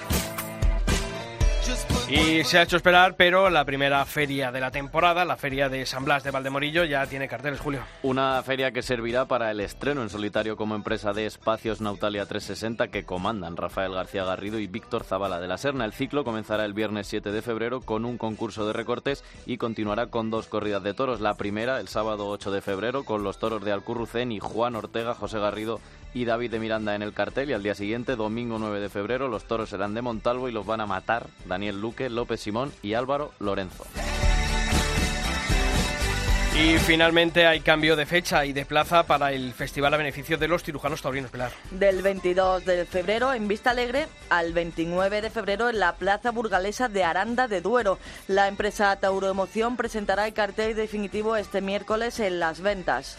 Y 2.10 2.44
se 2.44 2.60
ha 2.60 2.64
hecho 2.64 2.76
esperar, 2.76 3.16
pero 3.16 3.50
la 3.50 3.64
primera 3.64 4.06
feria 4.06 4.52
de 4.52 4.60
la 4.60 4.72
temporada, 4.72 5.24
la 5.24 5.38
feria 5.38 5.70
de 5.70 5.86
San 5.86 6.04
Blas 6.04 6.24
de 6.24 6.32
Valdemorillo, 6.32 6.84
ya 6.84 7.08
tiene 7.08 7.30
carteles, 7.30 7.62
Julio. 7.62 7.82
Una 8.04 8.44
feria 8.44 8.72
que 8.72 8.82
servirá 8.82 9.26
para 9.26 9.50
el 9.50 9.62
estreno 9.62 10.02
en 10.04 10.10
solitario 10.10 10.58
como 10.58 10.76
empresa 10.76 11.14
de 11.14 11.26
Espacios 11.26 11.80
Nautalia 11.80 12.26
360 12.26 12.90
que 12.90 13.06
comandan 13.06 13.56
Rafael 13.56 13.94
García 13.94 14.26
Garrido 14.26 14.60
y 14.60 14.68
Víctor 14.68 15.06
Zavala 15.06 15.40
de 15.40 15.48
la 15.48 15.58
Serna. 15.58 15.86
El 15.86 15.94
ciclo 15.94 16.26
comenzará 16.26 16.66
el 16.66 16.74
viernes 16.74 17.08
7 17.08 17.32
de 17.32 17.42
febrero 17.42 17.80
con 17.80 18.04
un 18.04 18.18
concurso 18.18 18.68
de 18.68 18.74
recortes 18.74 19.24
y 19.46 19.58
continuará 19.58 20.08
con 20.08 20.30
dos 20.30 20.48
corridas 20.48 20.84
de 20.84 20.94
toros. 20.94 21.22
La 21.22 21.36
primera 21.36 21.80
el 21.80 21.88
sábado 21.88 22.28
8 22.28 22.52
de 22.52 22.62
febrero 22.62 23.06
con 23.06 23.24
los 23.24 23.40
toros 23.40 23.64
de 23.64 23.72
Alcurrucén 23.72 24.32
y 24.34 24.40
Juan 24.40 24.76
Ortega, 24.76 25.16
José 25.16 25.40
Garrido 25.40 25.80
y 26.14 26.26
David 26.26 26.52
de 26.52 26.60
Miranda 26.60 26.96
en 26.96 27.02
el 27.02 27.14
cartel 27.14 27.50
y 27.50 27.54
al 27.54 27.64
día 27.64 27.76
siguiente, 27.76 28.16
domingo 28.16 28.60
9 28.60 28.80
de 28.80 28.90
febrero, 28.90 29.28
los 29.28 29.46
toros 29.46 29.70
serán 29.70 29.94
de 29.94 30.02
Montalvo 30.02 30.50
y 30.50 30.52
los 30.52 30.66
van 30.66 30.82
a 30.82 30.86
matar 30.86 31.28
Daniel 31.46 31.80
Luque, 31.80 32.10
López 32.10 32.42
Simón 32.42 32.72
y 32.82 32.94
Álvaro 32.94 33.32
Lorenzo. 33.40 33.86
Y 36.56 36.78
finalmente 36.78 37.48
hay 37.48 37.62
cambio 37.62 37.96
de 37.96 38.06
fecha 38.06 38.46
y 38.46 38.54
de 38.54 38.64
plaza 38.64 39.08
para 39.08 39.32
el 39.32 39.54
Festival 39.54 39.92
a 39.96 39.98
beneficio 39.98 40.38
de 40.38 40.48
los 40.48 40.62
cirujanos 40.62 41.02
taurinos, 41.02 41.32
Pilar. 41.32 41.52
Del 41.72 42.04
22 42.04 42.64
de 42.64 42.86
febrero 42.86 43.34
en 43.34 43.48
Vista 43.48 43.72
Alegre 43.72 44.06
al 44.30 44.54
29 44.54 45.24
de 45.24 45.32
febrero 45.32 45.70
en 45.70 45.80
la 45.80 45.96
Plaza 45.96 46.30
Burgalesa 46.30 46.90
de 46.90 47.04
Aranda 47.04 47.48
de 47.48 47.62
Duero. 47.62 47.98
La 48.28 48.48
empresa 48.48 48.96
Tauroemoción 48.98 49.78
presentará 49.78 50.28
el 50.28 50.34
cartel 50.36 50.76
definitivo 50.76 51.36
este 51.36 51.60
miércoles 51.60 52.20
en 52.20 52.40
las 52.40 52.62
ventas. 52.62 53.18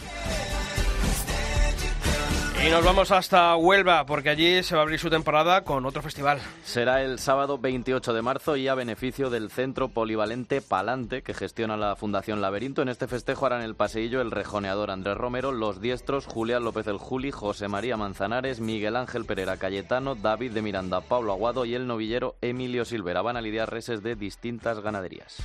Y 2.65 2.69
nos 2.69 2.83
vamos 2.83 3.11
hasta 3.11 3.55
Huelva, 3.55 4.07
porque 4.07 4.29
allí 4.29 4.63
se 4.63 4.73
va 4.73 4.81
a 4.81 4.83
abrir 4.85 4.97
su 4.97 5.11
temporada 5.11 5.63
con 5.63 5.85
otro 5.85 6.01
festival. 6.01 6.41
Será 6.63 7.03
el 7.03 7.19
sábado 7.19 7.59
28 7.59 8.11
de 8.11 8.23
marzo 8.23 8.55
y 8.57 8.67
a 8.67 8.73
beneficio 8.73 9.29
del 9.29 9.51
Centro 9.51 9.89
Polivalente 9.89 10.61
Palante, 10.61 11.21
que 11.21 11.35
gestiona 11.35 11.77
la 11.77 11.95
Fundación 11.95 12.41
Laberinto. 12.41 12.81
En 12.81 12.89
este 12.89 13.07
festejo 13.07 13.45
harán 13.45 13.61
el 13.61 13.75
paseillo 13.75 14.19
el 14.19 14.31
rejoneador 14.31 14.89
Andrés 14.89 15.15
Romero, 15.15 15.51
los 15.51 15.79
diestros 15.79 16.25
Julián 16.25 16.63
López 16.63 16.87
el 16.87 16.97
Juli, 16.97 17.29
José 17.29 17.67
María 17.67 17.97
Manzanares, 17.97 18.59
Miguel 18.59 18.95
Ángel 18.95 19.25
Pereira 19.25 19.57
Cayetano, 19.57 20.15
David 20.15 20.53
de 20.53 20.63
Miranda, 20.63 21.01
Pablo 21.01 21.33
Aguado 21.33 21.65
y 21.65 21.75
el 21.75 21.85
novillero 21.85 22.35
Emilio 22.41 22.83
Silvera. 22.83 23.21
Van 23.21 23.37
a 23.37 23.41
lidiar 23.41 23.69
reses 23.69 24.01
de 24.01 24.15
distintas 24.15 24.79
ganaderías. 24.79 25.37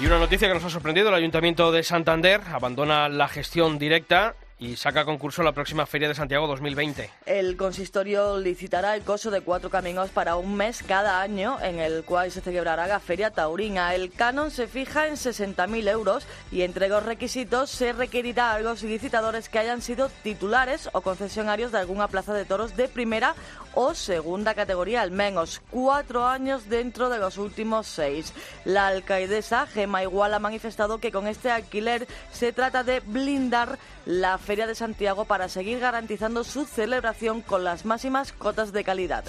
Y 0.00 0.06
una 0.06 0.20
noticia 0.20 0.46
que 0.46 0.54
nos 0.54 0.64
ha 0.64 0.70
sorprendido, 0.70 1.08
el 1.08 1.14
Ayuntamiento 1.16 1.72
de 1.72 1.82
Santander 1.82 2.40
abandona 2.52 3.08
la 3.08 3.26
gestión 3.26 3.80
directa 3.80 4.36
y 4.58 4.76
saca 4.76 5.00
a 5.00 5.04
concurso 5.04 5.42
la 5.42 5.52
próxima 5.52 5.86
Feria 5.86 6.08
de 6.08 6.14
Santiago 6.14 6.46
2020. 6.46 7.10
El 7.26 7.56
consistorio 7.56 8.38
licitará 8.38 8.94
el 8.96 9.02
coso 9.02 9.30
de 9.30 9.40
cuatro 9.40 9.70
caminos 9.70 10.10
para 10.10 10.36
un 10.36 10.56
mes 10.56 10.82
cada 10.82 11.20
año, 11.20 11.58
en 11.62 11.78
el 11.78 12.04
cual 12.04 12.32
se 12.32 12.40
celebrará 12.40 12.86
la 12.86 12.98
Feria 12.98 13.30
Taurina. 13.30 13.94
El 13.94 14.10
canon 14.10 14.50
se 14.50 14.66
fija 14.66 15.06
en 15.06 15.14
60.000 15.14 15.88
euros 15.88 16.26
y 16.50 16.62
entre 16.62 16.88
los 16.88 17.04
requisitos 17.04 17.70
se 17.70 17.92
requerirá 17.92 18.54
a 18.54 18.60
los 18.60 18.82
licitadores 18.82 19.48
que 19.48 19.60
hayan 19.60 19.80
sido 19.80 20.10
titulares 20.22 20.88
o 20.92 21.02
concesionarios 21.02 21.70
de 21.70 21.78
alguna 21.78 22.08
plaza 22.08 22.34
de 22.34 22.44
toros 22.44 22.76
de 22.76 22.88
primera 22.88 23.34
o 23.74 23.94
segunda 23.94 24.54
categoría, 24.54 25.02
al 25.02 25.12
menos 25.12 25.62
cuatro 25.70 26.26
años 26.26 26.68
dentro 26.68 27.10
de 27.10 27.18
los 27.18 27.38
últimos 27.38 27.86
seis. 27.86 28.32
La 28.64 28.88
alcaidesa 28.88 29.66
Gema 29.66 30.02
Igual 30.02 30.34
ha 30.34 30.40
manifestado 30.40 30.98
que 30.98 31.12
con 31.12 31.28
este 31.28 31.50
alquiler 31.50 32.08
se 32.32 32.52
trata 32.52 32.82
de 32.82 33.00
blindar 33.00 33.78
la 34.04 34.38
Feria 34.48 34.66
de 34.66 34.74
Santiago 34.74 35.26
para 35.26 35.46
seguir 35.50 35.78
garantizando 35.78 36.42
su 36.42 36.64
celebración 36.64 37.42
con 37.42 37.64
las 37.64 37.84
máximas 37.84 38.32
cotas 38.32 38.72
de 38.72 38.82
calidad. 38.82 39.22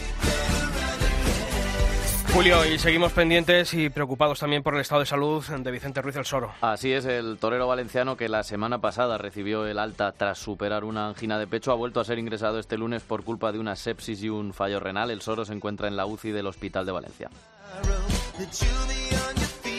Julio, 2.33 2.65
y 2.65 2.79
seguimos 2.79 3.11
pendientes 3.11 3.73
y 3.73 3.89
preocupados 3.89 4.39
también 4.39 4.63
por 4.63 4.75
el 4.75 4.79
estado 4.79 5.01
de 5.01 5.07
salud 5.07 5.43
de 5.43 5.71
Vicente 5.71 6.01
Ruiz 6.01 6.15
del 6.15 6.23
Soro. 6.23 6.53
Así 6.61 6.93
es, 6.93 7.03
el 7.03 7.37
torero 7.37 7.67
valenciano 7.67 8.15
que 8.15 8.29
la 8.29 8.43
semana 8.43 8.79
pasada 8.79 9.17
recibió 9.17 9.67
el 9.67 9.77
alta 9.77 10.13
tras 10.13 10.39
superar 10.39 10.85
una 10.85 11.09
angina 11.09 11.37
de 11.37 11.47
pecho 11.47 11.73
ha 11.73 11.75
vuelto 11.75 11.99
a 11.99 12.05
ser 12.05 12.17
ingresado 12.17 12.57
este 12.57 12.77
lunes 12.77 13.03
por 13.03 13.25
culpa 13.25 13.51
de 13.51 13.59
una 13.59 13.75
sepsis 13.75 14.23
y 14.23 14.29
un 14.29 14.53
fallo 14.53 14.79
renal. 14.79 15.11
El 15.11 15.19
Soro 15.19 15.43
se 15.43 15.51
encuentra 15.51 15.89
en 15.89 15.97
la 15.97 16.05
UCI 16.05 16.31
del 16.31 16.47
Hospital 16.47 16.85
de 16.85 16.91
Valencia. 16.93 17.29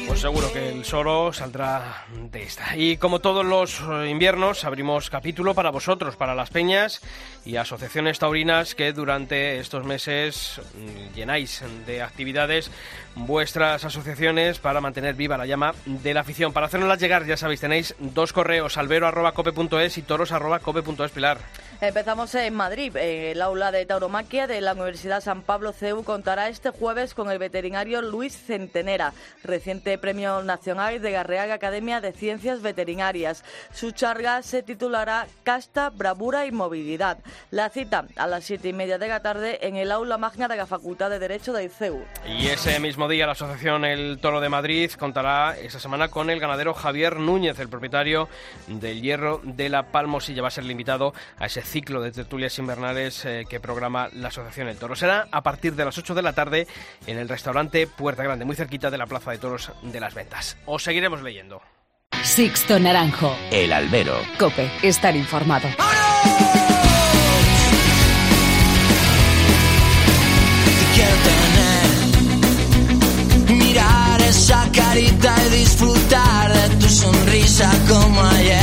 Pues 0.06 0.20
seguro 0.20 0.52
que 0.52 0.70
el 0.70 0.84
Soro 0.84 1.32
saldrá 1.32 2.04
de 2.30 2.42
esta. 2.42 2.76
Y 2.76 2.96
como 2.96 3.20
todos 3.20 3.44
los 3.44 3.80
eh, 3.80 4.08
inviernos, 4.08 4.64
abrimos 4.64 5.08
capítulo 5.08 5.54
para 5.54 5.70
vosotros, 5.70 6.16
para 6.16 6.34
las 6.34 6.50
peñas 6.50 7.00
y 7.44 7.56
asociaciones 7.56 8.18
taurinas 8.18 8.74
que 8.74 8.92
durante 8.92 9.58
estos 9.58 9.84
meses 9.84 10.60
mm, 10.74 11.14
llenáis 11.14 11.62
de 11.86 12.02
actividades 12.02 12.70
vuestras 13.14 13.84
asociaciones 13.84 14.58
para 14.58 14.80
mantener 14.80 15.14
viva 15.14 15.38
la 15.38 15.46
llama 15.46 15.74
de 15.86 16.14
la 16.14 16.20
afición. 16.20 16.52
Para 16.52 16.66
hacernoslas 16.66 17.00
llegar, 17.00 17.26
ya 17.26 17.36
sabéis, 17.36 17.60
tenéis 17.60 17.94
dos 17.98 18.32
correos, 18.32 18.76
albero.cope.es 18.78 19.98
y 19.98 20.02
toros.cope.es, 20.02 21.10
Pilar. 21.12 21.38
Empezamos 21.82 22.34
en 22.34 22.52
Madrid. 22.52 22.94
El 22.94 23.40
aula 23.40 23.72
de 23.72 23.86
tauromaquia 23.86 24.46
de 24.46 24.60
la 24.60 24.74
Universidad 24.74 25.22
San 25.22 25.40
Pablo 25.40 25.72
CEU 25.72 26.04
contará 26.04 26.50
este 26.50 26.68
jueves 26.68 27.14
con 27.14 27.30
el 27.30 27.38
veterinario 27.38 28.02
Luis 28.02 28.36
Centenera, 28.36 29.14
reciente 29.42 29.96
Premio 29.96 30.42
Nacional 30.42 31.00
de 31.00 31.12
la 31.12 31.22
Real 31.22 31.50
Academia 31.50 32.02
de 32.02 32.12
Ciencias 32.12 32.60
Veterinarias. 32.60 33.44
Su 33.72 33.92
charla 33.92 34.42
se 34.42 34.62
titulará 34.62 35.26
Casta, 35.42 35.88
Bravura 35.88 36.44
y 36.44 36.52
Movilidad. 36.52 37.16
La 37.50 37.70
cita 37.70 38.04
a 38.16 38.26
las 38.26 38.44
siete 38.44 38.68
y 38.68 38.72
media 38.74 38.98
de 38.98 39.08
la 39.08 39.22
tarde 39.22 39.66
en 39.66 39.76
el 39.76 39.90
aula 39.90 40.18
magna 40.18 40.48
de 40.48 40.56
la 40.56 40.66
Facultad 40.66 41.08
de 41.08 41.18
Derecho 41.18 41.54
del 41.54 41.70
CEU. 41.70 42.04
Y 42.26 42.48
ese 42.48 42.78
mismo 42.78 43.08
día 43.08 43.24
la 43.24 43.32
Asociación 43.32 43.86
El 43.86 44.18
Toro 44.20 44.42
de 44.42 44.50
Madrid 44.50 44.90
contará 44.98 45.56
esta 45.58 45.80
semana 45.80 46.08
con 46.08 46.28
el 46.28 46.40
ganadero 46.40 46.74
Javier 46.74 47.16
Núñez, 47.16 47.58
el 47.58 47.70
propietario 47.70 48.28
del 48.66 49.00
Hierro 49.00 49.40
de 49.44 49.70
la 49.70 49.84
Palmosilla. 49.84 50.42
Va 50.42 50.48
a 50.48 50.50
ser 50.50 50.64
el 50.64 50.70
invitado 50.72 51.14
a 51.38 51.46
ese 51.46 51.69
ciclo 51.70 52.02
de 52.02 52.10
tertulias 52.10 52.58
invernales 52.58 53.24
eh, 53.24 53.44
que 53.48 53.60
programa 53.60 54.08
la 54.12 54.28
Asociación 54.28 54.68
El 54.68 54.76
Toro. 54.76 54.96
Será 54.96 55.28
a 55.30 55.42
partir 55.42 55.74
de 55.74 55.84
las 55.84 55.96
8 55.96 56.14
de 56.14 56.22
la 56.22 56.32
tarde 56.32 56.66
en 57.06 57.18
el 57.18 57.28
restaurante 57.28 57.86
Puerta 57.86 58.24
Grande, 58.24 58.44
muy 58.44 58.56
cerquita 58.56 58.90
de 58.90 58.98
la 58.98 59.06
Plaza 59.06 59.30
de 59.30 59.38
Toros 59.38 59.70
de 59.82 60.00
las 60.00 60.14
Ventas. 60.14 60.56
Os 60.66 60.82
seguiremos 60.82 61.22
leyendo. 61.22 61.62
Sixto 62.22 62.78
Naranjo. 62.78 63.34
El 63.50 63.72
albero. 63.72 64.16
Cope, 64.38 64.70
estar 64.82 65.16
informado. 65.16 65.68
quiero 70.94 71.16
tener. 71.28 71.90
Mirar 73.56 74.20
esa 74.22 74.68
carita 74.72 75.34
y 75.46 75.50
disfrutar 75.58 76.52
de 76.52 76.76
tu 76.76 76.88
sonrisa 76.88 77.70
como 77.88 78.22
ayer. 78.22 78.59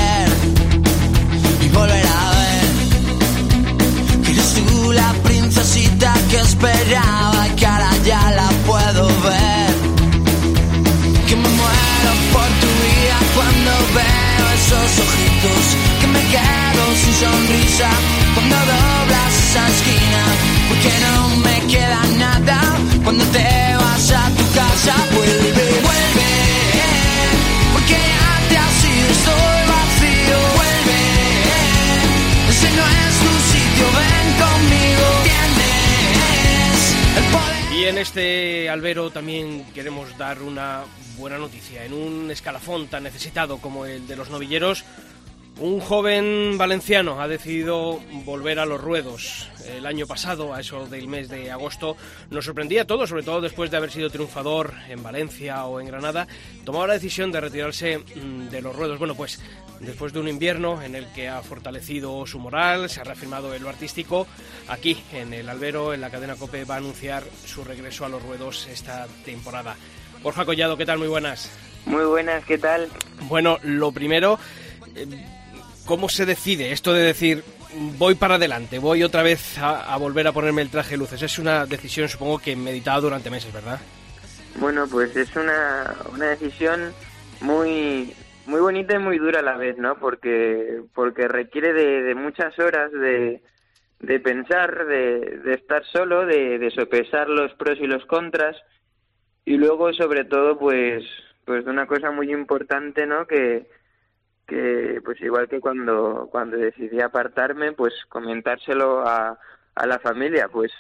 Esperaba 6.57 7.45
que 7.55 7.65
ahora 7.65 7.91
ya 8.03 8.31
la 8.31 8.49
puedo 8.65 9.07
ver. 9.07 9.71
Que 11.27 11.35
me 11.35 11.49
muero 11.59 12.11
por 12.33 12.49
tu 12.61 12.69
vida 12.83 13.17
cuando 13.35 13.71
veo 13.97 14.45
esos 14.59 14.91
ojitos. 15.05 15.63
Que 16.01 16.07
me 16.07 16.21
quedo 16.33 16.83
sin 17.01 17.13
sonrisa 17.13 17.89
cuando 18.33 18.55
doblas 18.55 19.33
esa 19.43 19.67
esquina. 19.67 20.23
Porque 20.69 20.91
no 21.05 21.29
me 21.45 21.55
queda 21.71 22.01
nada 22.17 22.36
en 37.89 37.97
este 37.97 38.69
albero 38.69 39.11
también 39.11 39.63
queremos 39.73 40.17
dar 40.17 40.41
una 40.41 40.83
buena 41.17 41.38
noticia. 41.38 41.85
En 41.85 41.93
un 41.93 42.29
escalafón 42.29 42.88
tan 42.88 43.03
necesitado 43.03 43.59
como 43.59 43.85
el 43.85 44.07
de 44.07 44.17
los 44.17 44.29
novilleros, 44.29 44.83
un 45.59 45.79
joven 45.79 46.57
valenciano 46.57 47.19
ha 47.19 47.27
decidido 47.27 47.99
volver 48.25 48.59
a 48.59 48.65
los 48.65 48.79
ruedos. 48.79 49.49
El 49.67 49.85
año 49.85 50.07
pasado, 50.07 50.53
a 50.53 50.61
eso 50.61 50.85
del 50.85 51.07
mes 51.07 51.29
de 51.29 51.51
agosto, 51.51 51.97
nos 52.29 52.45
sorprendía 52.45 52.83
a 52.83 52.85
todos, 52.85 53.09
sobre 53.09 53.23
todo 53.23 53.41
después 53.41 53.69
de 53.69 53.77
haber 53.77 53.91
sido 53.91 54.09
triunfador 54.09 54.73
en 54.87 55.03
Valencia 55.03 55.65
o 55.65 55.79
en 55.79 55.87
Granada, 55.87 56.27
tomaba 56.63 56.87
la 56.87 56.93
decisión 56.93 57.31
de 57.31 57.41
retirarse 57.41 57.97
mm, 57.97 58.49
de 58.49 58.61
los 58.61 58.75
ruedos. 58.75 58.99
Bueno, 58.99 59.15
pues 59.15 59.41
después 59.79 60.13
de 60.13 60.19
un 60.19 60.27
invierno 60.27 60.81
en 60.81 60.95
el 60.95 61.07
que 61.13 61.27
ha 61.27 61.41
fortalecido 61.41 62.25
su 62.25 62.39
moral, 62.39 62.89
se 62.89 63.01
ha 63.01 63.03
reafirmado 63.03 63.53
en 63.53 63.63
lo 63.63 63.69
artístico, 63.69 64.27
aquí 64.67 65.03
en 65.11 65.33
el 65.33 65.49
albero, 65.49 65.93
en 65.93 66.01
la 66.01 66.09
cadena 66.09 66.35
COPE, 66.35 66.65
va 66.65 66.75
a 66.75 66.77
anunciar 66.77 67.23
su 67.45 67.63
regreso 67.63 68.05
a 68.05 68.09
los 68.09 68.23
ruedos 68.23 68.67
esta 68.67 69.07
temporada. 69.25 69.75
Borja 70.23 70.45
Collado, 70.45 70.77
¿qué 70.77 70.85
tal? 70.85 70.99
Muy 70.99 71.07
buenas. 71.07 71.51
Muy 71.85 72.05
buenas, 72.05 72.43
¿qué 72.45 72.57
tal? 72.57 72.89
Bueno, 73.23 73.59
lo 73.63 73.91
primero, 73.91 74.39
eh, 74.95 75.05
¿cómo 75.88 76.09
se 76.09 76.27
decide 76.27 76.71
esto 76.71 76.93
de 76.93 77.01
decir 77.01 77.43
voy 77.97 78.13
para 78.15 78.35
adelante, 78.35 78.77
voy 78.77 79.03
otra 79.03 79.23
vez 79.23 79.57
a, 79.57 79.97
volver 79.97 80.27
a 80.27 80.31
ponerme 80.33 80.61
el 80.61 80.69
traje 80.69 80.91
de 80.91 80.97
luces? 80.97 81.21
Es 81.23 81.39
una 81.39 81.65
decisión, 81.65 82.07
supongo 82.07 82.38
que 82.38 82.55
meditada 82.55 82.99
durante 82.99 83.31
meses, 83.31 83.51
¿verdad? 83.51 83.79
Bueno, 84.59 84.85
pues 84.89 85.15
es 85.15 85.35
una, 85.35 85.95
una 86.13 86.27
decisión 86.27 86.93
muy 87.41 88.13
muy 88.45 88.61
bonita 88.61 88.95
y 88.95 88.99
muy 88.99 89.17
dura 89.17 89.39
a 89.39 89.43
la 89.43 89.57
vez, 89.57 89.77
¿no? 89.77 89.95
Porque 89.95 90.81
porque 90.93 91.27
requiere 91.27 91.73
de, 91.73 92.03
de 92.03 92.15
muchas 92.15 92.57
horas 92.59 92.91
de, 92.91 93.41
de 93.99 94.19
pensar, 94.19 94.85
de, 94.85 95.39
de 95.43 95.53
estar 95.53 95.83
solo, 95.85 96.25
de, 96.25 96.59
de 96.59 96.71
sopesar 96.71 97.29
los 97.29 97.53
pros 97.53 97.79
y 97.79 97.88
los 97.88 98.05
contras 98.05 98.55
y 99.45 99.55
luego 99.55 99.93
sobre 99.93 100.25
todo 100.25 100.59
pues 100.59 101.03
pues 101.45 101.63
de 101.63 101.71
una 101.71 101.88
cosa 101.88 102.11
muy 102.11 102.31
importante, 102.31 103.05
¿no? 103.05 103.25
Que 103.25 103.67
que 104.47 105.01
pues 105.03 105.19
igual 105.21 105.47
que 105.49 105.59
cuando 105.59 106.29
cuando 106.31 106.57
decidí 106.57 107.01
apartarme, 107.01 107.73
pues 107.73 107.93
comentárselo 108.09 109.05
a, 109.07 109.37
a 109.75 109.85
la 109.85 109.99
familia, 109.99 110.47
pues 110.47 110.71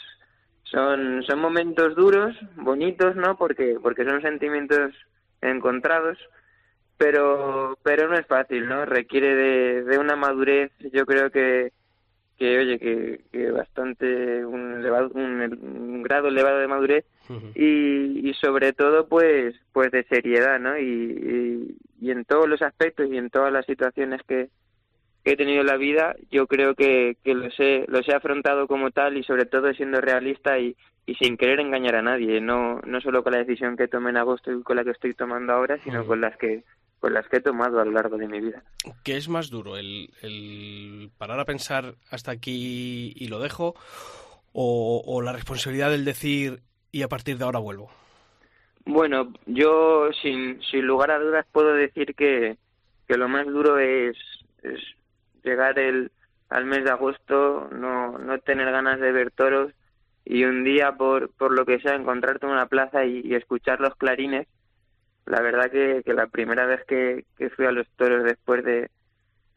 son 0.63 1.23
son 1.23 1.39
momentos 1.39 1.95
duros, 1.95 2.35
bonitos, 2.55 3.15
¿no? 3.15 3.37
Porque 3.37 3.77
porque 3.81 4.05
son 4.05 4.21
sentimientos 4.21 4.93
encontrados, 5.41 6.17
pero 6.97 7.77
pero 7.83 8.07
no 8.07 8.15
es 8.15 8.25
fácil, 8.25 8.67
¿no? 8.67 8.85
Requiere 8.85 9.35
de, 9.35 9.83
de 9.83 9.97
una 9.99 10.15
madurez, 10.15 10.71
yo 10.93 11.05
creo 11.05 11.29
que 11.29 11.73
que 12.37 12.57
oye 12.57 12.79
que, 12.79 13.21
que 13.31 13.51
bastante 13.51 14.45
un, 14.45 14.75
elevado, 14.75 15.09
un, 15.13 16.03
grado 16.03 16.27
elevado 16.27 16.59
de 16.59 16.67
madurez 16.67 17.05
y, 17.55 18.29
y 18.29 18.33
sobre 18.35 18.73
todo 18.73 19.07
pues 19.07 19.55
pues 19.73 19.91
de 19.91 20.03
seriedad 20.03 20.59
no 20.59 20.77
y, 20.77 21.75
y, 21.99 22.11
en 22.11 22.23
todos 22.25 22.47
los 22.47 22.61
aspectos 22.61 23.07
y 23.11 23.17
en 23.17 23.29
todas 23.29 23.51
las 23.51 23.65
situaciones 23.65 24.21
que, 24.27 24.49
que 25.23 25.31
he 25.31 25.35
tenido 25.37 25.61
en 25.61 25.67
la 25.67 25.77
vida 25.77 26.15
yo 26.29 26.47
creo 26.47 26.75
que, 26.75 27.17
que 27.23 27.33
los 27.33 27.53
he 27.59 27.85
los 27.87 28.07
he 28.07 28.13
afrontado 28.13 28.67
como 28.67 28.91
tal 28.91 29.17
y 29.17 29.23
sobre 29.23 29.45
todo 29.45 29.73
siendo 29.73 29.99
realista 29.99 30.59
y, 30.59 30.75
y 31.05 31.15
sin 31.15 31.37
querer 31.37 31.59
engañar 31.59 31.95
a 31.95 32.03
nadie 32.03 32.39
no 32.39 32.79
no 32.85 33.01
solo 33.01 33.23
con 33.23 33.33
la 33.33 33.39
decisión 33.39 33.75
que 33.75 33.87
tomé 33.87 34.11
en 34.11 34.17
agosto 34.17 34.51
y 34.51 34.61
con 34.61 34.75
la 34.75 34.83
que 34.83 34.91
estoy 34.91 35.15
tomando 35.15 35.53
ahora 35.53 35.79
sino 35.83 36.05
con 36.05 36.21
las 36.21 36.37
que 36.37 36.63
pues 36.99 37.13
las 37.13 37.27
que 37.27 37.37
he 37.37 37.41
tomado 37.41 37.79
a 37.79 37.85
lo 37.85 37.91
largo 37.91 38.17
de 38.17 38.27
mi 38.27 38.39
vida. 38.39 38.63
¿Qué 39.03 39.17
es 39.17 39.29
más 39.29 39.49
duro? 39.49 39.77
¿El, 39.77 40.09
el 40.21 41.11
parar 41.17 41.39
a 41.39 41.45
pensar 41.45 41.95
hasta 42.09 42.31
aquí 42.31 43.13
y 43.15 43.27
lo 43.27 43.39
dejo? 43.39 43.75
O, 44.53 45.03
¿O, 45.05 45.21
la 45.21 45.33
responsabilidad 45.33 45.91
del 45.91 46.05
decir 46.05 46.61
y 46.91 47.03
a 47.03 47.07
partir 47.07 47.37
de 47.37 47.43
ahora 47.43 47.59
vuelvo? 47.59 47.91
Bueno, 48.85 49.33
yo 49.45 50.09
sin, 50.21 50.61
sin 50.63 50.87
lugar 50.87 51.11
a 51.11 51.19
dudas 51.19 51.45
puedo 51.51 51.73
decir 51.73 52.15
que, 52.15 52.57
que 53.07 53.17
lo 53.17 53.27
más 53.27 53.45
duro 53.45 53.77
es, 53.77 54.17
es 54.63 54.79
llegar 55.43 55.77
el, 55.77 56.11
al 56.49 56.65
mes 56.65 56.83
de 56.83 56.91
agosto, 56.91 57.69
no, 57.71 58.17
no 58.17 58.39
tener 58.39 58.71
ganas 58.71 58.99
de 58.99 59.11
ver 59.11 59.31
toros 59.31 59.73
y 60.25 60.43
un 60.45 60.63
día 60.63 60.93
por, 60.93 61.29
por 61.31 61.53
lo 61.53 61.65
que 61.65 61.79
sea 61.79 61.95
encontrarte 61.95 62.45
en 62.45 62.53
una 62.53 62.65
plaza 62.65 63.05
y, 63.05 63.21
y 63.23 63.35
escuchar 63.35 63.79
los 63.79 63.95
clarines 63.95 64.47
la 65.27 65.41
verdad 65.41 65.69
que, 65.69 66.01
que 66.05 66.13
la 66.13 66.27
primera 66.27 66.65
vez 66.65 66.83
que, 66.85 67.25
que, 67.37 67.49
fui 67.49 67.65
a 67.65 67.71
los 67.71 67.87
toros 67.97 68.23
después 68.23 68.63
de, 68.63 68.89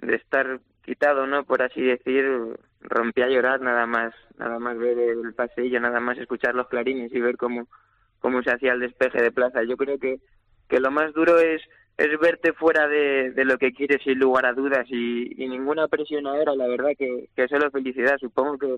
de 0.00 0.14
estar 0.16 0.60
quitado, 0.82 1.26
¿no? 1.26 1.44
Por 1.44 1.62
así 1.62 1.80
decir, 1.80 2.26
rompí 2.80 3.22
a 3.22 3.28
llorar 3.28 3.60
nada 3.60 3.86
más, 3.86 4.12
nada 4.36 4.58
más 4.58 4.76
ver 4.76 4.98
el 4.98 5.32
paseillo, 5.34 5.80
nada 5.80 6.00
más 6.00 6.18
escuchar 6.18 6.54
los 6.54 6.68
clarines 6.68 7.12
y 7.12 7.20
ver 7.20 7.36
cómo, 7.36 7.68
cómo 8.18 8.42
se 8.42 8.50
hacía 8.50 8.72
el 8.72 8.80
despeje 8.80 9.22
de 9.22 9.30
plaza. 9.30 9.62
Yo 9.62 9.76
creo 9.76 9.98
que, 9.98 10.18
que 10.68 10.80
lo 10.80 10.90
más 10.90 11.12
duro 11.12 11.38
es, 11.38 11.62
es 11.96 12.18
verte 12.18 12.52
fuera 12.52 12.88
de, 12.88 13.30
de 13.30 13.44
lo 13.44 13.56
que 13.56 13.72
quieres 13.72 14.02
sin 14.02 14.18
lugar 14.18 14.46
a 14.46 14.52
dudas 14.52 14.86
y, 14.88 15.40
y 15.40 15.48
ninguna 15.48 15.86
presión 15.86 16.26
ahora, 16.26 16.56
la 16.56 16.66
verdad 16.66 16.90
que, 16.98 17.28
que 17.36 17.46
solo 17.46 17.70
felicidad. 17.70 18.18
Supongo 18.18 18.58
que, 18.58 18.76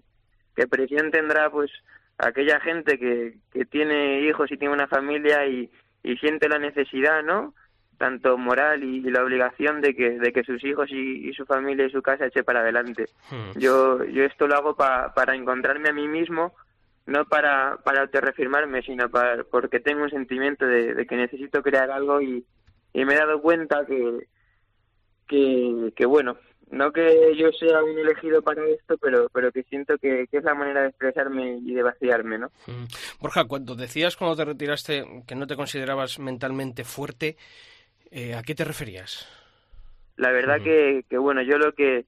que 0.56 0.66
presión 0.66 1.10
tendrá 1.10 1.48
pues 1.48 1.70
aquella 2.18 2.60
gente 2.60 2.98
que, 2.98 3.38
que 3.50 3.64
tiene 3.64 4.20
hijos 4.28 4.52
y 4.52 4.58
tiene 4.58 4.74
una 4.74 4.88
familia 4.88 5.46
y, 5.46 5.70
y 6.02 6.16
siente 6.16 6.48
la 6.48 6.58
necesidad, 6.58 7.22
¿no? 7.22 7.54
tanto 7.98 8.36
moral 8.36 8.82
y, 8.82 9.00
la 9.02 9.22
obligación 9.22 9.80
de 9.80 9.94
que, 9.94 10.18
de 10.18 10.32
que 10.32 10.42
sus 10.42 10.64
hijos 10.64 10.90
y, 10.90 11.32
su 11.34 11.46
familia 11.46 11.86
y 11.86 11.90
su 11.90 12.02
casa 12.02 12.26
eche 12.26 12.42
para 12.42 12.58
adelante. 12.58 13.04
Hmm. 13.30 13.56
Yo, 13.60 14.02
yo 14.04 14.24
esto 14.24 14.48
lo 14.48 14.56
hago 14.56 14.74
para 14.74 15.36
encontrarme 15.36 15.90
a 15.90 15.92
mí 15.92 16.08
mismo, 16.08 16.52
no 17.06 17.24
para, 17.26 17.78
para 17.84 18.02
autorreafirmarme, 18.02 18.82
sino 18.82 19.08
para, 19.08 19.44
porque 19.44 19.78
tengo 19.78 20.02
un 20.02 20.10
sentimiento 20.10 20.66
de, 20.66 21.06
que 21.06 21.16
necesito 21.16 21.62
crear 21.62 21.92
algo 21.92 22.20
y, 22.20 22.44
y, 22.92 23.04
me 23.04 23.14
he 23.14 23.18
dado 23.18 23.40
cuenta 23.40 23.86
que, 23.86 24.26
que, 25.28 25.92
que, 25.94 26.06
bueno, 26.06 26.36
no 26.70 26.92
que 26.92 27.34
yo 27.36 27.50
sea 27.52 27.82
un 27.82 27.98
elegido 27.98 28.42
para 28.42 28.64
esto, 28.66 28.96
pero, 28.98 29.28
pero 29.32 29.52
que 29.52 29.62
siento 29.64 29.98
que, 29.98 30.26
es 30.30 30.44
la 30.44 30.54
manera 30.54 30.82
de 30.82 30.88
expresarme 30.88 31.58
y 31.58 31.74
de 31.74 31.82
vaciarme, 31.82 32.38
¿no? 32.38 32.48
Mm. 32.66 32.84
Borja, 33.20 33.44
cuando 33.44 33.74
decías 33.74 34.16
cuando 34.16 34.36
te 34.36 34.44
retiraste 34.44 35.04
que 35.26 35.34
no 35.34 35.46
te 35.46 35.56
considerabas 35.56 36.18
mentalmente 36.18 36.84
fuerte, 36.84 37.36
eh, 38.10 38.34
¿a 38.34 38.42
qué 38.42 38.54
te 38.54 38.64
referías? 38.64 39.28
La 40.16 40.30
verdad 40.30 40.62
que, 40.62 41.04
que, 41.08 41.18
bueno, 41.18 41.42
yo 41.42 41.58
lo 41.58 41.72
que 41.72 42.04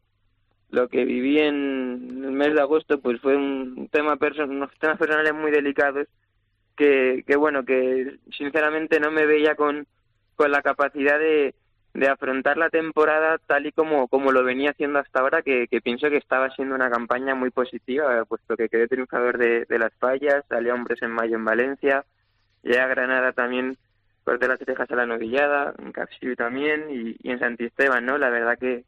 lo 0.70 0.88
que 0.88 1.04
viví 1.04 1.38
en 1.38 2.24
el 2.24 2.32
mes 2.32 2.52
de 2.52 2.60
agosto 2.60 3.00
pues 3.00 3.20
fue 3.20 3.36
un 3.36 3.88
tema 3.92 4.16
person 4.16 4.50
unos 4.50 4.70
temas 4.80 4.98
personales 4.98 5.32
muy 5.32 5.52
delicados 5.52 6.08
que, 6.76 7.22
que 7.26 7.36
bueno, 7.36 7.64
que 7.64 8.18
sinceramente 8.36 8.98
no 8.98 9.12
me 9.12 9.26
veía 9.26 9.54
con, 9.54 9.86
con 10.34 10.50
la 10.50 10.62
capacidad 10.62 11.18
de, 11.18 11.54
de 11.94 12.08
afrontar 12.08 12.56
la 12.56 12.70
temporada 12.70 13.38
tal 13.46 13.66
y 13.66 13.72
como, 13.72 14.08
como 14.08 14.32
lo 14.32 14.42
venía 14.42 14.70
haciendo 14.70 14.98
hasta 14.98 15.20
ahora, 15.20 15.42
que, 15.42 15.68
que 15.68 15.80
pienso 15.80 16.10
que 16.10 16.16
estaba 16.16 16.50
siendo 16.50 16.74
una 16.74 16.90
campaña 16.90 17.36
muy 17.36 17.50
positiva, 17.50 18.24
puesto 18.24 18.56
que 18.56 18.68
quedé 18.68 18.88
triunfador 18.88 19.38
de, 19.38 19.64
de 19.64 19.78
las 19.78 19.94
fallas, 19.94 20.44
salí 20.48 20.70
a 20.70 20.74
hombres 20.74 21.00
en 21.02 21.12
mayo 21.12 21.36
en 21.36 21.44
Valencia, 21.44 22.04
llegué 22.64 22.80
a 22.80 22.88
Granada 22.88 23.32
también, 23.32 23.76
corté 24.24 24.48
las 24.48 24.58
cejas 24.58 24.90
a 24.90 24.96
la 24.96 25.06
novillada, 25.06 25.72
en 25.78 25.92
Capsiu 25.92 26.34
también, 26.34 26.86
y, 26.90 27.16
y, 27.22 27.30
en 27.30 27.38
Santisteban, 27.38 28.04
¿no? 28.04 28.18
La 28.18 28.28
verdad 28.28 28.58
que, 28.58 28.84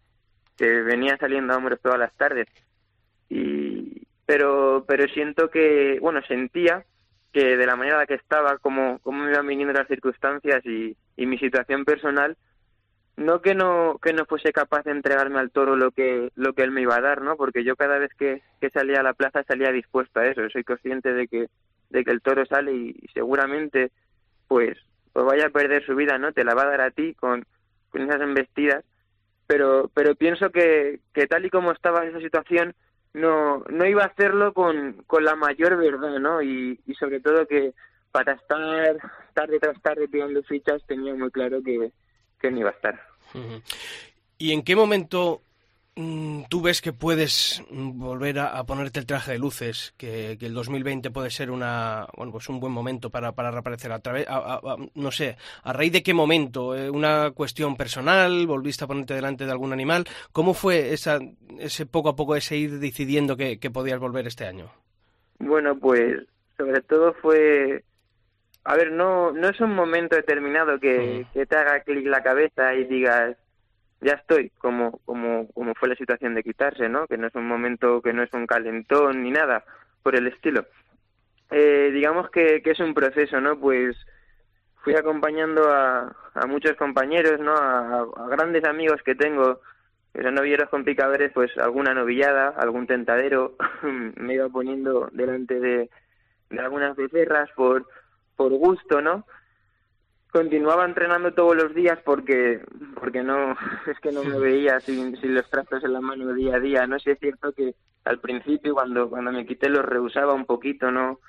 que 0.57 0.83
venía 0.83 1.17
saliendo 1.17 1.55
a 1.55 1.59
hombres 1.59 1.81
todas 1.81 2.01
las 2.01 2.13
tardes. 2.17 2.49
Y, 3.29 4.03
pero, 4.25 4.85
pero 4.89 5.07
siento 5.07 5.49
que, 5.49 5.99
bueno, 6.01 6.23
sentía 6.27 6.85
que 7.33 7.57
de 7.57 7.67
la 7.67 7.77
manera 7.77 7.97
en 7.97 8.01
la 8.01 8.07
que 8.07 8.15
estaba, 8.15 8.59
como, 8.59 8.99
como 8.99 9.23
me 9.23 9.31
iban 9.31 9.47
viniendo 9.47 9.75
las 9.75 9.87
circunstancias 9.87 10.65
y, 10.67 10.97
y 11.17 11.27
mi 11.27 11.39
situación 11.39 11.85
personal, 11.85 12.37
no 13.17 13.41
que 13.41 13.55
no 13.55 13.99
que 14.03 14.13
no 14.13 14.27
fuese 14.27 14.53
capaz 14.53 14.85
de 14.85 14.91
entregarme 14.91 15.39
al 15.39 15.51
toro 15.51 15.75
lo 15.77 15.91
que 15.91 16.31
lo 16.37 16.53
que 16.53 16.63
él 16.63 16.71
me 16.71 16.83
iba 16.83 16.97
a 16.97 17.01
dar 17.01 17.23
no 17.23 17.37
porque 17.37 17.65
yo 17.65 17.75
cada 17.75 17.99
vez 17.99 18.13
que, 18.15 18.43
que 18.61 18.71
salía 18.71 19.01
a 19.01 19.03
la 19.03 19.15
plaza 19.15 19.43
salía 19.45 19.73
dispuesto 19.73 20.21
a 20.21 20.27
eso. 20.27 20.49
Soy 20.51 20.65
consciente 20.65 21.13
de 21.13 21.27
que 21.27 21.49
de 21.91 22.05
que 22.05 22.11
el 22.11 22.21
toro 22.21 22.45
sale 22.47 22.73
y, 22.73 22.95
seguramente 23.15 23.91
pues 24.49 24.77
pues 25.13 25.25
vaya 25.25 25.47
a 25.47 25.51
perder 25.51 25.85
su 25.87 25.95
vida 25.95 26.19
no 26.19 26.33
te 26.33 26.45
la 26.45 26.55
va 26.55 26.65
a 26.65 26.71
dar 26.71 26.81
a 26.83 26.91
ti 26.91 27.15
con 27.15 27.47
con 27.91 28.03
esas 28.03 28.21
embestidas. 28.21 28.85
Pero 29.47 29.91
pero 29.95 30.15
pienso 30.15 30.51
que 30.51 31.01
que 31.15 31.27
tal 31.27 31.47
y 31.47 31.51
como 31.51 31.73
estaba 31.73 32.05
esa 32.05 32.21
situación 32.21 32.75
no 33.15 33.65
no 33.71 33.87
iba 33.87 34.03
a 34.03 34.09
hacerlo 34.09 34.53
con 34.53 35.05
con 35.07 35.25
la 35.25 35.37
mayor 35.37 35.79
verdad 35.79 36.19
no 36.19 36.43
y, 36.43 36.79
y 36.87 36.95
sobre 36.95 37.21
todo 37.21 37.47
que 37.47 37.73
para 38.13 38.33
estar 38.33 38.97
tarde 39.33 39.59
tras 39.59 39.81
tarde 39.81 40.07
tirando 40.09 40.43
fichas 40.43 40.85
tenía 40.87 41.15
muy 41.15 41.31
claro 41.31 41.63
que 41.63 41.93
que 42.41 42.51
ni 42.51 42.63
va 42.63 42.71
a 42.71 42.73
estar. 42.73 43.01
¿Y 44.39 44.53
en 44.53 44.63
qué 44.63 44.77
momento 44.77 45.43
mm, 45.97 46.43
tú 46.49 46.63
ves 46.63 46.81
que 46.81 46.93
puedes 46.93 47.63
volver 47.71 48.39
a, 48.39 48.63
ponerte 48.65 49.01
el 49.01 49.07
traje 49.07 49.33
de 49.33 49.39
luces, 49.39 49.95
que, 49.97 50.33
el 50.33 50.55
2020 50.55 51.11
puede 51.11 51.31
ser 51.31 51.51
una, 51.51 52.07
bueno, 52.17 52.33
pues 52.33 52.49
un 52.49 52.61
buen 52.61 52.73
momento 52.73 53.11
para, 53.11 53.33
para 53.33 53.51
reaparecer 53.51 53.93
a 53.93 53.99
través, 53.99 54.27
no 54.95 55.11
sé, 55.11 55.37
a 55.63 55.73
raíz 55.73 55.93
de 55.93 56.03
qué 56.03 56.15
momento, 56.15 56.77
eh, 56.77 56.91
una 56.91 57.31
cuestión 57.33 57.77
personal, 57.77 58.47
volviste 58.47 58.85
a 58.85 58.89
ponerte 58.89 59.15
delante 59.15 59.45
de 59.45 59.53
algún 59.53 59.73
animal, 59.73 60.05
¿cómo 60.33 60.55
fue 60.55 60.93
esa, 60.93 61.19
ese 61.59 61.87
poco 61.87 62.11
a 62.11 62.17
poco 62.17 62.37
ese 62.37 62.57
ir 62.57 62.79
decidiendo 62.79 63.37
que, 63.37 63.59
que 63.59 63.71
podías 63.71 63.99
volver 63.99 64.27
este 64.27 64.47
año? 64.47 64.71
Bueno, 65.39 65.79
pues 65.79 66.23
sobre 66.57 66.81
todo 66.83 67.13
fue 67.15 67.85
a 68.67 68.75
ver, 68.75 68.91
no, 68.91 69.31
no 69.31 69.49
es 69.49 69.61
un 69.61 69.75
momento 69.75 70.17
determinado 70.17 70.81
que, 70.81 71.25
que 71.33 71.47
te 71.47 71.57
haga 71.57 71.81
clic 71.81 72.05
la 72.07 72.25
cabeza 72.25 72.75
y 72.75 72.85
digas, 72.85 73.37
ya 74.01 74.15
estoy, 74.15 74.51
como, 74.59 74.99
como, 75.05 75.47
como 75.53 75.73
fue 75.77 75.89
la 75.89 75.95
situación 75.95 76.35
de 76.35 76.43
quitarse, 76.43 76.89
¿no? 76.89 77.07
Que 77.07 77.17
no 77.17 77.29
es 77.29 77.35
un 77.37 77.47
momento, 77.47 78.03
que 78.03 78.13
no 78.13 78.25
es 78.25 78.33
un 78.33 78.45
calentón 78.47 79.23
ni 79.23 79.31
nada 79.31 79.65
por 80.03 80.17
el 80.17 80.27
estilo. 80.27 80.67
Eh, 81.53 81.91
digamos 81.93 82.29
que, 82.31 82.61
que 82.61 82.73
es 82.73 82.81
un 82.81 82.93
proceso, 82.93 83.41
¿no? 83.41 83.57
Pues 83.57 83.97
fui 84.83 84.97
acompañando 84.97 85.71
a, 85.71 86.15
a 86.35 86.47
muchos 86.47 86.77
compañeros, 86.77 87.39
¿no? 87.39 87.53
A, 87.57 88.01
a, 88.01 88.29
grandes 88.29 88.65
amigos 88.65 89.01
que 89.05 89.15
tengo, 89.15 89.61
que 90.13 90.25
son 90.25 90.35
novilleros 90.35 90.69
con 90.71 90.85
picadores, 90.85 91.31
pues 91.33 91.57
alguna 91.57 91.95
novillada, 91.95 92.49
algún 92.49 92.89
tentadero, 92.89 93.55
me 94.17 94.35
iba 94.35 94.49
poniendo 94.49 95.09
delante 95.13 95.61
de, 95.61 95.89
de 96.51 96.61
algunas 96.61 96.97
becerras 96.97 97.49
por 97.53 97.87
por 98.37 98.53
gusto, 98.53 99.01
¿no? 99.01 99.27
Continuaba 100.31 100.85
entrenando 100.85 101.33
todos 101.33 101.57
los 101.57 101.75
días 101.75 101.99
porque 102.05 102.61
porque 103.01 103.23
no 103.23 103.53
es 103.87 103.99
que 104.01 104.13
no 104.13 104.23
me 104.23 104.39
veía 104.39 104.81
sin, 104.81 105.17
sin 105.17 105.35
los 105.35 105.49
trastos 105.51 105.83
en 105.85 105.93
la 105.93 106.01
mano 106.01 106.33
día 106.35 106.57
a 106.57 106.61
día. 106.61 106.87
No 106.87 106.99
sé, 106.99 107.13
es 107.13 107.19
cierto 107.19 107.53
que 107.53 107.75
al 108.05 108.21
principio 108.21 108.75
cuando 108.75 109.09
cuando 109.09 109.33
me 109.33 109.47
quité 109.47 109.69
los 109.69 109.85
rehusaba 109.85 110.35
un 110.35 110.47
poquito, 110.47 110.91
¿no? 110.91 111.21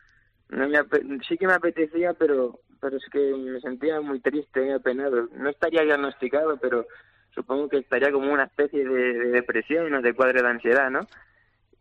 no 0.49 0.67
me, 0.69 0.79
sí 1.27 1.37
que 1.37 1.47
me 1.47 1.53
apetecía, 1.53 2.13
pero 2.13 2.59
pero 2.79 2.97
es 2.97 3.05
que 3.11 3.19
me 3.35 3.59
sentía 3.59 3.99
muy 4.01 4.19
triste, 4.19 4.61
muy 4.61 4.71
apenado. 4.71 5.27
No 5.35 5.49
estaría 5.49 5.83
diagnosticado, 5.83 6.57
pero 6.57 6.85
supongo 7.33 7.69
que 7.69 7.77
estaría 7.77 8.11
como 8.11 8.31
una 8.31 8.43
especie 8.43 8.87
de, 8.87 9.13
de 9.13 9.29
depresión 9.29 9.93
o 9.93 10.01
de 10.01 10.13
cuadro 10.13 10.41
de 10.41 10.47
ansiedad, 10.47 10.91
¿no? 10.91 11.07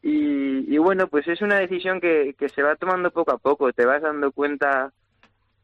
Y, 0.03 0.72
y 0.72 0.79
bueno, 0.79 1.09
pues 1.09 1.27
es 1.29 1.43
una 1.43 1.59
decisión 1.59 2.01
que, 2.01 2.35
que 2.39 2.49
se 2.49 2.62
va 2.62 2.77
tomando 2.77 3.11
poco 3.11 3.33
a 3.33 3.39
poco. 3.39 3.72
Te 3.72 3.85
vas 3.85 4.03
dando 4.03 4.33
cuenta 4.33 4.93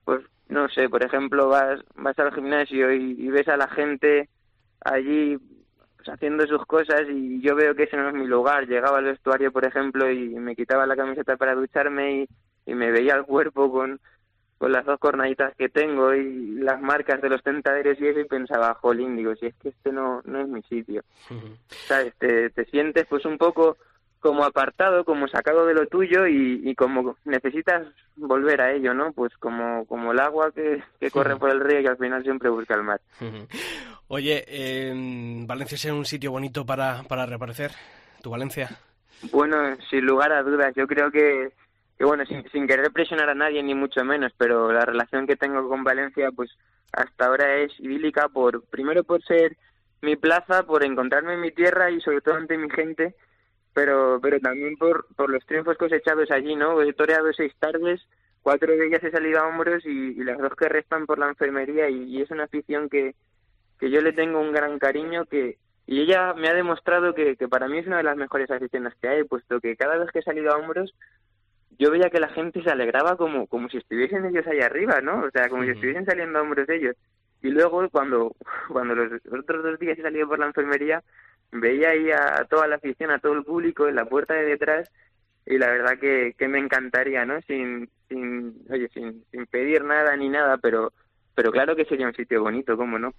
pues 0.04 0.24
no 0.48 0.68
sé, 0.68 0.88
por 0.88 1.02
ejemplo, 1.02 1.48
vas, 1.48 1.80
vas 1.94 2.18
al 2.18 2.34
gimnasio 2.34 2.92
y, 2.92 3.28
ves 3.28 3.48
a 3.48 3.56
la 3.56 3.68
gente 3.68 4.28
allí 4.84 5.38
pues, 5.96 6.08
haciendo 6.08 6.46
sus 6.46 6.64
cosas 6.66 7.02
y 7.08 7.40
yo 7.40 7.54
veo 7.54 7.74
que 7.74 7.84
ese 7.84 7.96
no 7.96 8.08
es 8.08 8.14
mi 8.14 8.26
lugar. 8.26 8.66
Llegaba 8.66 8.98
al 8.98 9.04
vestuario, 9.04 9.50
por 9.50 9.64
ejemplo, 9.64 10.10
y 10.10 10.28
me 10.34 10.54
quitaba 10.54 10.86
la 10.86 10.96
camiseta 10.96 11.36
para 11.36 11.54
ducharme 11.54 12.22
y, 12.22 12.28
y 12.66 12.74
me 12.74 12.90
veía 12.90 13.14
el 13.14 13.24
cuerpo 13.24 13.72
con, 13.72 13.98
con 14.58 14.72
las 14.72 14.84
dos 14.84 14.98
cornaditas 14.98 15.54
que 15.56 15.68
tengo 15.68 16.14
y 16.14 16.52
las 16.60 16.80
marcas 16.80 17.20
de 17.20 17.30
los 17.30 17.42
tentaderos 17.42 17.98
y 18.00 18.06
eso 18.06 18.20
y 18.20 18.26
pensaba, 18.26 18.74
jolín, 18.74 19.16
digo, 19.16 19.34
si 19.34 19.46
es 19.46 19.54
que 19.56 19.70
este 19.70 19.90
no, 19.90 20.22
no 20.24 20.40
es 20.40 20.48
mi 20.48 20.62
sitio. 20.62 21.02
¿Sabes? 21.66 22.14
Te, 22.18 22.50
te 22.50 22.64
sientes 22.66 23.06
pues 23.06 23.24
un 23.24 23.38
poco 23.38 23.78
como 24.22 24.44
apartado, 24.44 25.04
como 25.04 25.26
sacado 25.28 25.66
de 25.66 25.74
lo 25.74 25.86
tuyo 25.88 26.26
y, 26.28 26.62
y, 26.64 26.74
como 26.74 27.16
necesitas 27.24 27.86
volver 28.16 28.62
a 28.62 28.72
ello, 28.72 28.94
¿no? 28.94 29.12
Pues 29.12 29.36
como, 29.38 29.84
como 29.86 30.12
el 30.12 30.20
agua 30.20 30.52
que, 30.52 30.82
que 31.00 31.10
corre 31.10 31.36
por 31.36 31.50
el 31.50 31.60
río 31.60 31.80
y 31.80 31.82
que 31.82 31.88
al 31.88 31.98
final 31.98 32.22
siempre 32.22 32.48
busca 32.48 32.74
el 32.74 32.84
mar. 32.84 33.00
Oye, 34.08 34.44
eh, 34.46 35.44
¿Valencia 35.44 35.74
es 35.74 35.84
un 35.86 36.06
sitio 36.06 36.30
bonito 36.30 36.64
para, 36.64 37.02
para 37.02 37.26
reaparecer? 37.26 37.72
¿Tu 38.22 38.30
Valencia? 38.30 38.70
Bueno, 39.32 39.56
sin 39.90 40.06
lugar 40.06 40.32
a 40.32 40.42
dudas, 40.42 40.72
yo 40.76 40.86
creo 40.86 41.10
que 41.10 41.52
que 41.98 42.04
bueno, 42.04 42.24
sin, 42.26 42.48
sin 42.50 42.66
querer 42.66 42.90
presionar 42.90 43.28
a 43.28 43.34
nadie 43.34 43.62
ni 43.62 43.74
mucho 43.74 44.04
menos, 44.04 44.32
pero 44.38 44.72
la 44.72 44.84
relación 44.84 45.26
que 45.26 45.36
tengo 45.36 45.68
con 45.68 45.84
Valencia 45.84 46.30
pues 46.34 46.50
hasta 46.92 47.26
ahora 47.26 47.56
es 47.56 47.78
idílica 47.78 48.28
por 48.28 48.64
primero 48.64 49.04
por 49.04 49.22
ser 49.22 49.56
mi 50.00 50.16
plaza, 50.16 50.64
por 50.64 50.84
encontrarme 50.84 51.34
en 51.34 51.40
mi 51.40 51.52
tierra 51.52 51.90
y 51.90 52.00
sobre 52.00 52.20
todo 52.20 52.34
ante 52.34 52.58
mi 52.58 52.68
gente, 52.70 53.14
pero 53.74 54.18
pero 54.20 54.40
también 54.40 54.76
por 54.76 55.06
por 55.14 55.30
los 55.30 55.44
triunfos 55.46 55.76
cosechados 55.76 56.30
allí, 56.30 56.56
¿no? 56.56 56.80
He 56.82 56.92
toreado 56.92 57.32
seis 57.32 57.52
tardes, 57.58 58.00
cuatro 58.42 58.72
de 58.72 58.86
ellas 58.86 59.02
he 59.04 59.10
salido 59.10 59.40
a 59.40 59.48
hombros 59.48 59.84
y, 59.86 60.20
y 60.20 60.24
las 60.24 60.38
dos 60.38 60.54
que 60.54 60.68
restan 60.68 61.06
por 61.06 61.18
la 61.18 61.28
enfermería 61.28 61.88
y, 61.88 62.04
y, 62.04 62.22
es 62.22 62.30
una 62.30 62.44
afición 62.44 62.88
que 62.88 63.14
que 63.78 63.90
yo 63.90 64.00
le 64.00 64.12
tengo 64.12 64.40
un 64.40 64.52
gran 64.52 64.78
cariño 64.78 65.24
que 65.26 65.58
y 65.86 66.00
ella 66.00 66.34
me 66.34 66.48
ha 66.48 66.54
demostrado 66.54 67.14
que, 67.14 67.36
que 67.36 67.48
para 67.48 67.68
mí 67.68 67.78
es 67.78 67.86
una 67.86 67.98
de 67.98 68.04
las 68.04 68.16
mejores 68.16 68.50
aficiones 68.50 68.94
que 69.00 69.08
hay, 69.08 69.24
puesto 69.24 69.60
que 69.60 69.76
cada 69.76 69.98
vez 69.98 70.10
que 70.12 70.20
he 70.20 70.22
salido 70.22 70.52
a 70.52 70.56
hombros 70.56 70.94
yo 71.78 71.90
veía 71.90 72.10
que 72.10 72.20
la 72.20 72.28
gente 72.28 72.62
se 72.62 72.70
alegraba 72.70 73.16
como, 73.16 73.46
como 73.46 73.68
si 73.68 73.78
estuviesen 73.78 74.24
ellos 74.26 74.46
ahí 74.46 74.60
arriba, 74.60 75.00
¿no? 75.00 75.24
O 75.24 75.30
sea, 75.30 75.48
como 75.48 75.64
si 75.64 75.70
estuviesen 75.70 76.04
saliendo 76.04 76.38
a 76.38 76.42
hombros 76.42 76.68
ellos. 76.68 76.96
Y 77.42 77.50
luego, 77.50 77.88
cuando, 77.90 78.36
cuando 78.68 78.94
los 78.94 79.20
otros 79.32 79.62
dos 79.62 79.78
días 79.78 79.98
he 79.98 80.02
salido 80.02 80.28
por 80.28 80.38
la 80.38 80.46
enfermería, 80.46 81.02
veía 81.52 81.90
ahí 81.90 82.10
a 82.10 82.44
toda 82.48 82.66
la 82.66 82.76
afición, 82.76 83.10
a 83.10 83.18
todo 83.18 83.34
el 83.34 83.44
público 83.44 83.86
en 83.86 83.94
la 83.94 84.06
puerta 84.06 84.34
de 84.34 84.44
detrás 84.44 84.90
y 85.46 85.58
la 85.58 85.68
verdad 85.68 85.98
que, 85.98 86.34
que 86.38 86.48
me 86.48 86.58
encantaría, 86.58 87.24
¿no? 87.24 87.40
Sin, 87.42 87.88
sin, 88.08 88.54
oye, 88.70 88.88
sin, 88.94 89.24
sin 89.30 89.46
pedir 89.46 89.84
nada 89.84 90.16
ni 90.16 90.28
nada, 90.28 90.56
pero, 90.58 90.92
pero 91.34 91.50
claro 91.50 91.74
que 91.76 91.84
sería 91.84 92.06
un 92.06 92.14
sitio 92.14 92.42
bonito, 92.42 92.76
¿cómo 92.76 92.98
no? 92.98 93.12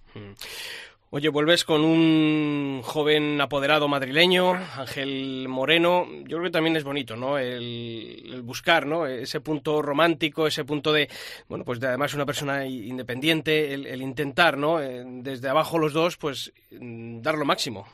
Oye, 1.10 1.28
vuelves 1.28 1.64
con 1.64 1.84
un 1.84 2.80
joven 2.82 3.40
apoderado 3.40 3.86
madrileño, 3.86 4.54
Ángel 4.54 5.46
Moreno. 5.48 6.06
Yo 6.24 6.38
creo 6.38 6.44
que 6.44 6.50
también 6.50 6.76
es 6.76 6.82
bonito, 6.82 7.14
¿no? 7.14 7.38
El, 7.38 8.22
el, 8.32 8.42
buscar, 8.42 8.84
¿no? 8.84 9.06
Ese 9.06 9.40
punto 9.40 9.80
romántico, 9.80 10.46
ese 10.46 10.64
punto 10.64 10.92
de, 10.92 11.08
bueno, 11.48 11.64
pues 11.64 11.78
de 11.78 11.86
además 11.86 12.14
una 12.14 12.26
persona 12.26 12.66
independiente, 12.66 13.74
el, 13.74 13.86
el 13.86 14.02
intentar, 14.02 14.56
¿no? 14.58 14.78
Desde 14.78 15.48
abajo 15.48 15.78
los 15.78 15.92
dos, 15.92 16.16
pues 16.16 16.52
dar 16.70 17.36
lo 17.36 17.44
máximo. 17.44 17.86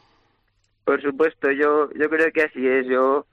Por 0.84 1.02
supuesto, 1.02 1.50
yo, 1.50 1.90
yo 1.92 2.10
creo 2.10 2.32
que 2.32 2.42
así 2.42 2.66
es. 2.66 2.86
Yo, 2.86 3.26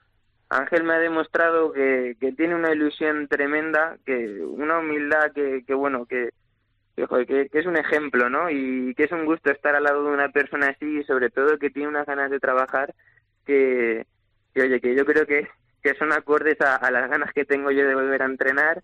Ángel 0.50 0.84
me 0.84 0.94
ha 0.94 1.00
demostrado 1.00 1.72
que, 1.72 2.16
que 2.20 2.32
tiene 2.34 2.56
una 2.56 2.72
ilusión 2.72 3.28
tremenda, 3.28 3.98
que 4.06 4.42
una 4.42 4.80
humildad 4.80 5.32
que, 5.34 5.64
que 5.66 5.74
bueno, 5.74 6.06
que 6.06 6.32
que, 7.28 7.50
que, 7.50 7.60
es 7.60 7.66
un 7.68 7.78
ejemplo, 7.78 8.30
¿no? 8.30 8.50
Y 8.50 8.96
que 8.96 9.04
es 9.04 9.12
un 9.12 9.26
gusto 9.26 9.52
estar 9.52 9.76
al 9.76 9.84
lado 9.84 10.04
de 10.04 10.10
una 10.10 10.30
persona 10.30 10.70
así 10.70 11.00
y 11.00 11.04
sobre 11.04 11.30
todo 11.30 11.60
que 11.60 11.70
tiene 11.70 11.90
unas 11.90 12.08
ganas 12.08 12.32
de 12.32 12.40
trabajar 12.40 12.96
que, 13.46 14.08
que 14.54 14.62
oye, 14.64 14.82
que 14.82 14.96
yo 14.96 15.06
creo 15.06 15.28
que, 15.28 15.48
que 15.84 15.94
son 15.96 16.12
acordes 16.12 16.60
a, 16.62 16.90
las 16.90 17.10
ganas 17.10 17.32
que 17.34 17.46
tengo 17.46 17.70
yo 17.70 17.88
de 17.88 17.94
volver 17.94 18.24
a 18.24 18.26
entrenar, 18.26 18.84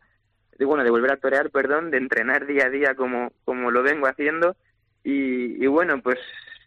de, 0.58 0.66
bueno, 0.66 0.84
de 0.84 0.92
volver 0.92 1.12
a 1.12 1.18
torear, 1.18 1.50
perdón, 1.50 1.90
de 1.90 1.98
entrenar 1.98 2.46
día 2.46 2.68
a 2.68 2.70
día 2.70 2.96
como, 2.96 3.34
como 3.46 3.72
lo 3.72 3.82
vengo 3.82 4.06
haciendo 4.06 4.56
y, 5.04 5.64
y 5.64 5.68
bueno, 5.68 6.00
pues 6.02 6.20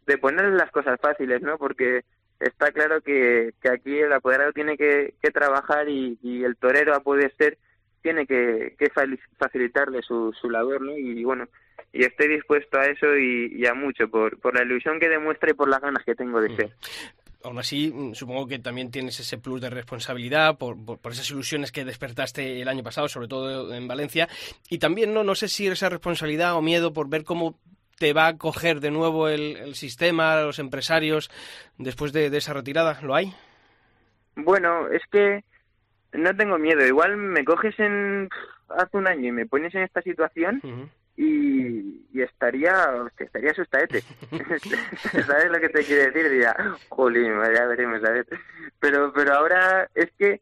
de 0.06 0.18
poner 0.18 0.46
las 0.52 0.70
cosas 0.70 0.98
fáciles, 1.00 1.42
¿no? 1.42 1.58
Porque 1.58 2.04
está 2.40 2.70
claro 2.72 3.00
que, 3.00 3.54
que 3.60 3.68
aquí 3.68 3.98
el 3.98 4.12
apoderado 4.12 4.52
tiene 4.52 4.76
que, 4.76 5.14
que 5.22 5.30
trabajar 5.30 5.88
y, 5.88 6.18
y 6.22 6.44
el 6.44 6.56
torero 6.56 6.94
a 6.94 7.00
poder 7.00 7.34
ser 7.36 7.58
tiene 8.02 8.24
que, 8.26 8.76
que 8.78 8.88
facilitarle 9.36 10.00
su, 10.00 10.32
su 10.40 10.48
labor, 10.48 10.80
¿no? 10.80 10.96
Y, 10.96 11.24
bueno, 11.24 11.48
y 11.92 12.04
estoy 12.04 12.28
dispuesto 12.28 12.78
a 12.78 12.86
eso 12.86 13.16
y, 13.16 13.52
y, 13.56 13.66
a 13.66 13.74
mucho 13.74 14.08
por, 14.08 14.38
por 14.38 14.54
la 14.54 14.62
ilusión 14.62 15.00
que 15.00 15.08
demuestra 15.08 15.50
y 15.50 15.54
por 15.54 15.68
las 15.68 15.80
ganas 15.80 16.04
que 16.04 16.14
tengo 16.14 16.40
de 16.40 16.54
ser. 16.54 16.70
Aún 17.42 17.58
así, 17.58 17.92
supongo 18.14 18.46
que 18.46 18.60
también 18.60 18.92
tienes 18.92 19.18
ese 19.18 19.38
plus 19.38 19.60
de 19.60 19.70
responsabilidad 19.70 20.56
por, 20.56 20.76
por, 20.84 20.98
por, 20.98 21.12
esas 21.12 21.30
ilusiones 21.30 21.72
que 21.72 21.84
despertaste 21.84 22.60
el 22.62 22.68
año 22.68 22.84
pasado, 22.84 23.08
sobre 23.08 23.26
todo 23.26 23.74
en 23.74 23.88
Valencia. 23.88 24.28
Y 24.68 24.78
también, 24.78 25.12
no, 25.12 25.24
no 25.24 25.34
sé 25.34 25.48
si 25.48 25.66
esa 25.66 25.88
responsabilidad 25.88 26.54
o 26.54 26.62
miedo 26.62 26.92
por 26.92 27.08
ver 27.08 27.24
cómo 27.24 27.58
te 27.98 28.12
va 28.12 28.26
a 28.28 28.36
coger 28.36 28.80
de 28.80 28.90
nuevo 28.90 29.28
el, 29.28 29.56
el 29.56 29.74
sistema, 29.74 30.40
los 30.42 30.58
empresarios, 30.58 31.30
después 31.78 32.12
de, 32.12 32.30
de 32.30 32.38
esa 32.38 32.52
retirada. 32.52 33.00
¿Lo 33.02 33.14
hay? 33.14 33.34
Bueno, 34.36 34.88
es 34.88 35.02
que 35.10 35.44
no 36.12 36.36
tengo 36.36 36.58
miedo. 36.58 36.84
Igual 36.84 37.16
me 37.16 37.44
coges 37.44 37.78
en 37.78 38.28
hace 38.68 38.96
un 38.96 39.06
año 39.06 39.28
y 39.28 39.32
me 39.32 39.46
pones 39.46 39.74
en 39.74 39.82
esta 39.82 40.02
situación 40.02 40.60
uh 40.62 40.66
-huh. 40.66 40.88
y, 41.16 42.06
y, 42.12 42.22
estaría 42.22 42.90
hostia, 43.02 43.26
estaría 43.26 43.50
asustadete. 43.52 44.02
¿Sabes 45.26 45.50
lo 45.50 45.60
que 45.60 45.68
te 45.68 45.84
quiero 45.84 46.02
decir? 46.04 46.30
Diría, 46.30 46.54
jolín, 46.88 47.32
ya 47.54 47.66
veremos, 47.66 48.02
a 48.04 48.10
ver. 48.10 48.26
Pero, 48.80 49.12
pero 49.12 49.34
ahora 49.34 49.88
es 49.94 50.10
que, 50.18 50.40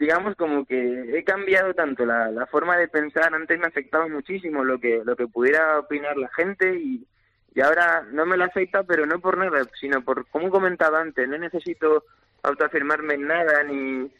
digamos, 0.00 0.34
como 0.34 0.64
que 0.64 1.18
he 1.18 1.22
cambiado 1.24 1.74
tanto 1.74 2.06
la, 2.06 2.46
forma 2.50 2.78
de 2.78 2.88
pensar. 2.88 3.34
Antes 3.34 3.60
me 3.60 3.66
afectaba 3.66 4.08
muchísimo 4.08 4.64
lo 4.64 4.80
que, 4.80 5.02
lo 5.04 5.14
que 5.14 5.28
pudiera 5.28 5.78
opinar 5.78 6.16
la 6.16 6.30
gente 6.34 6.74
y, 6.74 7.06
y 7.54 7.60
ahora 7.60 8.06
no 8.10 8.24
me 8.24 8.38
lo 8.38 8.44
afecta, 8.44 8.82
pero 8.82 9.04
no 9.04 9.20
por 9.20 9.36
nada, 9.36 9.62
sino 9.78 10.02
por, 10.02 10.26
como 10.28 10.48
comentaba 10.48 11.02
antes, 11.02 11.28
no 11.28 11.36
necesito 11.36 12.04
autoafirmarme 12.42 13.14
en 13.14 13.26
nada 13.26 13.62
ni 13.62 14.10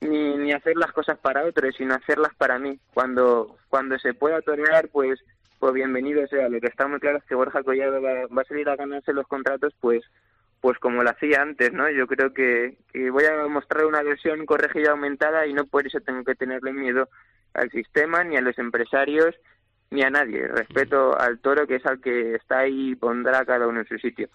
ni, 0.00 0.36
ni 0.36 0.52
hacer 0.52 0.76
las 0.76 0.92
cosas 0.92 1.18
para 1.18 1.44
otros, 1.44 1.74
sino 1.76 1.94
hacerlas 1.94 2.32
para 2.36 2.58
mí. 2.60 2.78
Cuando, 2.94 3.56
cuando 3.68 3.98
se 3.98 4.14
pueda 4.14 4.40
torear, 4.40 4.88
pues, 4.88 5.18
pues 5.58 5.72
bienvenido 5.72 6.24
sea. 6.28 6.48
Lo 6.48 6.60
que 6.60 6.68
está 6.68 6.86
muy 6.86 7.00
claro 7.00 7.18
es 7.18 7.24
que 7.24 7.34
Borja 7.34 7.64
Collado 7.64 8.00
va, 8.00 8.26
va 8.26 8.42
a 8.42 8.44
salir 8.44 8.68
a 8.68 8.76
ganarse 8.76 9.12
los 9.12 9.26
contratos, 9.26 9.74
pues, 9.80 10.04
pues 10.66 10.80
como 10.80 11.04
lo 11.04 11.10
hacía 11.10 11.42
antes, 11.42 11.72
¿no? 11.72 11.88
Yo 11.90 12.08
creo 12.08 12.34
que, 12.34 12.76
que 12.92 13.08
voy 13.08 13.22
a 13.24 13.46
mostrar 13.46 13.86
una 13.86 14.02
versión 14.02 14.44
corregida 14.46 14.90
aumentada 14.90 15.46
y 15.46 15.52
no 15.52 15.64
por 15.64 15.86
eso 15.86 16.00
tengo 16.00 16.24
que 16.24 16.34
tenerle 16.34 16.72
miedo 16.72 17.08
al 17.54 17.70
sistema, 17.70 18.24
ni 18.24 18.36
a 18.36 18.40
los 18.40 18.58
empresarios, 18.58 19.36
ni 19.92 20.02
a 20.02 20.10
nadie. 20.10 20.48
Respeto 20.48 21.16
al 21.16 21.38
toro, 21.38 21.68
que 21.68 21.76
es 21.76 21.86
al 21.86 22.00
que 22.00 22.34
está 22.34 22.58
ahí 22.58 22.90
y 22.90 22.96
pondrá 22.96 23.44
cada 23.44 23.68
uno 23.68 23.78
en 23.78 23.86
su 23.86 23.96
sitio. 23.98 24.28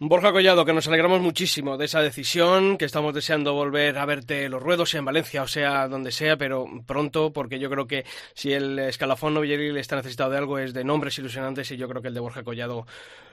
Borja 0.00 0.32
Collado, 0.32 0.64
que 0.64 0.72
nos 0.72 0.88
alegramos 0.88 1.20
muchísimo 1.20 1.78
de 1.78 1.84
esa 1.84 2.02
decisión, 2.02 2.78
que 2.78 2.84
estamos 2.84 3.14
deseando 3.14 3.54
volver 3.54 3.96
a 3.96 4.04
verte 4.04 4.48
los 4.48 4.60
ruedos, 4.60 4.90
sea 4.90 4.98
en 4.98 5.04
Valencia 5.04 5.42
o 5.42 5.46
sea 5.46 5.86
donde 5.86 6.10
sea, 6.10 6.36
pero 6.36 6.66
pronto, 6.84 7.32
porque 7.32 7.60
yo 7.60 7.70
creo 7.70 7.86
que 7.86 8.02
si 8.34 8.52
el 8.52 8.76
escalafón 8.80 9.34
novilleril 9.34 9.76
está 9.76 9.94
necesitado 9.94 10.32
de 10.32 10.38
algo 10.38 10.58
es 10.58 10.74
de 10.74 10.82
nombres 10.82 11.16
ilusionantes 11.18 11.70
y 11.70 11.76
yo 11.76 11.88
creo 11.88 12.02
que 12.02 12.08
el 12.08 12.14
de 12.14 12.20
Borja 12.20 12.42
Collado 12.42 12.86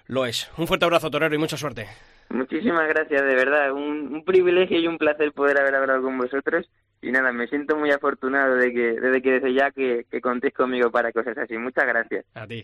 lo 0.05 0.25
es. 0.25 0.51
Un 0.57 0.67
fuerte 0.67 0.85
abrazo, 0.85 1.09
Torero, 1.09 1.33
y 1.33 1.39
mucha 1.39 1.57
suerte. 1.57 1.87
Muchísimas 2.29 2.87
gracias, 2.87 3.21
de 3.21 3.35
verdad. 3.35 3.71
Un, 3.71 4.13
un 4.13 4.23
privilegio 4.23 4.79
y 4.79 4.87
un 4.87 4.99
placer 4.99 5.31
poder 5.33 5.57
haber 5.57 5.75
hablado 5.75 6.03
con 6.03 6.17
vosotros. 6.17 6.69
Y 7.01 7.11
nada, 7.11 7.31
me 7.31 7.47
siento 7.47 7.75
muy 7.75 7.89
afortunado 7.89 8.55
de 8.55 8.71
que 8.71 8.99
desde 8.99 9.21
que 9.21 9.31
desde 9.31 9.53
ya 9.53 9.71
que, 9.71 10.05
que 10.09 10.21
contéis 10.21 10.53
conmigo 10.53 10.91
para 10.91 11.11
cosas 11.11 11.37
así. 11.37 11.57
Muchas 11.57 11.87
gracias. 11.87 12.25
A 12.35 12.45
ti. 12.45 12.63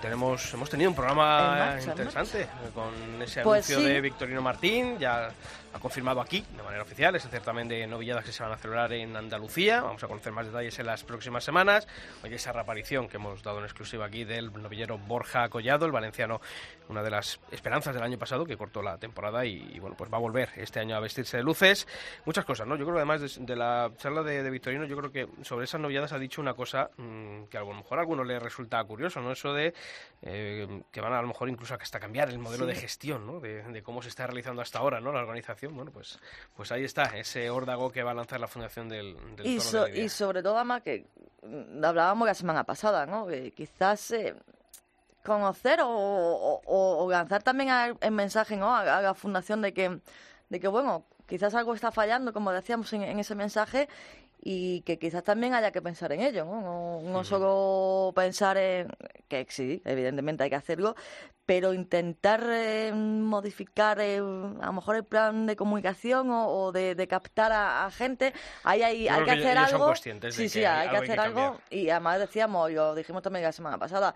tenemos, 0.00 0.52
hemos 0.54 0.70
tenido 0.70 0.90
un 0.90 0.96
programa 0.96 1.56
marcha, 1.58 1.90
interesante 1.90 2.46
con 2.74 3.22
ese 3.22 3.42
Pues 3.42 3.68
anuncio 3.68 3.78
sí. 3.78 3.94
de 3.94 4.00
Victorino 4.00 4.42
Martín. 4.42 4.98
Ya 4.98 5.30
ha 5.72 5.78
confirmado 5.80 6.20
aquí, 6.20 6.44
de 6.56 6.62
manera 6.62 6.82
oficial, 6.82 7.14
ese 7.14 7.28
certamen 7.28 7.68
de 7.68 7.86
novilladas 7.86 8.24
que 8.24 8.32
se 8.32 8.42
van 8.42 8.52
a 8.52 8.56
celebrar 8.56 8.92
en 8.92 9.14
Andalucía. 9.16 9.82
Vamos 9.82 10.02
a 10.02 10.08
conocer 10.08 10.32
más 10.32 10.46
detalles 10.46 10.78
en 10.78 10.86
las 10.86 11.04
próximas 11.04 11.44
semanas. 11.44 11.86
Oye, 12.24 12.36
esa 12.36 12.52
reaparición 12.52 13.06
que 13.08 13.16
hemos 13.16 13.42
dado 13.42 13.58
en 13.58 13.64
exclusiva 13.64 14.06
aquí 14.06 14.24
del 14.24 14.52
novillero 14.52 14.96
Borja 14.98 15.48
Collado, 15.48 15.84
el 15.86 15.92
valenciano, 15.92 16.40
una 16.88 17.02
de 17.02 17.10
las 17.10 17.38
esperanzas 17.52 17.94
del 17.94 18.02
año 18.02 18.18
pasado 18.18 18.46
que 18.46 18.56
cortó 18.56 18.80
la 18.82 18.96
temporada 18.98 19.44
y, 19.44 19.70
y, 19.74 19.78
bueno, 19.78 19.94
pues 19.96 20.10
va 20.10 20.16
a 20.16 20.20
volver 20.20 20.48
este 20.56 20.80
año 20.80 20.96
a 20.96 21.00
vestirse 21.00 21.36
de 21.36 21.42
luces. 21.42 21.86
Muchas 22.24 22.46
cosas, 22.46 22.66
¿no? 22.66 22.76
Yo 22.76 22.84
creo 22.84 22.94
que 22.94 23.00
además 23.00 23.20
de, 23.20 23.44
de 23.44 23.56
la 23.56 23.90
charla 23.98 24.22
de, 24.22 24.42
de 24.42 24.50
Victorino, 24.50 24.86
yo 24.86 24.96
creo 24.96 25.12
que 25.12 25.28
sobre 25.44 25.64
esas 25.64 25.80
novilladas 25.80 26.12
ha 26.12 26.18
dicho 26.18 26.40
una 26.40 26.54
cosa 26.54 26.90
mmm, 26.96 27.44
que 27.44 27.58
a 27.58 27.60
lo 27.60 27.74
mejor 27.74 27.98
a 27.98 28.00
algunos 28.00 28.26
les 28.26 28.42
resulta 28.42 28.82
curioso, 28.84 29.20
¿no? 29.20 29.32
Eso 29.32 29.52
de 29.52 29.74
eh, 30.22 30.82
que 30.90 31.00
van 31.02 31.12
a, 31.12 31.18
a 31.18 31.22
lo 31.22 31.28
mejor 31.28 31.50
incluso 31.50 31.74
hasta 31.74 32.00
cambiar 32.00 32.30
el 32.30 32.38
modelo 32.38 32.64
Sí. 32.64 32.70
de 32.72 32.76
gestión, 32.80 33.26
¿no? 33.26 33.38
De, 33.38 33.62
de 33.62 33.82
cómo 33.82 34.00
se 34.02 34.08
está 34.08 34.26
realizando 34.26 34.62
hasta 34.62 34.78
ahora, 34.78 35.00
¿no? 35.00 35.12
La 35.12 35.20
organización. 35.20 35.57
Bueno, 35.66 35.90
pues, 35.90 36.18
pues 36.56 36.70
ahí 36.72 36.84
está, 36.84 37.04
ese 37.18 37.50
órdago 37.50 37.90
que 37.90 38.02
va 38.02 38.12
a 38.12 38.14
lanzar 38.14 38.38
la 38.40 38.46
fundación 38.48 38.88
del, 38.88 39.16
del 39.36 39.46
Y, 39.46 39.56
Toro 39.58 39.68
so- 39.70 39.84
de 39.84 39.90
Lidia. 39.90 40.04
y 40.04 40.08
sobre 40.08 40.42
todo, 40.42 40.56
además, 40.56 40.82
que 40.82 41.06
mm, 41.42 41.84
hablábamos 41.84 42.26
la 42.26 42.34
semana 42.34 42.64
pasada, 42.64 43.04
¿no? 43.06 43.26
Que 43.26 43.50
quizás 43.52 44.10
eh, 44.12 44.34
conocer 45.24 45.80
o, 45.82 45.88
o- 46.64 47.10
lanzar 47.10 47.42
también 47.42 47.68
el 48.00 48.12
mensaje, 48.12 48.56
¿no? 48.56 48.74
A, 48.74 48.98
a 48.98 49.02
la 49.02 49.14
fundación 49.14 49.60
de 49.62 49.72
que, 49.74 50.00
de 50.48 50.60
que, 50.60 50.68
bueno, 50.68 51.04
quizás 51.26 51.54
algo 51.54 51.74
está 51.74 51.92
fallando, 51.92 52.32
como 52.32 52.50
decíamos 52.52 52.90
en, 52.94 53.02
en 53.02 53.18
ese 53.18 53.34
mensaje, 53.34 53.88
y 54.40 54.82
que 54.82 54.98
quizás 54.98 55.24
también 55.24 55.54
haya 55.54 55.72
que 55.72 55.82
pensar 55.82 56.12
en 56.12 56.20
ello, 56.22 56.44
¿no? 56.44 56.60
No, 56.60 57.00
no 57.02 57.24
solo 57.24 58.12
pensar 58.14 58.56
en 58.56 58.88
que 59.28 59.46
sí, 59.48 59.82
evidentemente 59.84 60.44
hay 60.44 60.50
que 60.50 60.56
hacerlo, 60.56 60.94
pero 61.44 61.74
intentar 61.74 62.44
eh, 62.46 62.92
modificar 62.94 64.00
eh, 64.00 64.18
a 64.18 64.66
lo 64.66 64.72
mejor 64.72 64.96
el 64.96 65.04
plan 65.04 65.46
de 65.46 65.56
comunicación 65.56 66.30
o, 66.30 66.46
o 66.48 66.72
de, 66.72 66.94
de 66.94 67.08
captar 67.08 67.52
a, 67.52 67.86
a 67.86 67.90
gente. 67.90 68.32
Ahí 68.64 68.82
hay, 68.82 69.04
Yo 69.04 69.14
hay 69.14 69.24
que 69.24 69.30
hacer 69.30 69.58
algo. 69.58 69.94
Sí, 69.94 70.48
sí, 70.48 70.64
hay 70.64 70.86
hay 70.86 70.90
que 70.90 70.96
hacer 70.96 71.18
algo. 71.18 71.58
Y 71.70 71.90
además 71.90 72.18
decíamos, 72.20 72.70
y 72.70 72.74
lo 72.74 72.94
dijimos 72.94 73.22
también 73.22 73.44
la 73.44 73.52
semana 73.52 73.78
pasada, 73.78 74.14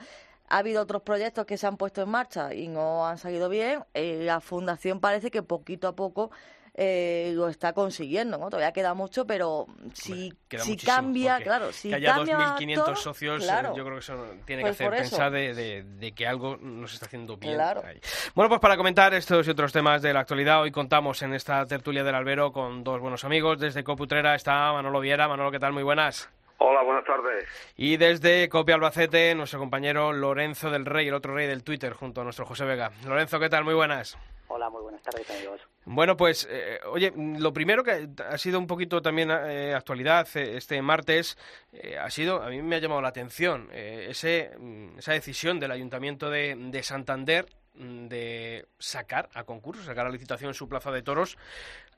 ha 0.49 0.59
habido 0.59 0.83
otros 0.83 1.03
proyectos 1.03 1.47
que 1.47 1.57
se 1.57 1.67
han 1.67 1.79
puesto 1.79 2.03
en 2.03 2.11
marcha 2.11 2.53
y 2.53 2.69
no 2.69 3.07
han 3.07 3.17
salido 3.17 3.49
bien. 3.49 3.85
Eh, 3.95 4.21
la 4.25 4.41
fundación 4.41 5.01
parece 5.01 5.31
que 5.31 5.43
poquito 5.43 5.89
a 5.89 5.97
poco 5.97 6.31
eh, 6.75 7.33
lo 7.35 7.49
está 7.49 7.73
consiguiendo, 7.75 8.39
¿no? 8.39 8.49
Todavía 8.49 8.73
queda 8.73 8.95
mucho, 8.95 9.27
pero 9.27 9.67
si, 9.93 10.33
muchísimo, 10.53 10.93
cambia, 10.93 11.39
claro, 11.43 11.71
si 11.73 11.91
que 11.91 11.97
haya 11.97 12.15
cambia 12.15 12.39
2.500 12.57 12.75
todo, 12.77 12.97
socios, 12.97 13.43
eh, 13.43 13.47
claro. 13.47 13.77
yo 13.77 13.85
creo 13.85 13.95
que 13.97 14.01
eso 14.01 14.27
tiene 14.47 14.63
Pues 14.63 14.79
que 14.79 14.85
por 14.85 14.95
hacer 14.95 15.09
pensar 15.11 15.31
de, 15.33 15.55
de- 15.55 15.83
de 15.83 16.13
que 16.13 16.27
algo 16.27 16.57
nos 16.57 16.95
está 16.95 17.07
haciendo 17.07 17.37
bien. 17.37 17.55
Claro. 17.55 17.83
ahí. 17.85 18.01
Bueno, 18.35 18.49
pues 18.49 18.61
para 18.61 18.77
comentar 18.77 19.13
estos 19.15 19.47
y 19.47 19.51
otros 19.51 19.73
temas 19.73 20.01
de 20.03 20.13
la 20.15 20.21
actualidad, 20.21 20.63
hoy 20.63 20.71
contamos 20.73 21.21
en 21.23 21.35
esta 21.35 21.65
tertulia 21.67 22.05
del 22.05 22.15
albero 22.15 22.53
con 22.53 22.83
dos 22.85 23.01
buenos 23.01 23.25
amigos. 23.25 23.59
Desde 23.59 23.85
Coputrera 23.85 24.35
está 24.35 24.73
Manolo 24.73 25.01
Viera. 25.01 25.29
Manolo, 25.29 25.51
¿qué 25.51 25.59
tal? 25.59 25.73
Muy 25.73 25.83
buenas. 25.83 26.31
Hola, 26.59 26.83
buenas 26.85 27.05
tardes. 27.05 27.45
Y 27.77 27.97
desde 27.97 28.49
Copia 28.49 28.77
Albacete, 28.77 29.35
nuestro 29.35 29.59
compañero 29.59 30.13
Lorenzo 30.13 30.71
del 30.71 30.87
Rey, 30.87 31.09
el 31.09 31.15
otro 31.15 31.35
rey 31.35 31.49
del 31.49 31.65
Twitter, 31.65 31.93
junto 31.93 32.21
a 32.21 32.25
nuestro 32.25 32.47
José 32.47 32.65
Vega. 32.65 32.93
Lorenzo, 33.05 33.41
¿qué 33.41 33.49
tal? 33.49 33.65
Muy 33.65 33.75
buenas. 33.75 34.17
Hola, 34.47 34.71
muy 34.71 34.81
buenas 34.83 35.03
tardes, 35.03 35.29
amigos. 35.31 35.61
Bueno, 35.85 36.17
pues, 36.17 36.47
eh, 36.49 36.79
oye, 36.87 37.13
lo 37.17 37.53
primero 37.53 37.83
que 37.83 38.09
ha 38.29 38.39
sido 38.39 38.59
un 38.61 38.69
poquito 38.69 39.03
también 39.03 39.31
eh, 39.33 39.75
actualidad 39.75 40.29
eh, 40.37 40.57
este 40.57 40.81
martes 40.81 41.37
eh, 41.73 41.99
ha 41.99 42.09
sido, 42.09 42.41
a 42.41 42.49
mí 42.51 42.63
me 42.63 42.77
ha 42.77 42.79
llamado 42.79 43.03
la 43.03 43.09
atención, 43.09 43.69
ese, 43.73 44.53
mm, 44.59 44.99
esa 44.99 45.13
decisión 45.13 45.59
del 45.59 45.73
Ayuntamiento 45.73 46.31
de, 46.31 46.55
de 46.57 46.83
Santander 46.85 47.47
mm, 47.75 48.07
de 48.07 48.67
sacar 48.79 49.29
a 49.35 49.43
concurso, 49.43 49.83
sacar 49.83 50.07
a 50.07 50.11
licitación 50.11 50.55
su 50.55 50.69
plaza 50.69 50.93
de 50.93 51.03
toros, 51.03 51.37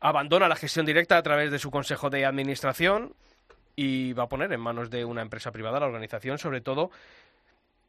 abandona 0.00 0.48
la 0.48 0.56
gestión 0.56 0.86
directa 0.86 1.18
a 1.18 1.22
través 1.22 1.50
de 1.50 1.58
su 1.58 1.70
Consejo 1.70 2.08
de 2.08 2.24
Administración 2.24 3.14
y 3.76 4.14
va 4.14 4.24
a 4.24 4.28
poner 4.28 4.50
en 4.52 4.60
manos 4.60 4.88
de 4.88 5.04
una 5.04 5.20
empresa 5.20 5.52
privada 5.52 5.80
la 5.80 5.86
organización, 5.86 6.38
sobre 6.38 6.62
todo 6.62 6.90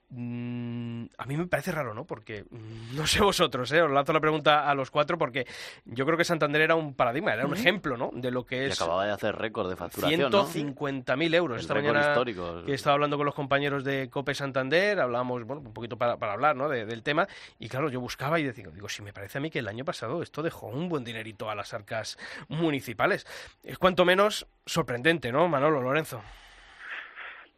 Mm, 0.10 1.06
a 1.18 1.26
mí 1.26 1.36
me 1.36 1.48
parece 1.48 1.72
raro, 1.72 1.94
¿no? 1.94 2.06
Porque 2.06 2.46
mm, 2.50 2.96
no 2.96 3.08
sé 3.08 3.22
vosotros, 3.22 3.72
¿eh? 3.72 3.82
Os 3.82 3.92
lanzo 3.92 4.14
la 4.14 4.20
pregunta 4.20 4.70
a 4.70 4.76
los 4.76 4.92
cuatro 4.92 5.18
porque 5.18 5.46
yo 5.86 6.06
creo 6.06 6.18
que 6.18 6.24
Santander 6.24 6.62
era 6.62 6.76
un 6.76 6.94
paradigma, 6.94 7.34
era 7.34 7.46
un 7.46 7.54
ejemplo, 7.56 7.98
¿no? 7.98 8.12
De 8.14 8.30
lo 8.32 8.46
que 8.46 8.64
Y 8.68 8.70
es 8.72 8.80
acababa 8.82 9.06
de 9.06 9.12
hacer 9.12 9.36
récord 9.36 9.70
de 9.70 9.76
facturación, 9.76 10.32
¿no? 10.32 10.46
150.000 10.48 11.36
euros. 11.36 11.58
El 11.58 11.62
Esta 11.62 11.74
récord 11.74 11.94
mañana 11.96 12.12
histórico. 12.12 12.64
que 12.66 12.72
he 12.72 12.76
estado 12.76 12.94
hablando 12.94 13.18
con 13.18 13.26
los 13.26 13.36
compañeros 13.36 13.84
de 13.84 14.10
Cope 14.10 14.36
Santander, 14.36 15.00
hablábamos, 15.00 15.44
bueno, 15.44 15.62
un 15.62 15.74
poquito 15.74 15.98
para, 15.98 16.18
para 16.18 16.34
hablar, 16.34 16.56
¿no? 16.56 16.70
De- 16.70 16.86
del 16.86 17.02
tema 17.04 17.28
y 17.60 17.68
claro, 17.68 17.90
yo 17.90 18.00
buscaba 18.00 18.40
y 18.40 18.44
decía, 18.44 18.68
digo, 18.74 18.88
si 18.90 19.02
me 19.02 19.12
parece 19.12 19.40
a 19.40 19.42
mí 19.42 19.50
que 19.50 19.60
el 19.60 19.68
año 19.68 19.86
pasado 19.86 20.22
esto 20.22 20.44
dejó 20.44 20.68
un 20.68 20.88
buen 20.88 21.04
dinerito 21.04 21.50
a 21.50 21.56
las 21.56 21.74
arcas 21.74 22.18
municipales. 22.48 23.26
Es 23.64 23.78
cuanto 23.80 24.06
menos 24.06 24.46
sorprendente, 24.66 25.32
¿no, 25.32 25.48
Manolo, 25.48 25.82
Lorenzo? 25.82 26.22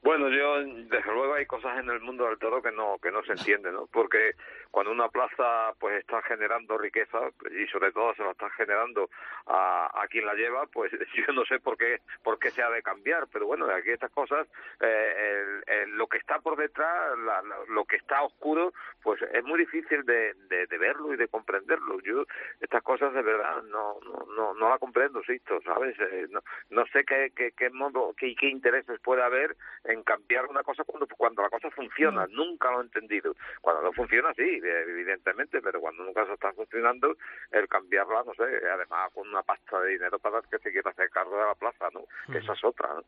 Bueno, 0.03 0.29
yo 0.29 0.59
desde 0.63 1.11
luego 1.11 1.33
hay 1.33 1.45
cosas 1.45 1.79
en 1.79 1.89
el 1.89 1.99
mundo 1.99 2.25
del 2.27 2.37
toro 2.37 2.61
que 2.61 2.71
no 2.71 2.97
que 3.01 3.11
no 3.11 3.23
se 3.23 3.33
entienden, 3.33 3.73
¿no? 3.73 3.87
Porque 3.87 4.35
cuando 4.71 4.91
una 4.91 5.09
plaza 5.09 5.73
pues 5.79 5.99
está 5.99 6.21
generando 6.21 6.77
riqueza 6.77 7.19
y 7.51 7.65
sobre 7.67 7.91
todo 7.91 8.13
se 8.15 8.23
la 8.23 8.31
está 8.31 8.49
generando 8.51 9.09
a, 9.47 9.89
a 10.01 10.07
quien 10.07 10.25
la 10.25 10.33
lleva, 10.35 10.65
pues 10.67 10.91
yo 11.15 11.33
no 11.33 11.43
sé 11.45 11.59
por 11.59 11.77
qué 11.77 11.99
por 12.23 12.37
qué 12.39 12.51
se 12.51 12.61
ha 12.61 12.69
de 12.69 12.83
cambiar, 12.83 13.27
pero 13.33 13.47
bueno, 13.47 13.65
aquí 13.65 13.89
estas 13.89 14.11
cosas 14.11 14.47
eh, 14.79 15.61
el- 15.67 15.97
lo 15.97 16.07
que 16.07 16.17
está 16.19 16.39
por 16.39 16.55
detrás, 16.57 17.17
la- 17.19 17.43
lo 17.69 17.83
que 17.85 17.95
está 17.97 18.21
oscuro, 18.21 18.73
pues 19.01 19.21
es 19.21 19.43
muy 19.43 19.59
difícil 19.59 20.03
de, 20.05 20.33
de, 20.47 20.67
de 20.67 20.77
verlo 20.77 21.13
y 21.13 21.17
de 21.17 21.27
comprenderlo. 21.27 21.99
Yo 22.01 22.23
estas 22.61 22.83
cosas 22.83 23.13
de 23.13 23.23
verdad 23.23 23.63
no 23.63 23.99
no 24.05 24.25
no, 24.35 24.53
no 24.53 24.69
la 24.69 24.77
comprendo, 24.77 25.23
Sisto, 25.23 25.59
¿sabes? 25.63 25.97
Eh, 25.99 26.27
no, 26.29 26.41
no 26.69 26.85
sé 26.87 27.03
qué, 27.03 27.31
qué, 27.35 27.51
qué 27.51 27.69
modo, 27.71 28.13
qué, 28.15 28.35
qué 28.35 28.47
intereses 28.47 28.99
puede 29.01 29.23
haber 29.23 29.55
en 29.87 30.03
cambiar 30.03 30.45
una 30.45 30.63
cosa 30.63 30.83
cuando, 30.83 31.07
cuando 31.07 31.41
la 31.41 31.49
cosa 31.49 31.69
funciona. 31.71 32.27
Nunca 32.29 32.71
lo 32.71 32.81
he 32.81 32.83
entendido. 32.83 33.35
Cuando 33.61 33.81
no 33.83 33.93
funciona, 33.93 34.33
sí, 34.33 34.61
evidentemente, 34.63 35.61
pero 35.61 35.79
cuando 35.79 36.03
una 36.03 36.13
cosa 36.13 36.33
está 36.33 36.53
funcionando, 36.53 37.15
el 37.51 37.67
cambiarla, 37.67 38.23
no 38.25 38.33
sé, 38.33 38.43
además 38.43 39.11
con 39.13 39.27
una 39.27 39.43
pasta 39.43 39.79
de 39.81 39.91
dinero 39.91 40.19
para 40.19 40.41
que 40.41 40.59
se 40.59 40.71
quiera 40.71 40.91
hacer 40.91 41.09
cargo 41.09 41.37
de 41.37 41.45
la 41.45 41.55
plaza, 41.55 41.87
¿no? 41.93 42.01
Que 42.31 42.39
esa 42.39 42.53
es 42.53 42.63
otra, 42.63 42.93
¿no? 42.93 43.03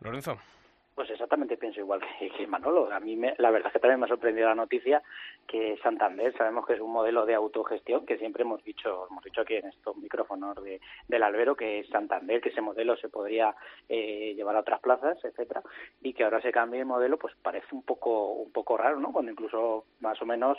Lorenzo. 0.00 0.38
Pues 0.96 1.10
exactamente 1.10 1.58
pienso 1.58 1.78
igual 1.80 2.00
que, 2.38 2.46
Manolo. 2.46 2.90
A 2.90 3.00
mí 3.00 3.16
me- 3.16 3.34
la 3.36 3.50
verdad 3.50 3.66
es 3.68 3.74
que 3.74 3.80
también 3.80 4.00
me 4.00 4.06
ha 4.06 4.08
sorprendido 4.08 4.48
la 4.48 4.54
noticia 4.54 5.02
que 5.46 5.76
Santander, 5.82 6.34
sabemos 6.38 6.66
que 6.66 6.72
es 6.72 6.80
un 6.80 6.90
modelo 6.90 7.26
de 7.26 7.34
autogestión 7.34 8.06
que 8.06 8.16
siempre 8.16 8.44
hemos 8.44 8.64
dicho, 8.64 9.06
hemos 9.10 9.22
dicho 9.22 9.42
aquí 9.42 9.56
en 9.56 9.66
estos 9.66 9.94
micrófonos 9.98 10.56
de, 10.64 10.80
del 11.06 11.22
albero 11.22 11.54
que 11.54 11.80
es 11.80 11.88
Santander, 11.90 12.40
que 12.40 12.48
ese 12.48 12.62
modelo 12.62 12.96
se 12.96 13.10
podría 13.10 13.54
eh, 13.90 14.32
llevar 14.34 14.56
a 14.56 14.60
otras 14.60 14.80
plazas, 14.80 15.22
etcétera, 15.22 15.62
y 16.00 16.14
que 16.14 16.24
ahora 16.24 16.40
se 16.40 16.50
cambie 16.50 16.80
el 16.80 16.86
modelo, 16.86 17.18
pues 17.18 17.34
parece 17.42 17.74
un 17.74 17.82
poco 17.82 18.32
un 18.32 18.50
poco 18.50 18.78
raro, 18.78 18.98
¿no? 18.98 19.12
Cuando 19.12 19.30
incluso 19.30 19.84
más 20.00 20.20
o 20.22 20.26
menos 20.26 20.56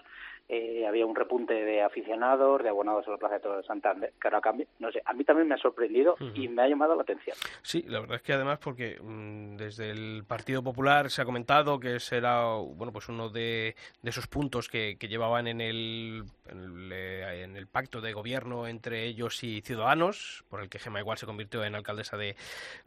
eh, 0.49 0.85
había 0.87 1.05
un 1.05 1.15
repunte 1.15 1.53
de 1.53 1.81
aficionados, 1.81 2.63
de 2.63 2.69
abonados 2.69 3.05
a 3.07 3.11
la 3.11 3.17
plaza 3.17 3.35
de 3.35 3.41
toros 3.41 3.57
de 3.57 3.67
Santander, 3.67 4.13
cambie. 4.41 4.67
No 4.79 4.91
sé, 4.91 5.01
a 5.03 5.13
mí 5.13 5.23
también 5.23 5.47
me 5.47 5.55
ha 5.55 5.57
sorprendido 5.57 6.15
y 6.33 6.47
me 6.47 6.61
ha 6.61 6.67
llamado 6.67 6.95
la 6.95 7.01
atención. 7.01 7.35
Sí, 7.61 7.83
la 7.87 7.99
verdad 7.99 8.17
es 8.17 8.21
que 8.21 8.33
además 8.33 8.59
porque 8.59 8.97
mm, 9.01 9.57
desde 9.57 9.91
el 9.91 10.23
Partido 10.25 10.63
Popular 10.63 11.09
se 11.09 11.21
ha 11.21 11.25
comentado 11.25 11.79
que 11.79 11.99
será 11.99 12.55
bueno 12.55 12.93
pues 12.93 13.09
uno 13.09 13.29
de, 13.29 13.75
de 14.01 14.09
esos 14.09 14.27
puntos 14.27 14.69
que, 14.69 14.97
que 14.97 15.07
llevaban 15.07 15.47
en 15.47 15.59
el, 15.59 16.23
en 16.47 16.59
el, 16.59 16.91
eh, 16.93 17.43
en 17.43 17.57
el 17.57 17.67
pacto 17.67 17.99
de 17.99 18.13
gobierno 18.13 18.67
entre 18.67 19.03
ellos 19.05 19.43
y 19.43 19.61
Ciudadanos, 19.61 20.45
por 20.49 20.61
el 20.61 20.69
que 20.69 20.79
Gema 20.79 20.99
igual 20.99 21.17
se 21.17 21.25
convirtió 21.25 21.63
en 21.65 21.75
alcaldesa 21.75 22.15
de, 22.15 22.35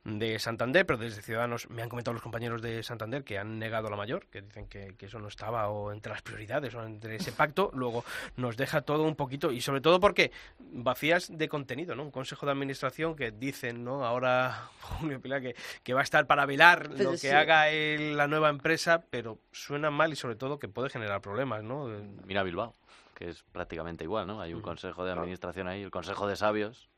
de 0.05 0.39
Santander, 0.39 0.87
pero 0.87 0.99
desde 0.99 1.23
Ciudadanos 1.23 1.69
me 1.69 1.83
han 1.83 1.89
comentado 1.89 2.15
los 2.15 2.23
compañeros 2.23 2.63
de 2.63 2.83
Santander 2.83 3.23
que 3.25 3.39
han 3.39 3.59
negado 3.59 3.91
la 3.91 3.97
mayor, 3.97 4.27
que 4.27 4.41
dicen 4.41 4.67
que, 4.67 4.95
que 4.97 5.07
eso 5.07 5.19
no 5.19 5.29
estaba 5.29 5.69
o 5.69 5.93
entre 5.93 6.13
las 6.13 6.23
prioridades 6.23 6.75
o 6.75 6.83
entre 6.85 7.17
ese 7.17 7.33
pacto, 7.33 7.50
luego 7.75 8.05
nos 8.37 8.57
deja 8.57 8.83
todo 8.83 9.05
un 9.05 9.17
poquito 9.17 9.53
y 9.53 9.61
sobre 9.61 9.81
todo 9.81 10.01
porque 10.01 10.31
vacías 10.59 11.37
de 11.37 11.49
contenido, 11.49 11.95
¿no? 11.95 12.03
Un 12.05 12.11
consejo 12.11 12.47
de 12.47 12.53
administración 12.53 13.17
que 13.17 13.31
dicen, 13.31 13.85
¿no? 13.85 14.05
Ahora 14.05 14.69
Julio 14.81 15.21
Pilar 15.21 15.41
que, 15.43 15.55
que 15.83 15.95
va 15.95 16.01
a 16.01 16.05
estar 16.05 16.27
para 16.27 16.47
velar 16.47 16.89
Pues 16.89 17.01
lo 17.01 17.11
que 17.13 17.17
sí. 17.19 17.29
haga 17.29 17.69
el- 17.71 18.17
la 18.17 18.27
nueva 18.27 18.49
empresa, 18.51 19.05
pero 19.11 19.39
suena 19.53 19.91
mal 19.91 20.13
y 20.13 20.17
sobre 20.17 20.37
todo 20.37 20.59
que 20.59 20.69
puede 20.69 20.91
generar 20.91 21.21
problemas, 21.21 21.63
¿no? 21.63 21.87
Mira 22.27 22.43
Bilbao, 22.43 22.75
que 23.15 23.29
es 23.31 23.43
prácticamente 23.53 24.05
igual, 24.05 24.27
¿no? 24.27 24.41
Hay 24.41 24.53
un 24.55 24.61
consejo 24.63 25.05
de 25.05 25.13
administración 25.13 25.69
ahí, 25.69 25.83
el 25.83 25.91
consejo 25.91 26.27
de 26.27 26.37
sabios, 26.37 26.90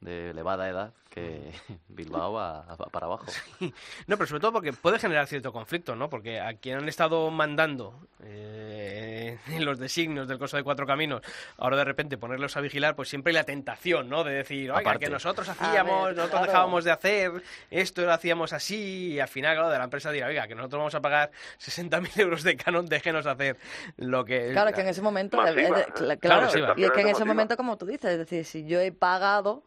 de 0.00 0.30
elevada 0.30 0.68
edad 0.68 0.92
que 1.10 1.50
Bilbao 1.88 2.32
va, 2.32 2.62
va 2.62 2.86
para 2.86 3.06
abajo. 3.06 3.26
No, 4.06 4.16
pero 4.16 4.26
sobre 4.26 4.40
todo 4.40 4.52
porque 4.52 4.72
puede 4.72 4.98
generar 4.98 5.26
cierto 5.26 5.52
conflicto, 5.52 5.94
¿no? 5.96 6.08
Porque 6.08 6.40
a 6.40 6.54
quien 6.54 6.78
han 6.78 6.88
estado 6.88 7.30
mandando 7.30 7.98
eh, 8.22 9.38
los 9.60 9.78
designios 9.78 10.28
del 10.28 10.38
coso 10.38 10.56
de 10.56 10.62
cuatro 10.62 10.86
caminos, 10.86 11.20
ahora 11.58 11.76
de 11.76 11.84
repente 11.84 12.16
ponerlos 12.18 12.56
a 12.56 12.60
vigilar, 12.60 12.94
pues 12.96 13.08
siempre 13.08 13.30
hay 13.30 13.34
la 13.34 13.44
tentación, 13.44 14.08
¿no? 14.08 14.24
De 14.24 14.32
decir, 14.34 14.70
oiga, 14.70 14.80
Aparte. 14.80 15.04
que 15.06 15.10
nosotros 15.10 15.48
hacíamos, 15.48 16.06
ver, 16.06 16.16
nosotros 16.16 16.30
claro. 16.30 16.46
dejábamos 16.46 16.84
de 16.84 16.90
hacer, 16.92 17.32
esto 17.70 18.02
lo 18.02 18.12
hacíamos 18.12 18.52
así, 18.52 19.12
y 19.14 19.20
al 19.20 19.28
final, 19.28 19.54
claro, 19.56 19.70
de 19.70 19.78
la 19.78 19.84
empresa 19.84 20.10
dirá, 20.10 20.28
oiga, 20.28 20.46
que 20.48 20.54
nosotros 20.54 20.78
vamos 20.80 20.94
a 20.94 21.00
pagar 21.00 21.30
60.000 21.60 22.20
euros 22.20 22.42
de 22.42 22.56
canon, 22.56 22.86
déjenos 22.86 23.26
hacer 23.26 23.56
lo 23.96 24.24
que... 24.24 24.50
Claro, 24.52 24.70
es 24.70 24.74
que 24.76 24.80
en 24.82 24.88
ese 24.88 25.02
momento, 25.02 25.36
Masiva. 25.36 25.60
eh, 25.80 25.84
eh, 25.88 25.92
cla- 25.92 26.18
Claro, 26.18 26.42
masiva. 26.42 26.74
y 26.76 26.84
es 26.84 26.90
que 26.92 27.00
en 27.00 27.06
ese 27.08 27.12
Masiva. 27.20 27.26
momento, 27.34 27.56
como 27.56 27.76
tú 27.76 27.86
dices, 27.86 28.12
es 28.12 28.18
decir, 28.18 28.44
si 28.44 28.64
yo 28.64 28.80
he 28.80 28.92
pagado, 28.92 29.62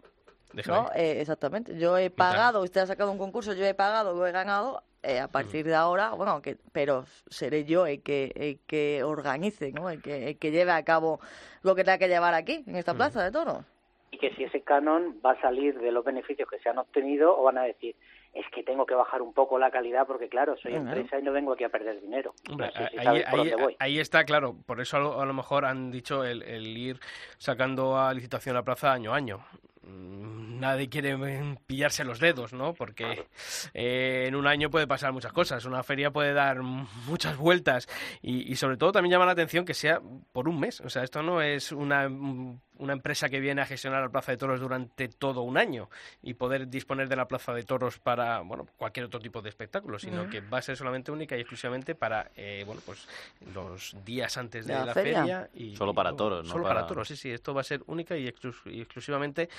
Déjame. 0.53 0.77
¿no? 0.83 0.89
Eh, 0.95 1.19
exactamente, 1.21 1.77
yo 1.77 1.97
he 1.97 2.09
pagado, 2.09 2.61
usted 2.61 2.81
ha 2.81 2.85
sacado 2.85 3.11
un 3.11 3.17
concurso, 3.17 3.53
yo 3.53 3.65
he 3.65 3.73
pagado, 3.73 4.13
lo 4.13 4.25
he 4.27 4.31
ganado, 4.31 4.83
eh, 5.01 5.19
a 5.19 5.27
partir 5.27 5.65
de 5.65 5.75
ahora, 5.75 6.11
bueno, 6.11 6.41
que, 6.41 6.57
pero 6.71 7.05
seré 7.27 7.65
yo 7.65 7.85
el 7.87 8.01
que, 8.03 8.31
el 8.35 8.59
que 8.65 9.03
organice, 9.03 9.71
¿no? 9.73 9.89
El 9.89 10.01
que, 10.01 10.29
el 10.29 10.37
que 10.37 10.51
lleve 10.51 10.71
a 10.71 10.83
cabo 10.83 11.19
lo 11.61 11.75
que 11.75 11.83
tenga 11.83 11.97
que 11.97 12.07
llevar 12.07 12.33
aquí, 12.33 12.63
en 12.67 12.75
esta 12.77 12.93
plaza 12.93 13.23
de 13.23 13.31
toros. 13.31 13.65
y 14.11 14.17
que 14.19 14.33
si 14.35 14.43
ese 14.43 14.61
canon 14.61 15.19
va 15.25 15.31
a 15.31 15.41
salir 15.41 15.79
de 15.79 15.91
los 15.91 16.05
beneficios 16.05 16.47
que 16.47 16.59
se 16.59 16.69
han 16.69 16.77
obtenido 16.77 17.35
o 17.37 17.43
van 17.43 17.57
a 17.57 17.63
decir 17.63 17.95
es 18.33 18.45
que 18.53 18.63
tengo 18.63 18.85
que 18.85 18.95
bajar 18.95 19.21
un 19.21 19.33
poco 19.33 19.57
la 19.59 19.69
calidad 19.71 20.05
porque 20.07 20.27
claro 20.29 20.55
soy 20.57 20.71
Claro. 20.71 20.87
empresa 20.87 21.19
y 21.19 21.23
no 21.23 21.31
vengo 21.31 21.53
aquí 21.53 21.63
a 21.63 21.69
perder 21.69 21.99
dinero 22.01 22.33
Hombre, 22.49 22.67
no 22.75 22.81
sé 22.83 22.89
si 22.91 22.97
ahí, 22.99 23.53
voy 23.55 23.99
está, 23.99 24.23
claro. 24.23 24.55
Por 24.65 24.81
eso 24.81 24.97
a 24.97 24.99
lo, 24.99 25.19
a 25.21 25.25
lo 25.25 25.33
mejor 25.33 25.65
han 25.65 25.91
dicho 25.91 26.23
el, 26.23 26.41
el 26.43 26.77
ir 26.77 26.99
sacando 27.37 27.97
a 27.97 28.13
licitación 28.13 28.55
la 28.55 28.63
plaza 28.63 28.91
año 28.93 29.13
a 29.13 29.17
año. 29.17 29.39
Mm, 29.88 30.59
Nadie 30.59 30.88
quiere 30.88 31.17
mm, 31.17 31.57
pillarse 31.67 32.05
los 32.05 32.19
dedos, 32.19 32.53
¿no? 32.53 32.73
Porque 32.73 33.25
eh, 33.73 34.25
en 34.27 34.36
un 34.36 34.47
año 34.47 34.69
puede 34.69 34.88
pasar 34.88 35.11
muchas 35.11 35.34
cosas. 35.34 35.65
Una 35.65 35.84
feria 35.84 36.11
puede 36.11 36.34
dar 36.34 36.61
muchas 36.61 37.36
vueltas. 37.38 37.89
Y, 38.21 38.49
y 38.51 38.55
sobre 38.55 38.77
todo 38.77 38.93
también 38.93 39.11
llama 39.11 39.25
la 39.25 39.34
atención 39.34 39.65
que 39.65 39.73
sea 39.73 40.01
por 40.31 40.47
un 40.47 40.59
mes. 40.59 40.79
O 40.81 40.89
sea, 40.89 41.03
esto 41.03 41.21
no 41.21 41.41
es 41.41 41.71
una, 41.73 42.07
mm, 42.07 42.59
una 42.77 42.93
empresa 42.93 43.27
que 43.29 43.39
viene 43.41 43.61
a 43.61 43.65
gestionar 43.65 44.01
la 44.03 44.09
Plaza 44.09 44.31
de 44.31 44.38
Toros 44.38 44.59
durante 44.61 45.07
todo 45.09 45.41
un 45.41 45.57
año 45.57 45.89
y 46.21 46.34
poder 46.36 46.69
disponer 46.69 47.09
de 47.09 47.15
la 47.17 47.27
Plaza 47.27 47.53
de 47.53 47.63
Toros 47.63 47.99
para, 47.99 48.39
bueno, 48.41 48.65
cualquier 48.77 49.05
otro 49.07 49.19
tipo 49.19 49.41
de 49.41 49.49
espectáculo, 49.49 49.99
sino 49.99 50.29
que 50.29 50.39
va 50.41 50.59
a 50.59 50.61
ser 50.61 50.77
solamente 50.77 51.11
única 51.11 51.36
y 51.36 51.41
exclusivamente 51.41 51.93
para, 51.93 52.31
eh, 52.36 52.63
bueno, 52.65 52.81
pues 52.86 53.07
los 53.53 53.95
días 54.05 54.38
antes 54.38 54.65
de 54.65 54.73
De 54.73 54.79
la 54.79 54.86
la, 54.86 54.93
feria. 54.93 55.19
feria. 55.21 55.49
y 55.53 55.75
Solo 55.75 55.93
para 55.93 56.15
toros, 56.15 56.45
no 56.45 56.51
Solo 56.51 56.63
para... 56.63 56.75
para- 56.75 56.88
toros, 56.88 57.07
sí, 57.07 57.15
sí. 57.17 57.29
Esto 57.31 57.53
va 57.53 57.61
a 57.61 57.65
ser 57.65 57.81
única 57.88 58.15
y, 58.17 58.27
exclus- 58.27 58.65
y 58.71 58.81
exclusivamente 58.81 59.49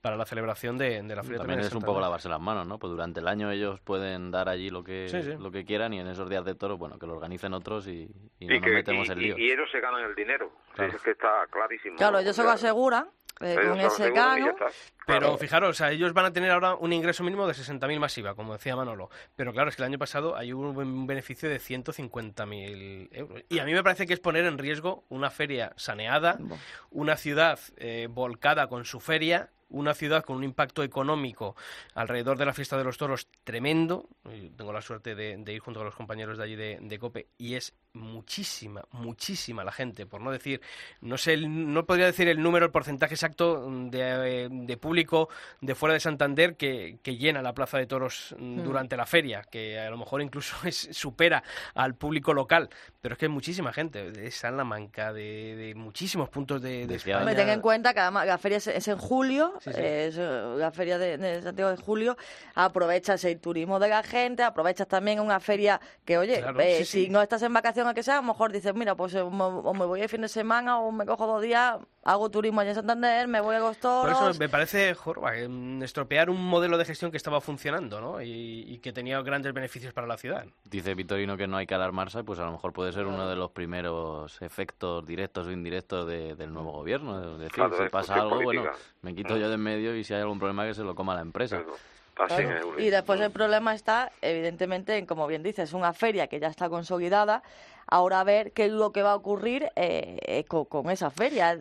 para 0.00 0.16
la 0.16 0.24
celebración 0.26 0.76
de, 0.78 1.02
de 1.02 1.16
la 1.16 1.22
feria. 1.22 1.38
También 1.38 1.60
de 1.60 1.66
es 1.66 1.74
un 1.74 1.82
poco 1.82 2.00
lavarse 2.00 2.28
las 2.28 2.40
manos, 2.40 2.66
¿no? 2.66 2.78
Pues 2.78 2.90
durante 2.90 3.20
el 3.20 3.28
año 3.28 3.50
ellos 3.50 3.80
pueden 3.80 4.30
dar 4.30 4.48
allí 4.48 4.70
lo 4.70 4.84
que, 4.84 5.08
Sí, 5.08 5.22
sí. 5.22 5.34
lo 5.38 5.50
que 5.50 5.64
quieran 5.64 5.92
y 5.94 6.00
en 6.00 6.06
esos 6.08 6.28
días 6.28 6.44
de 6.44 6.54
toros, 6.54 6.78
bueno, 6.78 6.98
que 6.98 7.06
lo 7.06 7.14
organicen 7.14 7.54
otros 7.54 7.86
y, 7.88 8.10
y 8.38 8.46
no 8.46 8.54
y, 8.54 8.58
nos 8.58 8.64
que, 8.66 8.74
metemos 8.74 9.08
y- 9.08 9.12
en 9.12 9.18
y- 9.18 9.22
líos. 9.22 9.38
y 9.38 9.50
ellos 9.50 9.68
se 9.72 9.80
ganan 9.80 10.02
el 10.04 10.14
dinero. 10.14 10.52
Claro. 10.74 10.90
Sí, 10.90 10.96
es 10.96 11.02
que 11.02 11.10
está 11.12 11.46
clarísimo. 11.50 11.96
Claro, 11.96 12.18
ellos 12.18 12.36
se 12.36 12.42
lo 12.42 12.50
aseguran 12.50 13.08
eh, 13.40 13.56
con 13.68 13.80
ese 13.80 14.08
está. 14.08 14.36
Pero 15.06 15.18
Claro. 15.20 15.38
fijaros, 15.38 15.70
o 15.70 15.74
sea, 15.74 15.90
ellos 15.90 16.12
van 16.12 16.26
a 16.26 16.32
tener 16.32 16.50
ahora 16.50 16.74
un 16.76 16.92
ingreso 16.92 17.24
mínimo 17.24 17.46
de 17.46 17.52
60.000 17.54 17.98
masiva, 17.98 18.34
como 18.34 18.52
decía 18.52 18.76
Manolo. 18.76 19.10
Pero 19.36 19.52
claro, 19.52 19.68
es 19.70 19.76
que 19.76 19.82
el 19.82 19.86
año 19.88 19.98
pasado 19.98 20.36
hay 20.36 20.52
un 20.52 21.06
beneficio 21.06 21.48
de 21.48 21.58
150.000 21.60 23.08
euros. 23.12 23.42
Y 23.48 23.58
a 23.58 23.64
mí 23.64 23.72
me 23.72 23.82
parece 23.82 24.06
que 24.06 24.14
es 24.14 24.20
poner 24.20 24.44
en 24.44 24.58
riesgo 24.58 25.04
una 25.08 25.30
feria 25.30 25.72
saneada, 25.76 26.38
una 26.90 27.16
ciudad 27.16 27.58
eh, 27.76 28.08
volcada 28.10 28.68
con 28.68 28.84
su 28.84 29.00
feria, 29.00 29.50
una 29.68 29.94
ciudad 29.94 30.22
con 30.24 30.36
un 30.36 30.44
impacto 30.44 30.82
económico 30.82 31.56
alrededor 31.94 32.38
de 32.38 32.46
la 32.46 32.54
fiesta 32.54 32.76
de 32.78 32.84
los 32.84 32.96
toros 32.98 33.28
tremendo. 33.42 34.08
Yo 34.24 34.50
tengo 34.56 34.72
la 34.72 34.80
suerte 34.82 35.14
de, 35.14 35.36
de 35.38 35.52
ir 35.52 35.60
junto 35.60 35.80
con 35.80 35.86
los 35.86 35.96
compañeros 35.96 36.38
de 36.38 36.44
allí 36.44 36.56
de, 36.56 36.78
de 36.80 36.98
COPE 36.98 37.26
y 37.38 37.54
es 37.56 37.74
muchísima, 37.94 38.82
muchísima 38.92 39.64
la 39.64 39.72
gente, 39.72 40.04
por 40.04 40.20
no 40.20 40.30
decir, 40.32 40.60
no 41.00 41.16
sé, 41.16 41.34
el- 41.34 41.72
no 41.72 41.86
podría 41.86 42.06
decir 42.06 42.28
el 42.28 42.42
número, 42.42 42.66
el 42.66 42.72
porcentaje 42.72 43.14
exacto 43.14 43.66
de, 43.90 44.44
eh, 44.44 44.48
de 44.50 44.76
público 44.76 45.28
de 45.60 45.74
fuera 45.74 45.94
de 45.94 46.00
Santander 46.00 46.56
que, 46.56 46.98
que 47.02 47.16
llena 47.16 47.40
la 47.40 47.54
plaza 47.54 47.78
de 47.78 47.86
toros 47.86 48.34
mm, 48.38 48.62
durante 48.62 48.96
la 48.96 49.06
feria, 49.06 49.42
que 49.50 49.78
a 49.78 49.88
lo 49.90 49.96
mejor 49.96 50.22
incluso 50.22 50.56
es- 50.66 50.88
supera 50.92 51.42
al 51.74 51.94
público 51.94 52.34
local, 52.34 52.68
pero 53.00 53.14
es 53.14 53.18
que 53.18 53.26
hay 53.26 53.32
muchísima 53.32 53.72
gente 53.72 54.10
de 54.10 54.30
Salamanca, 54.30 55.12
de, 55.12 55.54
de 55.56 55.74
muchísimos 55.74 56.28
puntos 56.28 56.60
de, 56.62 56.86
de 56.86 56.94
España. 56.96 57.18
Hombre, 57.18 57.34
ten 57.36 57.48
en 57.48 57.60
cuenta 57.60 57.94
que 57.94 58.00
además 58.00 58.26
la 58.26 58.38
feria 58.38 58.58
es, 58.58 58.66
es 58.66 58.88
en 58.88 58.98
julio, 58.98 59.54
Sí, 59.60 59.72
sí. 59.72 59.80
eh, 59.80 60.06
es, 60.08 60.16
la 60.16 60.70
feria 60.72 60.98
de, 60.98 61.16
de 61.16 61.42
Santiago 61.42 61.70
de 61.70 61.76
Julio, 61.76 62.16
aprovechas 62.54 63.24
el 63.24 63.38
turismo 63.40 63.78
de 63.78 63.88
la 63.88 64.02
gente, 64.02 64.42
aprovechas 64.42 64.88
también 64.88 65.20
una 65.20 65.38
feria 65.40 65.80
que, 66.04 66.18
oye, 66.18 66.40
Claro, 66.40 66.60
eh, 66.60 66.78
sí, 66.78 66.84
si 66.84 67.04
sí. 67.04 67.08
no 67.10 67.22
estás 67.22 67.42
en 67.42 67.52
vacaciones, 67.52 67.83
que 67.92 68.02
sea, 68.02 68.14
a 68.18 68.20
lo 68.22 68.28
mejor 68.28 68.52
dices, 68.52 68.72
mira, 68.74 68.94
pues 68.94 69.14
eh, 69.14 69.22
me- 69.24 69.42
o 69.44 69.74
me 69.74 69.84
voy 69.84 70.00
el 70.00 70.08
fin 70.08 70.22
de 70.22 70.28
semana 70.28 70.78
o 70.78 70.90
me 70.92 71.04
cojo 71.04 71.26
dos 71.26 71.42
días, 71.42 71.76
hago 72.04 72.30
turismo 72.30 72.60
allá 72.60 72.70
en 72.70 72.76
Santander, 72.76 73.26
me 73.28 73.40
voy 73.40 73.56
a 73.56 73.58
los 73.58 73.76
Por 73.78 74.10
eso 74.10 74.30
me 74.38 74.48
parece 74.48 74.94
jorba, 74.94 75.36
eh, 75.36 75.48
estropear 75.82 76.30
un 76.30 76.42
modelo 76.42 76.78
de 76.78 76.84
gestión 76.84 77.10
que 77.10 77.16
estaba 77.16 77.40
funcionando 77.40 78.00
¿no? 78.00 78.22
y, 78.22 78.64
y 78.68 78.78
que 78.78 78.92
tenía 78.92 79.20
grandes 79.22 79.52
beneficios 79.52 79.92
para 79.92 80.06
la 80.06 80.16
ciudad. 80.16 80.46
Dice 80.64 80.94
Vitorino 80.94 81.36
que 81.36 81.46
no 81.46 81.56
hay 81.56 81.66
que 81.66 81.74
alarmarse, 81.74 82.22
pues 82.24 82.38
a 82.38 82.44
lo 82.44 82.52
mejor 82.52 82.72
puede 82.72 82.92
ser 82.92 83.06
uno 83.06 83.28
de 83.28 83.36
los 83.36 83.50
primeros 83.50 84.40
efectos 84.40 85.04
directos 85.04 85.46
o 85.48 85.50
indirectos 85.50 86.06
de- 86.06 86.36
del 86.36 86.52
nuevo 86.52 86.72
gobierno. 86.72 87.32
Es 87.34 87.38
decir, 87.38 87.52
Claro, 87.52 87.76
si 87.82 87.88
pasa 87.90 88.14
algo, 88.14 88.36
bueno, 88.42 88.62
política. 88.62 88.72
me 89.02 89.14
quito 89.14 89.36
yo 89.36 89.48
de 89.48 89.54
en 89.54 89.60
medio 89.60 89.94
y 89.96 90.04
si 90.04 90.14
hay 90.14 90.20
algún 90.20 90.38
problema 90.38 90.64
que 90.64 90.74
se 90.74 90.82
lo 90.84 90.94
coma 90.94 91.14
la 91.14 91.20
empresa. 91.22 91.56
Claro. 91.58 91.74
Claro. 92.14 92.78
Y 92.80 92.90
después 92.90 93.20
el 93.20 93.32
problema 93.32 93.74
está, 93.74 94.12
evidentemente, 94.22 94.96
en, 94.96 95.04
como 95.04 95.26
bien 95.26 95.42
dices, 95.42 95.72
una 95.72 95.92
feria 95.92 96.28
que 96.28 96.38
ya 96.38 96.46
está 96.46 96.68
consolidada. 96.68 97.42
Ahora 97.94 98.18
a 98.20 98.24
ver 98.24 98.50
qué 98.50 98.64
es 98.66 98.72
lo 98.72 98.90
que 98.90 99.02
va 99.02 99.12
a 99.12 99.14
ocurrir 99.14 99.70
eh, 99.76 100.18
eh, 100.26 100.44
con, 100.44 100.64
con 100.64 100.90
esa 100.90 101.10
feria. 101.10 101.56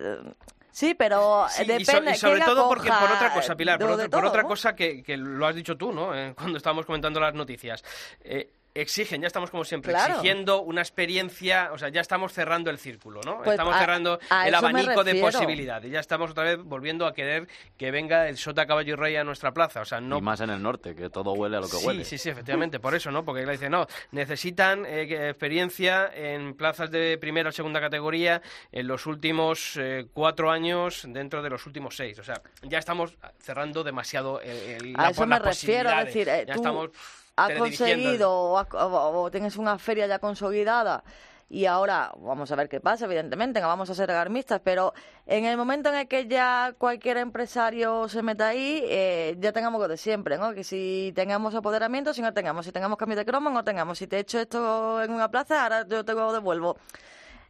Sí, 0.71 0.95
pero 0.95 1.45
Sí, 1.47 1.61
y, 1.61 1.65
depende. 1.67 1.86
so- 1.86 1.99
y 1.99 2.05
que 2.13 2.15
sobre 2.17 2.41
todo 2.41 2.67
porque 2.67 2.89
por 2.89 3.11
otra 3.11 3.31
cosa, 3.31 3.55
Pilar, 3.55 3.77
por, 3.77 4.09
por 4.09 4.25
otra 4.25 4.41
¿no? 4.41 4.47
cosa 4.47 4.75
que, 4.75 5.03
que 5.03 5.15
lo 5.15 5.45
has 5.45 5.53
dicho 5.53 5.77
tú, 5.77 5.91
¿no? 5.91 6.15
Eh, 6.17 6.34
cuando 6.36 6.57
estábamos 6.57 6.88
comentando 6.88 7.19
las 7.19 7.36
noticias. 7.36 7.84
Eh, 8.23 8.49
exigen, 8.76 9.21
ya 9.21 9.28
estamos 9.28 9.51
como 9.51 9.63
siempre, 9.63 9.91
Claro. 9.91 10.13
exigiendo 10.15 10.61
una 10.61 10.82
experiencia, 10.82 11.69
o 11.74 11.78
sea, 11.78 11.89
ya 11.89 12.01
estamos 12.01 12.34
cerrando 12.34 12.69
el 12.71 12.80
círculo, 12.80 13.21
¿no? 13.24 13.38
Pues 13.38 13.51
estamos 13.51 13.76
a- 13.76 13.80
cerrando 13.80 14.19
a 14.30 14.47
el 14.47 14.55
abanico 14.55 15.03
de 15.03 15.15
posibilidades. 15.15 15.91
Ya 15.91 15.99
estamos 15.99 16.32
otra 16.32 16.43
vez 16.43 16.57
volviendo 16.57 17.05
a 17.05 17.13
querer 17.13 17.47
que 17.78 17.91
venga 17.91 18.28
el 18.28 18.38
Sota 18.38 18.65
Caballo 18.65 18.93
y 18.93 18.95
Rey 18.95 19.15
a 19.15 19.24
nuestra 19.24 19.53
plaza. 19.53 19.82
O 19.82 19.86
sea, 19.86 20.01
no 20.01 20.17
Y 20.17 20.21
más 20.21 20.41
en 20.41 20.49
el 20.49 20.61
norte, 20.61 20.95
que 20.95 21.09
todo 21.09 21.34
huele 21.34 21.57
a 21.57 21.59
lo 21.59 21.67
que 21.67 21.78
sí, 21.78 21.86
huele. 21.86 22.03
Sí, 22.03 22.17
sí, 22.17 22.30
efectivamente, 22.30 22.80
por 22.80 22.95
eso, 22.95 23.11
¿no? 23.11 23.24
Porque 23.24 23.45
le 23.45 23.51
dice, 23.51 23.69
no, 23.69 23.86
necesitan 24.11 24.86
eh, 24.88 25.30
experiencia 25.30 26.09
en 26.13 26.55
plazas 26.55 26.89
de 26.89 27.17
primera 27.19 27.49
o 27.49 27.51
segunda 27.51 27.80
categoría 27.80 28.41
en 28.71 28.88
los 28.88 29.05
últimos 29.05 29.78
eh, 29.78 30.07
cuatro 30.13 30.49
años 30.49 31.03
dentro 31.07 31.43
de 31.43 31.49
los 31.49 31.65
últimos 31.67 31.95
seis. 31.95 32.17
O 32.17 32.24
sea, 32.24 32.41
ya 32.63 32.80
estamos 32.80 33.15
cerrando 33.39 33.84
demasiado 33.84 34.41
el, 34.41 34.49
el- 34.88 34.95
A 34.97 35.03
la- 35.03 35.09
eso 35.11 35.26
me 35.28 35.38
refiero, 35.38 35.95
decir, 36.03 36.28
eh, 36.30 36.45
ya 36.47 36.53
tú 36.53 36.59
estamos 36.59 36.89
has 37.36 37.49
conseguido 37.59 38.31
o, 38.31 38.57
has- 38.57 38.73
o- 38.73 39.21
o 39.23 39.31
tienes 39.31 39.57
una 39.57 39.77
feria 39.77 40.07
ya 40.07 40.19
consolidada 40.19 41.03
y 41.49 41.65
ahora 41.67 42.11
vamos 42.17 42.51
a 42.51 42.55
ver 42.55 42.67
qué 42.67 42.79
pasa, 42.79 43.05
evidentemente, 43.05 43.61
no 43.61 43.67
vamos 43.67 43.88
a 43.89 43.93
ser 43.93 44.09
alarmistas, 44.09 44.59
pero 44.63 44.93
en 45.27 45.45
el 45.45 45.55
momento 45.55 45.89
en 45.89 45.95
el 45.95 46.07
que 46.07 46.25
ya 46.27 46.73
cualquier 46.79 47.17
empresario 47.17 48.07
se 48.09 48.23
meta 48.23 48.47
ahí, 48.47 48.81
eh, 48.88 49.36
ya 49.39 49.51
tengamos 49.51 49.79
lo 49.79 49.88
de 49.88 49.97
siempre, 49.97 50.38
¿no? 50.39 50.53
Que 50.55 50.63
si 50.63 51.11
tengamos 51.15 51.53
apoderamiento, 51.53 52.11
si 52.13 52.23
no 52.23 52.34
tengamos, 52.34 52.65
si 52.65 52.71
tengamos 52.71 52.97
cambio 52.97 53.17
de 53.17 53.25
cromo, 53.25 53.51
no 53.51 53.63
tengamos, 53.63 53.99
si 53.99 54.07
te 54.07 54.17
he 54.17 54.19
hecho 54.21 54.39
esto 54.39 55.03
en 55.03 55.11
una 55.11 55.29
plaza, 55.29 55.61
ahora 55.63 55.86
yo 55.88 56.03
te 56.03 56.13
lo 56.13 56.34
devuelvo. 56.34 56.77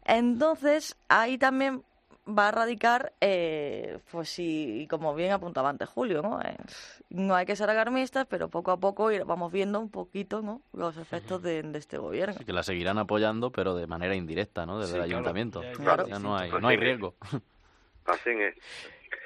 Entonces, 0.06 0.98
ahí 1.08 1.38
también 1.38 1.84
va 2.28 2.48
a 2.48 2.52
radicar, 2.52 3.14
eh, 3.22 4.00
pues 4.12 4.30
sí, 4.30 4.88
como 4.90 5.14
bien 5.14 5.32
apuntaba 5.32 5.70
antes 5.70 5.90
Julio, 5.90 6.22
¿no? 6.22 6.42
Eh, 6.42 6.56
no 7.10 7.36
hay 7.36 7.46
que 7.46 7.56
ser 7.56 7.70
alarmistas, 7.70 8.26
pero 8.28 8.50
poco 8.50 8.72
a 8.72 8.78
poco 8.80 9.10
vamos 9.26 9.52
viendo 9.52 9.80
un 9.80 9.90
poquito, 9.90 10.42
¿no? 10.42 10.62
Los 10.74 10.98
efectos 10.98 11.42
de, 11.44 11.62
de 11.64 11.78
este 11.80 11.98
gobierno. 11.98 12.36
Sí, 12.38 12.46
que 12.46 12.54
la 12.54 12.64
seguirán 12.64 12.98
apoyando, 12.98 13.52
pero 13.52 13.76
de 13.76 13.88
manera 13.88 14.16
indirecta, 14.16 14.66
¿no? 14.66 14.80
Desde 14.80 14.94
Sí, 14.94 15.00
el 15.00 15.04
claro, 15.06 15.16
ayuntamiento. 15.18 15.64
ya 15.64 15.72
Claro. 15.74 16.08
Ya 16.08 16.20
no 16.20 16.38
hay, 16.38 16.52
no 16.52 16.68
hay 16.68 16.78
riesgo. 16.78 17.16
Así 18.06 18.30
es. 18.30 18.56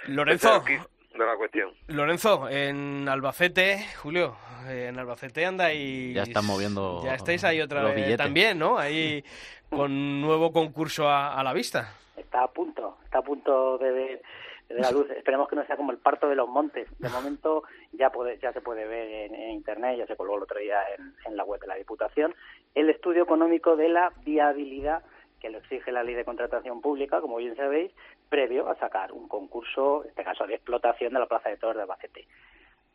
Lorenzo, 0.07 0.63
de 0.63 1.25
la 1.25 1.35
cuestión. 1.37 1.71
Lorenzo, 1.87 2.47
en 2.49 3.07
Albacete, 3.09 3.85
Julio, 4.01 4.35
eh, 4.67 4.87
en 4.89 4.99
Albacete 4.99 5.45
anda 5.45 5.73
y... 5.73 6.13
Ya 6.13 6.23
están 6.23 6.45
moviendo 6.45 7.01
Ya 7.03 7.15
estáis 7.15 7.43
ahí 7.43 7.59
otra 7.61 7.83
vez 7.83 7.95
billetes. 7.95 8.17
también, 8.17 8.59
¿no? 8.59 8.77
Ahí 8.77 9.23
con 9.69 10.21
nuevo 10.21 10.51
concurso 10.53 11.09
a, 11.09 11.33
a 11.39 11.43
la 11.43 11.53
vista. 11.53 11.93
Está 12.27 12.43
a 12.43 12.51
punto, 12.51 12.97
está 13.05 13.19
a 13.19 13.23
punto 13.23 13.77
de 13.77 13.91
ver, 13.91 14.21
de 14.67 14.81
la 14.81 14.91
luz. 14.91 15.09
Esperemos 15.09 15.47
que 15.47 15.55
no 15.55 15.65
sea 15.65 15.77
como 15.77 15.91
el 15.91 15.97
parto 15.97 16.27
de 16.27 16.35
los 16.35 16.47
montes. 16.47 16.87
De 16.99 17.09
momento 17.09 17.63
ya 17.93 18.11
puede, 18.11 18.37
ya 18.39 18.51
se 18.53 18.61
puede 18.61 18.85
ver 18.85 19.31
en, 19.31 19.51
internet, 19.51 19.97
ya 19.97 20.05
se 20.05 20.15
colgó 20.15 20.37
el 20.37 20.43
otro 20.43 20.59
día 20.59 20.79
en, 21.25 21.37
la 21.37 21.43
web 21.43 21.59
de 21.61 21.67
la 21.67 21.75
Diputación, 21.75 22.35
el 22.75 22.89
estudio 22.89 23.23
económico 23.23 23.75
de 23.75 23.89
la 23.89 24.11
viabilidad 24.23 25.03
que 25.39 25.49
lo 25.49 25.59
exige 25.59 25.91
la 25.91 26.03
ley 26.03 26.15
de 26.15 26.25
contratación 26.25 26.81
pública, 26.81 27.21
como 27.21 27.37
bien 27.37 27.55
sabéis, 27.55 27.91
previo 28.27 28.67
a 28.69 28.75
sacar 28.75 29.11
un 29.13 29.27
concurso, 29.27 30.03
en 30.03 30.09
este 30.09 30.23
caso 30.23 30.47
de 30.47 30.55
explotación 30.55 31.13
de 31.13 31.19
la 31.19 31.27
Plaza 31.27 31.49
de 31.49 31.57
Toros 31.57 31.75
de 31.75 31.83
Albacete. 31.83 32.27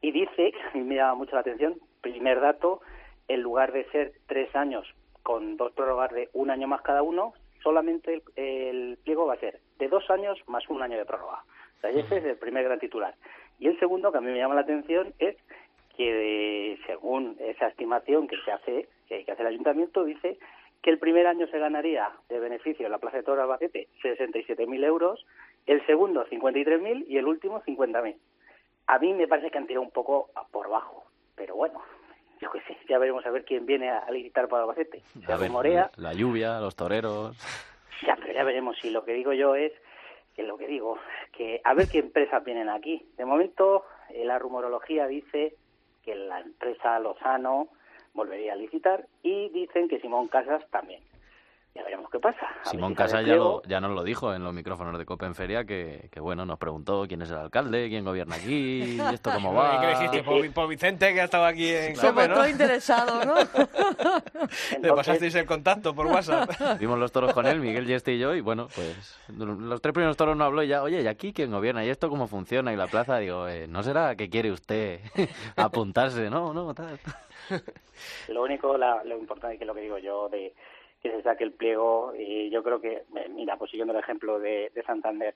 Y 0.01 0.11
dice, 0.11 0.53
mí 0.74 0.83
me 0.83 0.97
llama 0.97 1.14
mucho 1.14 1.37
la 1.37 1.43
atención, 1.43 1.80
primer 2.01 2.41
dato, 2.41 2.80
en 3.28 3.41
lugar 3.41 3.72
de 3.72 3.89
ser 3.91 4.12
tres 4.26 4.55
años 4.57 4.93
con 5.22 5.57
dos 5.57 5.72
prórrogas 5.72 6.11
de 6.11 6.28
un 6.33 6.51
año 6.51 6.66
más 6.66 6.83
cada 6.83 7.03
uno, 7.03 7.33
solamente 7.62 8.22
el, 8.36 8.98
pliego 9.04 9.26
va 9.26 9.34
a 9.34 9.40
ser 9.40 9.60
de 9.78 9.88
dos 9.88 10.08
años 10.10 10.38
más 10.46 10.68
un 10.68 10.82
año 10.82 10.98
de 10.98 11.04
prórroga. 11.04 11.44
O 11.78 11.80
sea, 11.80 11.90
ese 11.90 12.18
es 12.18 12.24
el 12.24 12.36
primer 12.36 12.64
gran 12.64 12.78
titular. 12.78 13.14
Y 13.58 13.68
el 13.68 13.78
segundo, 13.78 14.12
que 14.12 14.18
a 14.18 14.20
mí 14.20 14.30
me 14.30 14.38
llama 14.38 14.54
la 14.54 14.62
atención, 14.62 15.14
es 15.18 15.36
que 15.96 16.78
según 16.86 17.36
esa 17.40 17.68
estimación 17.68 18.28
que 18.28 18.36
se 18.44 18.52
hace, 18.52 18.88
que, 19.08 19.24
hace 19.30 19.42
el 19.42 19.48
ayuntamiento, 19.48 20.04
dice 20.04 20.38
que 20.80 20.90
el 20.90 20.98
primer 20.98 21.26
año 21.26 21.46
se 21.48 21.58
ganaría 21.58 22.10
de 22.28 22.40
beneficio 22.40 22.86
en 22.86 22.92
la 22.92 22.98
Plaza 22.98 23.18
de 23.18 23.22
Toros 23.22 23.42
Albacete 23.42 23.88
67.000 24.02 24.84
euros, 24.84 25.24
el 25.66 25.84
segundo 25.86 26.26
53.000 26.26 27.04
y 27.06 27.18
el 27.18 27.26
último 27.26 27.62
50.000. 27.62 28.16
A 28.88 28.98
mí 28.98 29.14
me 29.14 29.28
parece 29.28 29.50
que 29.50 29.58
han 29.58 29.66
tirado 29.66 29.84
un 29.84 29.92
poco 29.92 30.30
por 30.50 30.68
bajo, 30.68 31.04
pero 31.36 31.54
bueno, 31.54 31.80
yo 32.43 32.51
qué 32.51 32.61
sé, 32.62 32.76
ya 32.88 32.99
veremos 32.99 33.24
a 33.24 33.30
ver 33.30 33.45
quién 33.45 33.66
viene 33.66 33.88
a, 33.88 33.99
a 33.99 34.11
licitar 34.11 34.49
para 34.49 34.62
Albacete. 34.64 35.01
Se 35.24 35.32
A 35.32 35.36
ver, 35.36 35.47
rumorea, 35.49 35.90
la 35.97 36.12
lluvia, 36.12 36.59
los 36.59 36.74
toreros. 36.74 37.36
ya, 38.07 38.16
pero 38.16 38.32
ya 38.32 38.43
veremos 38.43 38.76
si 38.80 38.90
lo 38.90 39.05
que 39.05 39.12
digo 39.12 39.32
yo 39.32 39.55
es 39.55 39.72
que 40.34 40.43
lo 40.43 40.59
que 40.59 40.66
digo, 40.66 40.99
que 41.32 41.61
a 41.62 41.74
ver 41.74 41.88
qué 41.88 41.99
empresas 41.99 42.43
vienen 42.45 42.68
aquí. 42.68 43.07
De 43.16 43.24
momento, 43.24 43.84
eh, 44.11 44.24
la 44.24 44.38
rumorología 44.40 45.07
dice 45.07 45.55
que 46.03 46.16
la 46.16 46.40
empresa 46.40 46.99
Lozano 46.99 47.68
volvería 48.12 48.55
a 48.55 48.57
licitar 48.57 49.07
y 49.22 49.49
dicen 49.51 49.88
que 49.88 50.01
Simón 50.01 50.26
Casas 50.26 50.68
también. 50.70 51.03
Ya 51.74 51.82
veremos 51.84 52.10
qué 52.10 52.18
pasa. 52.20 52.46
A 52.62 52.68
Simón 52.68 52.94
el 52.98 53.26
ya, 53.26 53.34
lo, 53.36 53.62
ya 53.62 53.80
nos 53.80 53.92
lo 53.92 54.04
dijo 54.04 54.34
en 54.34 54.44
los 54.44 54.52
micrófonos 54.52 54.98
de 54.98 55.06
Copa 55.06 55.24
en 55.24 55.34
Feria, 55.34 55.64
que, 55.64 56.08
que 56.12 56.20
bueno, 56.20 56.44
nos 56.44 56.58
preguntó 56.58 57.06
quién 57.08 57.22
es 57.22 57.30
el 57.30 57.38
alcalde, 57.38 57.88
quién 57.88 58.04
gobierna 58.04 58.36
aquí, 58.36 58.82
y 58.96 59.00
esto 59.14 59.30
cómo 59.32 59.54
va. 59.54 59.80
¿Qué 59.80 59.86
le 59.86 59.92
dijiste? 59.94 60.22
Por, 60.22 60.52
por 60.52 60.68
Vicente, 60.68 61.14
que 61.14 61.22
ha 61.22 61.24
estado 61.24 61.46
aquí 61.46 61.70
en 61.70 61.96
Se 61.96 62.08
Cope, 62.08 62.28
¿no? 62.28 62.34
mostró 62.34 62.48
interesado, 62.50 63.24
¿no? 63.24 63.34
Le 64.82 64.92
pasasteis 64.92 65.34
el 65.34 65.46
contacto 65.46 65.94
por 65.94 66.06
WhatsApp. 66.12 66.78
Vimos 66.78 66.98
los 66.98 67.10
toros 67.10 67.32
con 67.32 67.46
él, 67.46 67.58
Miguel, 67.60 67.86
Yeste 67.86 68.12
y 68.12 68.18
yo, 68.18 68.34
y 68.34 68.42
bueno, 68.42 68.68
pues 68.74 69.18
los 69.38 69.80
tres 69.80 69.94
primeros 69.94 70.16
toros 70.18 70.36
no 70.36 70.44
habló 70.44 70.62
y 70.62 70.68
ya, 70.68 70.82
oye, 70.82 71.00
¿y 71.00 71.06
aquí 71.06 71.32
quién 71.32 71.50
gobierna? 71.50 71.84
¿Y 71.84 71.88
esto 71.88 72.10
cómo 72.10 72.26
funciona? 72.28 72.72
Y 72.72 72.76
la 72.76 72.86
plaza, 72.86 73.16
digo, 73.18 73.48
eh, 73.48 73.66
¿no 73.66 73.82
será 73.82 74.14
que 74.14 74.28
quiere 74.28 74.52
usted 74.52 75.00
apuntarse? 75.56 76.28
No, 76.28 76.52
no, 76.52 76.74
tal. 76.74 76.98
Lo 78.28 78.42
único, 78.42 78.76
la- 78.76 79.02
lo 79.04 79.16
importante 79.16 79.58
que 79.58 79.64
lo 79.64 79.74
que 79.74 79.80
digo 79.80 79.98
yo 79.98 80.28
de 80.28 80.52
que 81.03 81.11
se 81.11 81.22
saque 81.22 81.44
el 81.44 81.53
pliego 81.53 82.12
y 82.16 82.50
yo 82.50 82.62
creo 82.62 82.80
que, 82.80 83.03
eh, 83.16 83.28
mira, 83.30 83.57
pues 83.57 83.70
siguiendo 83.70 83.92
el 83.92 84.00
ejemplo 84.00 84.38
de, 84.38 84.70
de 84.74 84.82
Santander, 84.84 85.34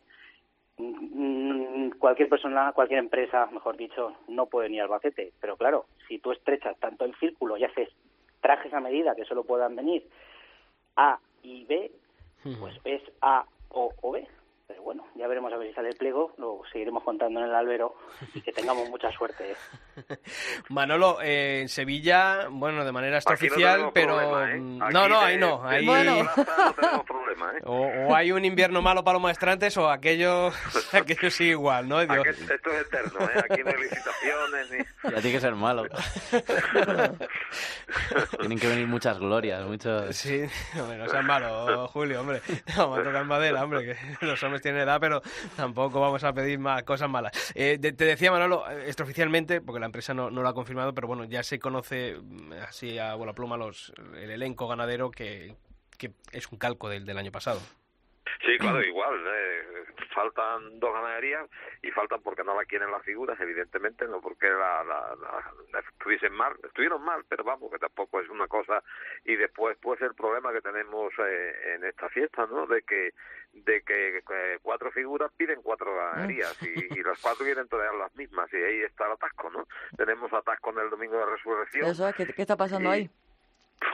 cualquier 1.98 2.28
persona, 2.28 2.72
cualquier 2.72 3.00
empresa, 3.00 3.46
mejor 3.46 3.76
dicho, 3.76 4.14
no 4.28 4.46
puede 4.46 4.68
ni 4.68 4.78
al 4.78 4.84
Albacete, 4.86 5.32
pero 5.40 5.56
claro, 5.56 5.86
si 6.06 6.18
tú 6.18 6.32
estrechas 6.32 6.78
tanto 6.78 7.04
el 7.04 7.14
círculo 7.16 7.56
y 7.56 7.64
haces 7.64 7.88
trajes 8.40 8.72
a 8.74 8.80
medida 8.80 9.14
que 9.14 9.24
solo 9.24 9.44
puedan 9.44 9.74
venir 9.74 10.06
A 10.96 11.18
y 11.42 11.64
B, 11.64 11.90
pues 12.60 12.78
es 12.84 13.02
A 13.22 13.46
o, 13.70 13.92
o 14.02 14.12
B. 14.12 14.26
Pero 14.68 14.82
bueno, 14.82 15.06
ya 15.14 15.28
veremos 15.28 15.52
a 15.52 15.56
ver 15.58 15.68
si 15.68 15.74
sale 15.74 15.90
el 15.90 15.96
pliego, 15.96 16.32
lo 16.38 16.60
seguiremos 16.72 17.04
contando 17.04 17.38
en 17.38 17.46
el 17.46 17.54
albero 17.54 17.94
y 18.34 18.40
que 18.40 18.52
tengamos 18.52 18.88
mucha 18.90 19.10
suerte. 19.12 19.52
¿eh? 19.52 19.56
Manolo, 20.70 21.18
eh, 21.22 21.60
en 21.60 21.68
Sevilla, 21.68 22.48
bueno, 22.50 22.84
de 22.84 22.90
manera 22.90 23.12
no 23.12 23.16
extraoficial, 23.18 23.92
tenemos 23.92 23.92
pero... 23.94 24.16
problema, 24.16 24.52
¿eh? 24.52 24.56
mm, 24.58 24.78
No, 24.92 25.08
no, 25.08 25.20
de- 25.20 25.26
ahí 25.26 25.38
no. 25.38 25.64
Ahí... 25.64 25.86
Bueno. 25.86 26.16
no 26.24 26.72
tenemos 26.80 27.06
problema, 27.06 27.52
¿eh? 27.56 27.60
O, 27.64 28.08
o 28.08 28.14
hay 28.16 28.32
un 28.32 28.44
invierno 28.44 28.82
malo 28.82 29.04
para 29.04 29.14
los 29.14 29.22
maestrantes 29.22 29.76
o 29.76 29.88
aquello, 29.88 30.50
aquello 30.92 31.30
sigue 31.30 31.50
igual, 31.50 31.88
¿no? 31.88 32.00
Esto 32.00 32.14
es 32.24 32.40
eterno, 32.80 33.20
¿eh? 33.20 33.44
Aquí 33.48 33.62
no 33.62 33.70
hay 33.70 33.82
licitaciones 33.82 34.70
ni... 34.72 35.10
Ya 35.12 35.20
tiene 35.20 35.32
que 35.32 35.40
ser 35.40 35.54
malo. 35.54 35.84
Tienen 38.40 38.58
que 38.58 38.66
venir 38.68 38.86
muchas 38.88 39.16
glorias, 39.18 39.64
muchos... 39.64 40.16
Sí, 40.16 40.42
hombre, 40.80 40.98
no 40.98 41.08
seas 41.08 41.24
malo, 41.24 41.86
Julio, 41.88 42.20
hombre. 42.20 42.40
Vamos 42.76 42.98
a 42.98 43.02
tocar 43.04 43.24
madera, 43.24 43.62
hombre, 43.62 43.84
que 44.18 44.26
los 44.26 44.42
hombres 44.42 44.55
tienen 44.62 44.82
edad, 44.82 44.98
pero 45.00 45.22
tampoco 45.56 46.00
vamos 46.00 46.24
a 46.24 46.32
pedir 46.32 46.58
más 46.58 46.82
cosas 46.82 47.08
malas. 47.08 47.32
Eh, 47.54 47.78
te 47.78 48.04
decía, 48.04 48.30
Manolo, 48.30 48.68
eh, 48.70 48.86
extraoficialmente, 48.86 49.60
porque 49.60 49.80
la 49.80 49.86
empresa 49.86 50.14
no, 50.14 50.30
no 50.30 50.42
lo 50.42 50.48
ha 50.48 50.54
confirmado, 50.54 50.94
pero 50.94 51.08
bueno, 51.08 51.24
ya 51.24 51.42
se 51.42 51.58
conoce 51.58 52.16
mm, 52.20 52.52
así 52.68 52.98
a 52.98 53.14
bola 53.14 53.32
pluma 53.32 53.56
los, 53.56 53.92
el 54.16 54.30
elenco 54.30 54.68
ganadero 54.68 55.10
que, 55.10 55.56
que 55.96 56.12
es 56.32 56.50
un 56.50 56.58
calco 56.58 56.88
del, 56.88 57.04
del 57.04 57.18
año 57.18 57.32
pasado. 57.32 57.60
Sí, 58.44 58.58
claro, 58.58 58.82
igual. 58.82 59.22
eh, 59.26 59.84
faltan 60.14 60.78
dos 60.80 60.92
ganaderías 60.92 61.48
y 61.82 61.90
faltan 61.90 62.22
porque 62.22 62.42
no 62.44 62.54
la 62.56 62.64
quieren 62.64 62.90
las 62.90 63.02
figuras, 63.02 63.38
evidentemente, 63.40 64.06
no 64.06 64.20
porque 64.20 64.48
la, 64.48 64.82
la, 64.84 65.14
la- 65.72 65.80
estuviesen 65.80 66.32
mal. 66.32 66.54
Estuvieron 66.64 67.02
mal, 67.04 67.24
pero 67.28 67.44
vamos, 67.44 67.70
que 67.70 67.78
tampoco 67.78 68.20
es 68.20 68.28
una 68.28 68.46
cosa. 68.48 68.82
Y 69.24 69.36
después, 69.36 69.76
pues, 69.80 70.00
el 70.02 70.14
problema 70.14 70.52
que 70.52 70.60
tenemos 70.60 71.12
eh, 71.18 71.74
en 71.74 71.84
esta 71.84 72.08
fiesta, 72.08 72.46
¿no? 72.46 72.66
De 72.66 72.82
que 72.82 73.12
de 73.52 73.80
que 73.82 74.18
eh, 74.18 74.58
cuatro 74.60 74.90
figuras 74.90 75.32
piden 75.34 75.62
cuatro 75.62 75.94
ganaderías 75.96 76.54
y, 76.62 76.98
y 76.98 77.02
las 77.02 77.18
cuatro 77.22 77.42
quieren 77.44 77.66
todas 77.68 77.94
las 77.94 78.14
mismas 78.14 78.52
y 78.52 78.56
ahí 78.56 78.82
está 78.82 79.06
el 79.06 79.12
atasco, 79.12 79.48
¿no? 79.50 79.66
Tenemos 79.96 80.30
atasco 80.30 80.70
en 80.72 80.80
el 80.80 80.90
domingo 80.90 81.16
de 81.18 81.24
resurrección 81.24 81.86
Eso 81.90 82.06
es, 82.06 82.14
¿qué, 82.14 82.26
qué 82.26 82.42
está 82.42 82.56
pasando 82.58 82.90
ahí? 82.90 83.08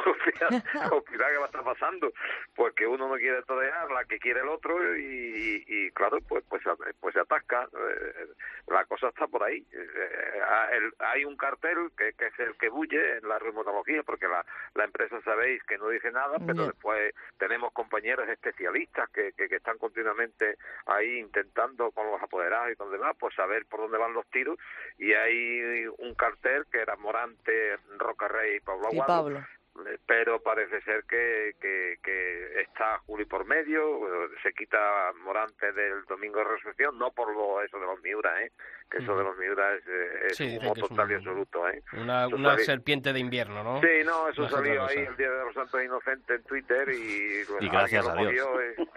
Pues 0.05 1.03
mira 1.11 1.29
qué 1.29 1.37
va 1.39 1.45
a 1.45 1.47
estar 1.47 1.65
pasando 1.65 2.13
pues 2.55 2.73
que 2.75 2.87
uno 2.87 3.09
no 3.09 3.15
quiere 3.17 3.43
torear 3.43 3.91
la 3.91 4.05
que 4.05 4.19
quiere 4.19 4.41
el 4.41 4.49
otro 4.49 4.97
y, 4.97 5.03
y, 5.03 5.65
y 5.67 5.91
claro 5.91 6.19
pues 6.29 6.45
pues 6.49 6.63
pues 7.01 7.15
se 7.15 7.21
atasca 7.21 7.69
Eh, 7.73 8.27
la 8.69 8.85
cosa 8.85 9.09
está 9.09 9.27
por 9.27 9.43
ahí 9.43 9.67
Eh, 9.73 10.41
ah, 10.47 10.69
el- 10.73 10.95
hay 11.01 11.25
un 11.25 11.37
cartel 11.37 11.91
que, 11.97 12.13
que 12.15 12.27
es 12.27 12.39
el 12.39 12.57
que 12.57 12.69
bulle 12.69 13.19
en 13.19 13.29
la 13.29 13.39
reumatología 13.39 14.03
porque 14.05 14.29
la, 14.29 14.45
la 14.75 14.85
empresa 14.85 15.21
sabéis 15.23 15.63
que 15.65 15.79
no 15.79 15.89
dice 15.89 16.11
nada 16.13 16.39
pero 16.47 16.67
después 16.67 17.13
tenemos 17.39 17.73
compañeros 17.73 18.29
especialistas 18.29 19.11
que, 19.11 19.33
que, 19.33 19.49
que 19.49 19.57
están 19.57 19.79
continuamente 19.79 20.57
ahí 20.87 21.19
intentando 21.19 21.91
con 21.91 22.07
los 22.11 22.23
apoderados 22.23 22.71
y 22.73 22.77
con 22.77 22.91
demás 22.93 23.17
pues 23.19 23.35
saber 23.35 23.67
por 23.67 23.81
dónde 23.81 23.99
van 23.99 24.15
los 24.15 24.27
tiros 24.31 24.59
y 24.99 25.13
hay 25.13 25.87
un 25.99 26.15
cartel 26.15 26.67
que 26.71 26.79
era 26.81 26.97
Morante, 26.97 27.77
Roca 27.99 28.29
Rey 28.29 28.57
y 28.57 28.61
Pablo 28.61 28.89
Y 28.93 29.01
Aguado 29.01 29.23
Pablo. 29.25 29.47
Eh, 29.75 29.99
pero 30.07 30.41
parece 30.43 30.81
ser 30.83 31.05
que, 31.05 31.55
que, 31.61 31.99
que 32.03 32.61
está 32.61 32.99
Juli 33.07 33.25
por 33.25 33.47
medio, 33.47 34.25
eh, 34.25 34.29
se 34.43 34.53
quita 34.53 35.13
Morante 35.25 35.73
del 35.73 36.05
domingo 36.05 36.39
de 36.39 36.45
resurrección, 36.45 36.99
no 36.99 37.11
por 37.11 37.35
lo 37.35 37.63
eso 37.63 37.79
de 37.79 37.87
los 37.87 38.01
Miura, 38.03 38.43
¿eh? 38.43 38.53
que 38.91 38.99
eso 38.99 39.17
de 39.17 39.25
los 39.25 39.37
Miura 39.39 39.75
es, 39.75 39.87
eh, 39.87 40.27
es 40.27 40.37
Sí, 40.37 40.59
humo 40.61 40.75
total 40.75 41.11
y 41.11 41.15
absoluto. 41.15 41.67
¿eh? 41.69 41.83
Una, 41.95 42.59
serpiente 42.59 43.13
de 43.13 43.21
invierno, 43.21 43.65
¿no? 43.65 43.81
Sí, 43.81 44.05
no, 44.05 44.29
eso 44.29 44.43
No 44.43 44.49
salió 44.51 44.85
ahí 44.85 44.99
el 44.99 45.17
Día 45.17 45.31
de 45.31 45.45
los 45.45 45.55
Santos 45.55 45.83
Inocentes 45.83 46.37
en 46.37 46.43
Twitter 46.45 46.89
y, 46.91 47.45
pues, 47.49 47.63
Y 47.63 47.69
gracias 47.71 48.07
a 48.07 48.15
Dios. 48.15 48.49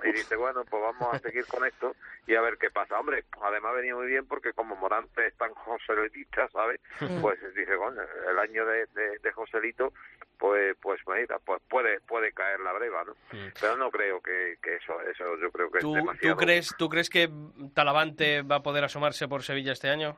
y, 0.03 0.09
y 0.09 0.11
dice, 0.11 0.35
bueno, 0.35 0.65
pues 0.65 0.83
vamos 0.83 1.13
a 1.13 1.19
seguir 1.19 1.45
con 1.45 1.65
esto 1.65 1.95
y 2.27 2.35
a 2.35 2.41
ver 2.41 2.57
qué 2.57 2.69
pasa. 2.69 2.99
Hombre, 2.99 3.23
además 3.41 3.75
venía 3.75 3.95
muy 3.95 4.07
bien 4.07 4.27
porque 4.27 4.51
como 4.53 4.75
Morante 4.75 5.27
es 5.27 5.35
tan 5.37 5.53
joselitista, 5.53 6.47
¿sabes? 6.49 6.81
Pues 7.21 7.39
dice, 7.55 7.75
bueno, 7.75 8.01
el 8.29 8.39
año 8.39 8.65
de, 8.65 8.85
de, 8.87 9.19
de 9.19 9.31
Joselito, 9.31 9.93
pues 10.37 10.64
pues 10.73 10.99
mira, 11.07 11.37
pues 11.45 11.61
puede 11.69 11.99
puede 12.01 12.31
caer 12.31 12.59
la 12.61 12.73
breva, 12.73 13.03
¿no? 13.03 13.13
Pero 13.61 13.77
no 13.77 13.91
creo 13.91 14.21
que, 14.21 14.57
que 14.63 14.75
eso, 14.75 14.99
eso 15.01 15.37
yo 15.37 15.51
creo 15.51 15.69
que 15.69 15.79
¿Tú, 15.79 15.89
es 15.95 16.01
tú 16.01 16.05
demasiado. 16.07 16.37
crees, 16.37 16.75
¿Tú 16.77 16.89
crees 16.89 17.09
que 17.09 17.29
Talavante 17.73 18.41
va 18.41 18.55
a 18.57 18.63
poder 18.63 18.83
asomarse 18.83 19.27
por 19.27 19.43
Sevilla 19.43 19.73
este 19.73 19.89
año? 19.89 20.17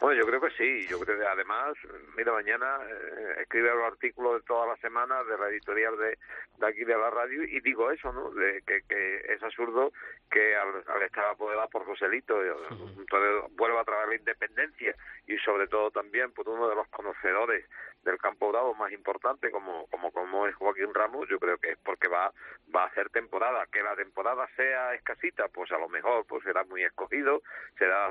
Bueno, 0.00 0.18
yo 0.18 0.26
creo 0.26 0.40
que 0.40 0.50
sí. 0.56 0.86
Yo 0.88 0.98
creo 1.00 1.18
que 1.18 1.26
además, 1.26 1.74
mira, 2.16 2.32
mañana 2.32 2.78
eh, 2.88 3.42
escribe 3.42 3.68
los 3.74 3.84
artículos 3.84 4.40
de 4.40 4.46
toda 4.46 4.66
la 4.66 4.76
semana 4.78 5.22
de 5.24 5.36
la 5.36 5.48
editorial 5.50 5.94
de, 5.98 6.16
de 6.56 6.66
aquí 6.66 6.84
de 6.84 6.96
la 6.96 7.10
radio 7.10 7.42
y 7.44 7.60
digo 7.60 7.90
eso, 7.90 8.10
¿no? 8.10 8.30
De 8.30 8.62
que, 8.66 8.80
que 8.88 9.16
es 9.28 9.42
absurdo 9.42 9.92
que 10.30 10.56
al, 10.56 10.82
al 10.86 11.02
estar 11.02 11.26
apoderado 11.26 11.68
por 11.68 11.84
Joselito 11.84 12.42
eh, 12.42 12.50
entonces 12.70 13.56
vuelva 13.56 13.82
a 13.82 13.84
traer 13.84 14.08
la 14.08 14.14
independencia 14.14 14.94
y 15.26 15.36
sobre 15.38 15.66
todo 15.66 15.90
también 15.90 16.32
por 16.32 16.48
uno 16.48 16.66
de 16.68 16.76
los 16.76 16.88
conocedores 16.88 17.66
del 18.02 18.18
campo 18.18 18.50
bravo 18.50 18.74
más 18.74 18.90
importante 18.92 19.50
como 19.50 19.86
como 19.88 20.10
como 20.12 20.46
es 20.46 20.54
Joaquín 20.56 20.92
Ramos 20.94 21.28
yo 21.28 21.38
creo 21.38 21.58
que 21.58 21.72
es 21.72 21.78
porque 21.78 22.08
va 22.08 22.32
va 22.74 22.84
a 22.84 22.86
hacer 22.86 23.10
temporada. 23.10 23.66
Que 23.72 23.82
la 23.82 23.96
temporada 23.96 24.48
sea 24.56 24.94
escasita 24.94 25.48
pues 25.48 25.70
a 25.72 25.78
lo 25.78 25.88
mejor 25.88 26.24
pues 26.26 26.42
será 26.44 26.64
muy 26.64 26.82
escogido 26.84 27.42
será 27.78 28.08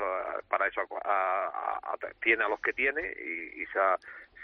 para 0.48 0.68
eso 0.68 0.82
a- 1.06 1.98
tiene 2.22 2.44
a 2.44 2.50
los 2.50 2.60
que 2.62 2.74
tiene 2.74 3.02
y, 3.20 3.62
y 3.62 3.66
se 3.68 3.80
ha, 3.80 3.98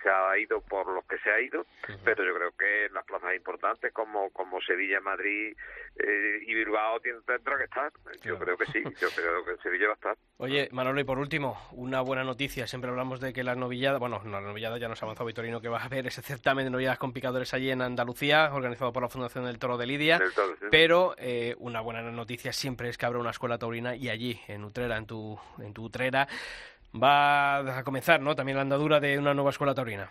se 0.06 0.12
ha 0.12 0.38
ido 0.38 0.62
por 0.62 0.88
los 0.88 1.04
que 1.06 1.18
se 1.18 1.32
ha 1.32 1.42
ido, 1.42 1.66
pero 2.04 2.24
yo 2.24 2.36
creo 2.36 2.52
que 2.52 2.94
las 2.94 3.04
plazas 3.06 3.36
importantes 3.36 3.92
como, 3.92 4.30
como 4.30 4.62
Sevilla, 4.62 5.02
Madrid 5.02 5.58
eh, 5.98 6.40
y 6.46 6.54
Bilbao 6.54 7.00
tendrá 7.00 7.58
que 7.58 7.64
estar. 7.64 7.92
Yo 8.24 8.38
creo 8.38 8.56
que 8.56 8.68
sí, 8.68 8.84
yo 8.84 9.08
creo 9.16 9.44
que 9.44 9.58
Sevilla 9.64 9.88
va 9.88 9.94
a 9.94 9.96
estar. 9.96 10.18
Oye, 10.38 10.70
Manolo, 10.72 11.00
y 11.00 11.06
por 11.06 11.18
último, 11.18 11.58
una 11.72 12.02
buena 12.02 12.24
noticia. 12.24 12.68
Siempre 12.68 12.92
hablamos 12.92 13.20
de 13.20 13.34
que 13.34 13.44
las 13.44 13.58
novilladas, 13.58 14.00
bueno, 14.00 14.22
no, 14.24 14.40
las 14.40 14.44
novilladas 14.44 14.80
ya 14.80 14.88
nos 14.88 15.02
ha 15.02 15.06
avanzado 15.06 15.26
Vitorino 15.26 15.60
que 15.60 15.70
va 15.70 15.80
a 15.80 15.86
haber 15.86 16.06
ese 16.06 16.22
certamen 16.22 16.66
de 16.66 16.70
novilladas 16.70 17.00
con 17.00 17.12
picadores 17.12 17.56
allí 17.56 17.72
en 17.72 17.82
Andalucía, 17.82 18.54
organizado 18.54 18.94
por 18.94 19.02
la 19.02 19.10
Fundación 19.10 19.46
del 19.46 19.58
Toro 19.58 19.78
de 19.78 19.88
Lidia. 19.88 20.20
Toro, 20.36 20.56
sí. 20.60 20.66
Pero 20.70 21.16
eh, 21.18 21.56
una 21.58 21.82
buena 21.82 22.04
noticia 22.04 22.54
siempre 22.54 22.90
es 22.90 22.98
que 23.00 23.08
habrá 23.08 23.18
una 23.18 23.32
escuela 23.32 23.58
taurina 23.58 23.96
y 23.96 24.10
allí, 24.10 24.40
en 24.48 24.64
Utrera, 24.66 24.98
en 24.98 25.08
tu, 25.08 25.40
en 25.58 25.74
tu 25.74 25.86
Utrera, 25.86 26.28
va 27.02 27.78
a 27.80 27.84
comenzar, 27.84 28.20
¿no? 28.22 28.36
También 28.36 28.56
la 28.58 28.62
andadura 28.64 29.00
de 29.00 29.18
una 29.18 29.34
nueva 29.34 29.50
escuela 29.52 29.74
taurina. 29.76 30.10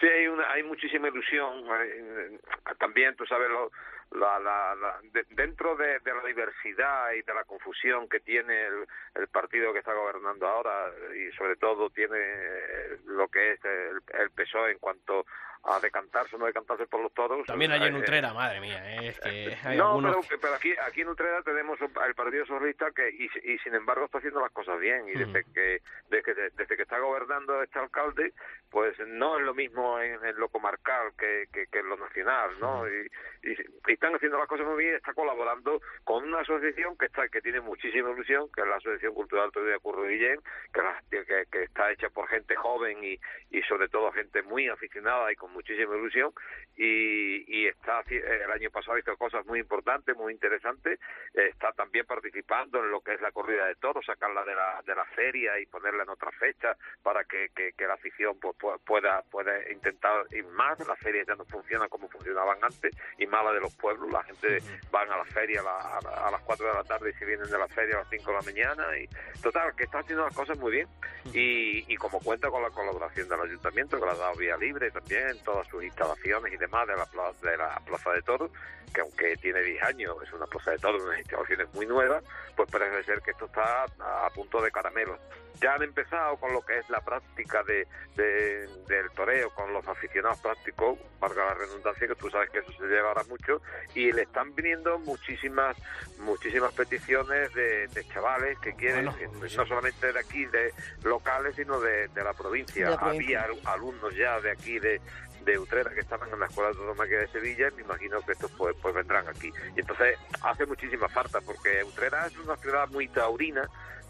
Sí, 0.00 0.06
hay, 0.06 0.26
una, 0.28 0.50
hay 0.52 0.62
muchísima 0.62 1.08
ilusión. 1.08 1.64
eh, 1.82 2.38
También, 2.78 3.14
tú 3.16 3.26
sabes, 3.26 3.48
lo, 3.50 3.70
la, 4.18 4.38
la, 4.38 4.74
la- 4.74 4.98
de- 5.12 5.26
dentro 5.30 5.76
de, 5.76 5.98
de 6.00 6.14
la 6.14 6.24
diversidad 6.24 7.12
y 7.12 7.22
de 7.22 7.34
la 7.34 7.44
confusión 7.44 8.08
que 8.08 8.20
tiene 8.20 8.66
el, 8.66 8.86
el 9.14 9.28
partido 9.28 9.72
que 9.72 9.80
está 9.80 9.92
gobernando 9.92 10.48
ahora 10.48 10.90
y 11.14 11.30
sobre 11.36 11.56
todo 11.56 11.90
tiene 11.90 12.16
eh, 12.18 12.98
lo 13.06 13.28
que 13.28 13.52
es 13.52 13.64
el, 13.64 14.00
el 14.20 14.30
PSOE 14.30 14.72
en 14.72 14.78
cuanto 14.78 15.26
a 15.64 15.78
decantarse 15.80 16.36
o 16.36 16.38
no 16.38 16.46
decantarse 16.46 16.86
por 16.86 17.02
los 17.02 17.12
toros. 17.12 17.46
También 17.46 17.72
allí 17.72 17.86
en 17.86 17.96
eh, 17.96 17.98
Utrera, 17.98 18.32
madre 18.32 18.60
mía, 18.60 18.82
eh, 18.84 19.08
es 19.08 19.20
que 19.20 19.56
hay 19.62 19.76
no, 19.76 19.90
algunos... 19.90 20.26
pero, 20.26 20.40
pero 20.40 20.54
aquí, 20.54 20.72
aquí 20.86 21.02
en 21.02 21.08
Utrera 21.08 21.42
tenemos 21.42 21.78
el 21.80 22.14
Partido 22.14 22.46
Socialista 22.46 22.90
que, 22.92 23.10
y, 23.10 23.30
y 23.52 23.58
sin 23.58 23.74
embargo, 23.74 24.06
está 24.06 24.18
haciendo 24.18 24.40
las 24.40 24.52
cosas 24.52 24.78
bien. 24.80 25.08
Y 25.08 25.18
desde, 25.18 25.44
que, 25.52 25.82
desde, 26.08 26.22
que, 26.22 26.34
desde 26.56 26.76
que 26.76 26.82
está 26.82 26.98
gobernando 26.98 27.62
este 27.62 27.78
alcalde, 27.78 28.32
pues 28.70 28.98
no 29.06 29.38
es 29.38 29.44
lo 29.44 29.54
mismo 29.54 30.00
en, 30.00 30.24
en 30.24 30.36
lo 30.36 30.48
comarcal 30.48 31.12
que, 31.18 31.46
que, 31.52 31.66
que 31.66 31.78
en 31.80 31.88
lo 31.88 31.96
nacional, 31.96 32.50
¿no? 32.60 32.88
Y, 32.88 33.10
y, 33.42 33.52
y 33.52 33.92
están 33.92 34.14
haciendo 34.14 34.38
las 34.38 34.48
cosas 34.48 34.66
muy 34.66 34.84
bien, 34.84 34.94
está 34.94 35.12
colaborando 35.12 35.80
con 36.04 36.24
una 36.24 36.40
asociación 36.40 36.96
que 36.96 37.06
está 37.06 37.28
que 37.28 37.40
tiene 37.42 37.60
muchísima 37.60 38.10
ilusión, 38.10 38.48
que 38.54 38.62
es 38.62 38.66
la 38.66 38.76
Asociación 38.76 39.14
Cultural 39.14 39.50
de 39.50 39.78
Curro 39.80 40.04
Guillén, 40.04 40.40
que, 40.72 41.24
que, 41.24 41.44
que 41.50 41.62
está 41.64 41.90
hecha 41.92 42.08
por 42.08 42.28
gente 42.28 42.56
joven 42.56 43.02
y, 43.04 43.20
y 43.50 43.62
sobre 43.62 43.88
todo 43.88 44.10
gente 44.12 44.42
muy 44.42 44.68
aficionada 44.68 45.30
y 45.32 45.36
con 45.36 45.49
muchísima 45.52 45.96
ilusión 45.96 46.32
y, 46.76 47.44
y 47.62 47.66
está 47.66 48.00
eh, 48.08 48.22
el 48.44 48.50
año 48.50 48.70
pasado 48.70 48.98
hizo 48.98 49.16
cosas 49.16 49.44
muy 49.46 49.58
importantes, 49.60 50.16
muy 50.16 50.32
interesantes, 50.32 50.98
está 51.34 51.72
también 51.72 52.06
participando 52.06 52.78
en 52.82 52.90
lo 52.90 53.00
que 53.00 53.14
es 53.14 53.20
la 53.20 53.32
corrida 53.32 53.66
de 53.66 53.74
toros, 53.76 54.04
sacarla 54.06 54.44
de 54.44 54.54
la, 54.54 54.82
de 54.86 54.94
la 54.94 55.04
feria 55.06 55.58
y 55.58 55.66
ponerla 55.66 56.04
en 56.04 56.08
otra 56.10 56.30
fecha 56.32 56.76
para 57.02 57.24
que, 57.24 57.48
que, 57.54 57.72
que 57.76 57.86
la 57.86 57.94
afición 57.94 58.38
pues, 58.40 58.56
pu- 58.56 58.78
pueda, 58.84 59.22
pueda 59.30 59.52
intentar 59.70 60.24
ir 60.32 60.44
más, 60.46 60.78
las 60.86 60.98
ferias 60.98 61.26
ya 61.26 61.34
no 61.34 61.44
funcionan 61.44 61.88
como 61.88 62.08
funcionaban 62.08 62.58
antes 62.62 62.96
y 63.18 63.26
más 63.26 63.44
la 63.44 63.52
de 63.52 63.60
los 63.60 63.74
pueblos, 63.76 64.10
la 64.10 64.22
gente 64.24 64.58
van 64.90 65.10
a 65.10 65.16
la 65.18 65.24
feria 65.26 65.60
a, 65.60 65.64
la- 65.64 65.98
a 65.98 66.00
la- 66.02 66.30
las 66.30 66.40
4 66.42 66.66
de 66.66 66.72
la 66.74 66.84
tarde 66.84 67.10
y 67.10 67.14
se 67.14 67.24
vienen 67.26 67.50
de 67.50 67.58
la 67.58 67.68
feria 67.68 67.96
a 67.96 67.98
las 68.00 68.08
5 68.10 68.30
de 68.30 68.36
la 68.36 68.42
mañana 68.42 68.98
y 68.98 69.08
total, 69.42 69.74
que 69.76 69.84
está 69.84 69.98
haciendo 69.98 70.24
las 70.24 70.34
cosas 70.34 70.58
muy 70.58 70.72
bien. 70.72 70.88
Y, 71.34 71.92
y 71.92 71.96
como 71.96 72.18
cuenta 72.20 72.48
con 72.50 72.62
la 72.62 72.70
colaboración 72.70 73.28
del 73.28 73.40
ayuntamiento 73.40 73.98
que 73.98 74.06
le 74.06 74.12
ha 74.12 74.14
dado 74.14 74.34
vía 74.36 74.56
libre 74.56 74.90
también 74.90 75.39
todas 75.40 75.66
sus 75.68 75.82
instalaciones 75.84 76.52
y 76.52 76.56
demás 76.56 76.86
de 76.86 76.96
la, 76.96 77.06
pla- 77.06 77.32
de 77.42 77.56
la 77.56 77.80
Plaza 77.86 78.10
de 78.12 78.22
Toros, 78.22 78.50
que 78.94 79.00
aunque 79.00 79.36
tiene 79.36 79.60
10 79.62 79.82
años, 79.84 80.16
es 80.22 80.32
una 80.32 80.46
Plaza 80.46 80.72
de 80.72 80.78
Toros, 80.78 81.02
unas 81.02 81.18
instalaciones 81.18 81.68
muy 81.74 81.86
nuevas, 81.86 82.24
pues 82.56 82.68
parece 82.70 83.04
ser 83.04 83.20
que 83.22 83.30
esto 83.32 83.46
está 83.46 83.84
a, 83.84 84.30
punto 84.34 84.60
de 84.62 84.70
caramelo. 84.70 85.18
Ya 85.60 85.74
han 85.74 85.82
empezado 85.82 86.38
con 86.38 86.54
lo 86.54 86.62
que 86.62 86.78
es 86.78 86.88
la 86.88 87.00
práctica 87.02 87.62
de, 87.64 87.86
de- 88.16 88.66
del 88.88 89.10
toreo, 89.14 89.50
con 89.50 89.72
los 89.74 89.86
aficionados 89.86 90.40
prácticos, 90.40 90.98
valga 91.20 91.44
la 91.44 91.54
redundancia, 91.54 92.08
que 92.08 92.14
tú 92.14 92.30
sabes 92.30 92.48
que 92.50 92.60
eso 92.60 92.72
se 92.72 92.84
lleva 92.86 93.08
ahora 93.08 93.24
mucho, 93.24 93.60
y 93.94 94.10
le 94.10 94.22
están 94.22 94.54
viniendo 94.54 94.98
muchísimas 95.00 95.76
muchísimas 96.18 96.72
peticiones 96.72 97.52
de, 97.54 97.88
de 97.88 98.04
chavales 98.08 98.58
que 98.60 98.74
quieren, 98.74 99.06
Bueno, 99.06 99.18
no 99.58 99.66
solamente 99.66 100.12
de 100.12 100.18
aquí, 100.20 100.44
de 100.46 100.72
locales, 101.04 101.54
sino 101.56 101.78
de, 101.80 102.08
de 102.08 102.24
la 102.24 102.32
provincia. 102.34 102.88
Había 103.16 103.42
al- 103.44 103.60
alumnos 103.66 104.14
ya 104.16 104.40
de 104.40 104.50
aquí, 104.52 104.78
de, 104.78 105.00
de 105.44 105.58
Utrera, 105.58 105.92
que 105.92 106.00
estaban 106.00 106.30
en 106.32 106.40
la 106.40 106.46
Escuela 106.46 106.72
Tauromaquia 106.72 107.20
de 107.20 107.28
Sevilla, 107.28 107.68
y 107.68 107.76
me 107.76 107.82
imagino 107.82 108.20
que 108.22 108.32
estos 108.32 108.50
pues, 108.52 108.74
pues 108.80 108.94
vendrán 108.94 109.28
aquí. 109.28 109.52
Y 109.76 109.80
entonces 109.80 110.16
hace 110.42 110.66
muchísima 110.66 111.08
falta, 111.08 111.40
porque 111.40 111.82
Utrera 111.84 112.26
es 112.26 112.36
una 112.38 112.56
ciudad 112.56 112.88
muy 112.88 113.08
taurina, 113.08 113.68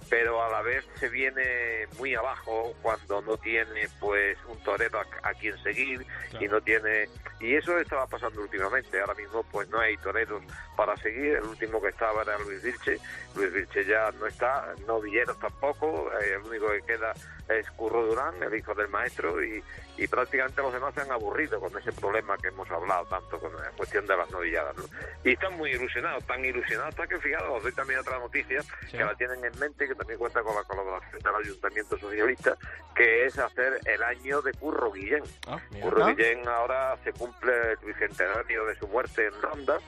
pero 0.08 0.42
a 0.42 0.48
la 0.50 0.62
vez 0.62 0.84
se 0.98 1.08
viene 1.08 1.86
muy 1.98 2.14
abajo 2.14 2.74
cuando 2.82 3.20
no 3.22 3.36
tiene 3.36 3.88
pues 4.00 4.36
un 4.48 4.58
torero 4.62 5.00
a, 5.00 5.28
a 5.28 5.34
quien 5.34 5.56
seguir 5.62 6.04
y 6.40 6.48
no 6.48 6.60
tiene 6.60 7.08
y 7.40 7.54
eso 7.54 7.78
estaba 7.78 8.06
pasando 8.06 8.42
últimamente. 8.42 9.00
Ahora 9.00 9.14
mismo 9.14 9.42
pues 9.44 9.68
no 9.68 9.80
hay 9.80 9.96
toreros 9.98 10.42
para 10.76 10.96
seguir. 10.98 11.36
El 11.36 11.44
último 11.44 11.80
que 11.80 11.88
estaba 11.88 12.22
era 12.22 12.38
Luis 12.38 12.62
Vilche. 12.62 12.98
Luis 13.34 13.52
Vilche 13.52 13.84
ya 13.84 14.10
no 14.12 14.26
está 14.26 14.74
no 14.86 15.00
Villeros 15.00 15.38
tampoco. 15.38 16.10
Eh, 16.20 16.34
el 16.34 16.42
único 16.42 16.68
que 16.70 16.82
queda 16.82 17.12
es 17.48 17.68
Curro 17.72 18.06
Durán 18.06 18.40
el 18.42 18.54
hijo 18.54 18.74
del 18.74 18.88
maestro 18.88 19.42
y, 19.42 19.62
y 19.96 20.06
prácticamente 20.06 20.62
los 20.62 20.72
demás 20.72 20.94
se 20.94 21.00
han 21.00 21.10
aburrido 21.10 21.58
con 21.60 21.76
ese 21.78 21.92
problema 21.92 22.36
que 22.38 22.48
hemos 22.48 22.70
hablado 22.70 23.04
tanto 23.06 23.40
con 23.40 23.52
la 23.56 23.70
cuestión 23.70 24.06
de 24.06 24.16
las 24.16 24.30
novilladas 24.30 24.76
¿no? 24.76 24.84
y 25.24 25.32
están 25.32 25.56
muy 25.56 25.70
ilusionados 25.72 26.24
tan 26.26 26.44
ilusionados 26.44 26.90
hasta 26.90 27.08
que 27.08 27.18
fijaros 27.18 27.56
os 27.56 27.62
doy 27.64 27.72
también 27.72 27.98
otra 27.98 28.18
noticia 28.20 28.62
Sí. 28.88 28.96
que 28.98 29.04
la 29.04 29.14
tienen 29.16 29.44
en 29.44 29.58
mente 29.58 29.88
que 29.90 29.96
también 29.96 30.18
cuenta 30.18 30.40
con 30.42 30.54
la 30.54 30.62
colaboración 30.62 31.20
del 31.20 31.34
Ayuntamiento 31.34 31.98
Socialista, 31.98 32.56
que 32.94 33.26
es 33.26 33.36
hacer 33.38 33.80
el 33.84 34.02
año 34.02 34.40
de 34.40 34.52
Curro 34.52 34.92
Guillén. 34.92 35.24
Ah. 35.48 35.58
Curro 35.82 36.04
Ah. 36.04 36.12
Guillén 36.12 36.46
ahora 36.48 36.96
se 37.02 37.12
cumple 37.12 37.52
el 37.72 37.76
bicentenario 37.84 38.64
de 38.66 38.76
su 38.76 38.86
muerte 38.86 39.26
en 39.26 39.42
Ronda, 39.42 39.78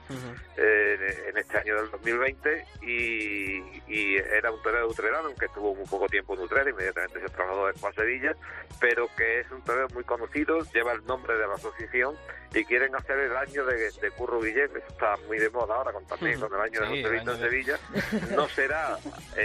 eh, 0.57 1.29
en 1.29 1.39
este 1.39 1.59
año 1.59 1.77
del 1.77 1.91
2020, 1.93 2.67
y, 2.83 3.83
y 3.87 4.17
era 4.17 4.51
un 4.51 4.61
torero 4.63 4.89
utrerano, 4.89 5.29
aunque 5.29 5.47
estuvo 5.47 5.75
muy 5.75 5.87
poco 5.87 6.09
tiempo 6.09 6.35
en 6.35 6.41
Utrera, 6.41 6.69
inmediatamente 6.71 7.21
se 7.21 7.29
trasladó 7.29 7.67
después 7.69 7.97
a 7.97 8.01
Sevilla, 8.01 8.35
pero 8.81 9.09
que 9.17 9.41
es 9.41 9.51
un 9.51 9.63
torero 9.63 9.89
muy 9.95 10.05
conocido, 10.05 10.59
lleva 10.75 10.93
el 10.93 11.05
nombre 11.07 11.37
de 11.37 11.47
la 11.47 11.55
asociación, 11.55 12.17
y 12.55 12.65
quieren 12.65 12.95
hacer 12.95 13.19
el 13.19 13.35
año 13.37 13.65
de, 13.65 13.91
de 13.91 14.11
Curro 14.11 14.41
Guillén, 14.41 14.71
eso 14.77 14.87
está 14.89 15.17
muy 15.27 15.39
de 15.39 15.49
moda 15.51 15.77
ahora, 15.77 15.93
con, 15.93 16.05
también 16.07 16.39
con 16.41 16.53
el 16.53 16.61
año 16.61 16.81
Sí, 16.87 17.03
de 17.03 17.25
los 17.25 17.29
en 17.29 17.41
Sevilla, 17.41 17.79
no 18.37 18.49
será 18.49 18.99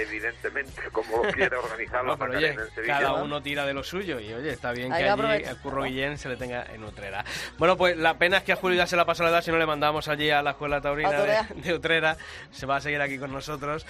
evidentemente 0.47 0.91
como 0.91 1.23
lo 1.23 1.31
quiere 1.31 1.55
organizar 1.55 2.03
la 2.03 2.11
No, 2.11 2.17
pero 2.17 2.37
oye, 2.37 2.49
en 2.49 2.71
Sevilla. 2.73 2.99
cada 2.99 3.13
uno 3.13 3.41
tira 3.41 3.65
de 3.65 3.73
lo 3.73 3.83
suyo 3.83 4.19
y 4.19 4.33
oye, 4.33 4.51
está 4.51 4.71
bien 4.71 4.91
Hay 4.91 5.03
que 5.03 5.09
allí 5.09 5.43
el 5.43 5.57
curro 5.57 5.83
Guillén 5.83 6.17
se 6.17 6.29
le 6.29 6.37
tenga 6.37 6.65
en 6.73 6.83
Utrera. 6.83 7.23
Bueno, 7.57 7.77
pues 7.77 7.97
la 7.97 8.17
pena 8.17 8.37
es 8.37 8.43
que 8.43 8.53
a 8.53 8.55
Julio 8.55 8.77
ya 8.77 8.87
se 8.87 8.95
la 8.95 9.05
pasó 9.05 9.23
la 9.23 9.29
edad 9.29 9.41
si 9.41 9.51
no 9.51 9.57
le 9.57 9.65
mandamos 9.65 10.07
allí 10.07 10.29
a 10.29 10.41
la 10.41 10.51
escuela 10.51 10.81
taurina 10.81 11.11
de, 11.11 11.37
de 11.55 11.73
Utrera. 11.73 12.17
Se 12.51 12.65
va 12.65 12.77
a 12.77 12.81
seguir 12.81 13.01
aquí 13.01 13.17
con 13.17 13.31
nosotros. 13.31 13.85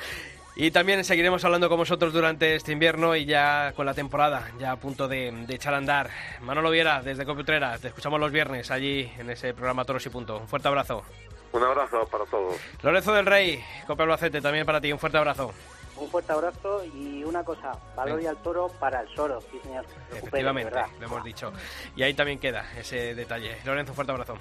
Y 0.59 0.71
también 0.71 1.03
seguiremos 1.03 1.45
hablando 1.45 1.69
con 1.69 1.77
vosotros 1.77 2.11
durante 2.11 2.55
este 2.55 2.71
invierno 2.71 3.15
y 3.15 3.25
ya 3.25 3.73
con 3.75 3.85
la 3.85 3.93
temporada, 3.93 4.49
ya 4.57 4.71
a 4.71 4.75
punto 4.75 5.07
de, 5.07 5.31
de 5.31 5.53
echar 5.53 5.75
a 5.75 5.77
andar. 5.77 6.09
Manolo 6.41 6.71
Viera, 6.71 7.03
desde 7.03 7.25
Copi 7.25 7.41
Utrera, 7.41 7.77
te 7.77 7.89
escuchamos 7.89 8.19
los 8.19 8.31
viernes 8.31 8.71
allí 8.71 9.11
en 9.19 9.29
ese 9.29 9.53
programa 9.53 9.85
Toros 9.85 10.03
y 10.07 10.09
Punto. 10.09 10.39
Un 10.39 10.47
fuerte 10.47 10.67
abrazo. 10.67 11.03
Un 11.51 11.63
abrazo 11.63 12.07
para 12.11 12.25
todos. 12.25 12.55
Lorenzo 12.81 13.13
del 13.13 13.27
Rey, 13.27 13.63
Copa 13.85 14.01
Albacete, 14.01 14.41
también 14.41 14.65
para 14.65 14.81
ti, 14.81 14.91
un 14.91 14.97
fuerte 14.97 15.19
abrazo. 15.19 15.53
Un 15.99 16.09
fuerte 16.09 16.31
abrazo 16.31 16.83
y 16.85 17.23
una 17.23 17.43
cosa, 17.43 17.73
valor 17.95 18.21
y 18.21 18.27
al 18.27 18.37
toro 18.37 18.67
para 18.79 19.01
el 19.01 19.15
soro, 19.15 19.41
sí 19.41 19.59
señor. 19.63 19.85
Efectivamente, 20.11 20.71
lo 20.99 21.05
hemos 21.07 21.23
dicho. 21.23 21.51
Y 21.95 22.03
ahí 22.03 22.13
también 22.13 22.39
queda 22.39 22.65
ese 22.77 23.15
detalle. 23.15 23.57
Lorenzo, 23.65 23.91
un 23.91 23.95
fuerte 23.95 24.11
abrazo. 24.11 24.37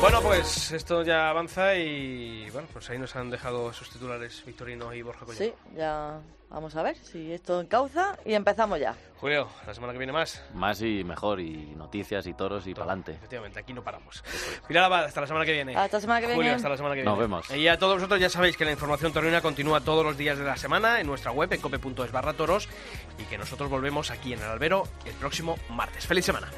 Bueno, 0.00 0.22
pues 0.22 0.72
esto 0.72 1.02
ya 1.02 1.28
avanza 1.28 1.76
y 1.76 2.48
bueno, 2.50 2.66
pues 2.72 2.88
ahí 2.88 2.98
nos 2.98 3.14
han 3.16 3.28
dejado 3.28 3.70
sus 3.74 3.90
titulares 3.90 4.42
Victorino 4.46 4.94
y 4.94 5.02
Borja 5.02 5.26
Collado. 5.26 5.44
Sí, 5.44 5.52
ya 5.76 6.18
vamos 6.48 6.74
a 6.74 6.82
ver 6.82 6.96
si 6.96 7.30
esto 7.30 7.60
encauza 7.60 8.16
y 8.24 8.32
empezamos 8.32 8.80
ya. 8.80 8.96
Julio, 9.18 9.46
la 9.66 9.74
semana 9.74 9.92
que 9.92 9.98
viene 9.98 10.14
más. 10.14 10.42
Más 10.54 10.80
y 10.80 11.04
mejor, 11.04 11.38
y 11.38 11.74
noticias 11.76 12.26
y 12.26 12.32
toros 12.32 12.66
y 12.66 12.72
pa'lante. 12.72 13.12
Efectivamente, 13.12 13.60
aquí 13.60 13.74
no 13.74 13.84
paramos. 13.84 14.24
Mira 14.70 14.88
la 14.88 15.00
hasta 15.00 15.20
la 15.20 15.26
semana 15.26 15.44
que 15.44 15.52
viene. 15.52 15.76
Hasta 15.76 15.98
la 15.98 16.00
semana 16.00 16.20
que 16.20 16.26
Julio, 16.28 16.40
viene. 16.40 16.56
hasta 16.56 16.68
la 16.70 16.76
semana 16.78 16.94
que 16.94 17.02
viene. 17.02 17.10
Nos 17.10 17.18
vemos. 17.18 17.50
Y 17.50 17.68
a 17.68 17.78
todos 17.78 17.96
vosotros 17.96 18.18
ya 18.18 18.30
sabéis 18.30 18.56
que 18.56 18.64
la 18.64 18.72
información 18.72 19.12
torina 19.12 19.42
continúa 19.42 19.82
todos 19.82 20.02
los 20.02 20.16
días 20.16 20.38
de 20.38 20.44
la 20.44 20.56
semana 20.56 20.98
en 21.00 21.06
nuestra 21.06 21.30
web, 21.30 21.52
en 21.52 21.60
cope.es 21.60 22.10
barra 22.10 22.32
toros, 22.32 22.70
y 23.18 23.24
que 23.24 23.36
nosotros 23.36 23.68
volvemos 23.68 24.10
aquí 24.10 24.32
en 24.32 24.38
el 24.38 24.46
albero 24.48 24.84
el 25.04 25.14
próximo 25.16 25.58
martes. 25.68 26.06
¡Feliz 26.06 26.24
semana! 26.24 26.48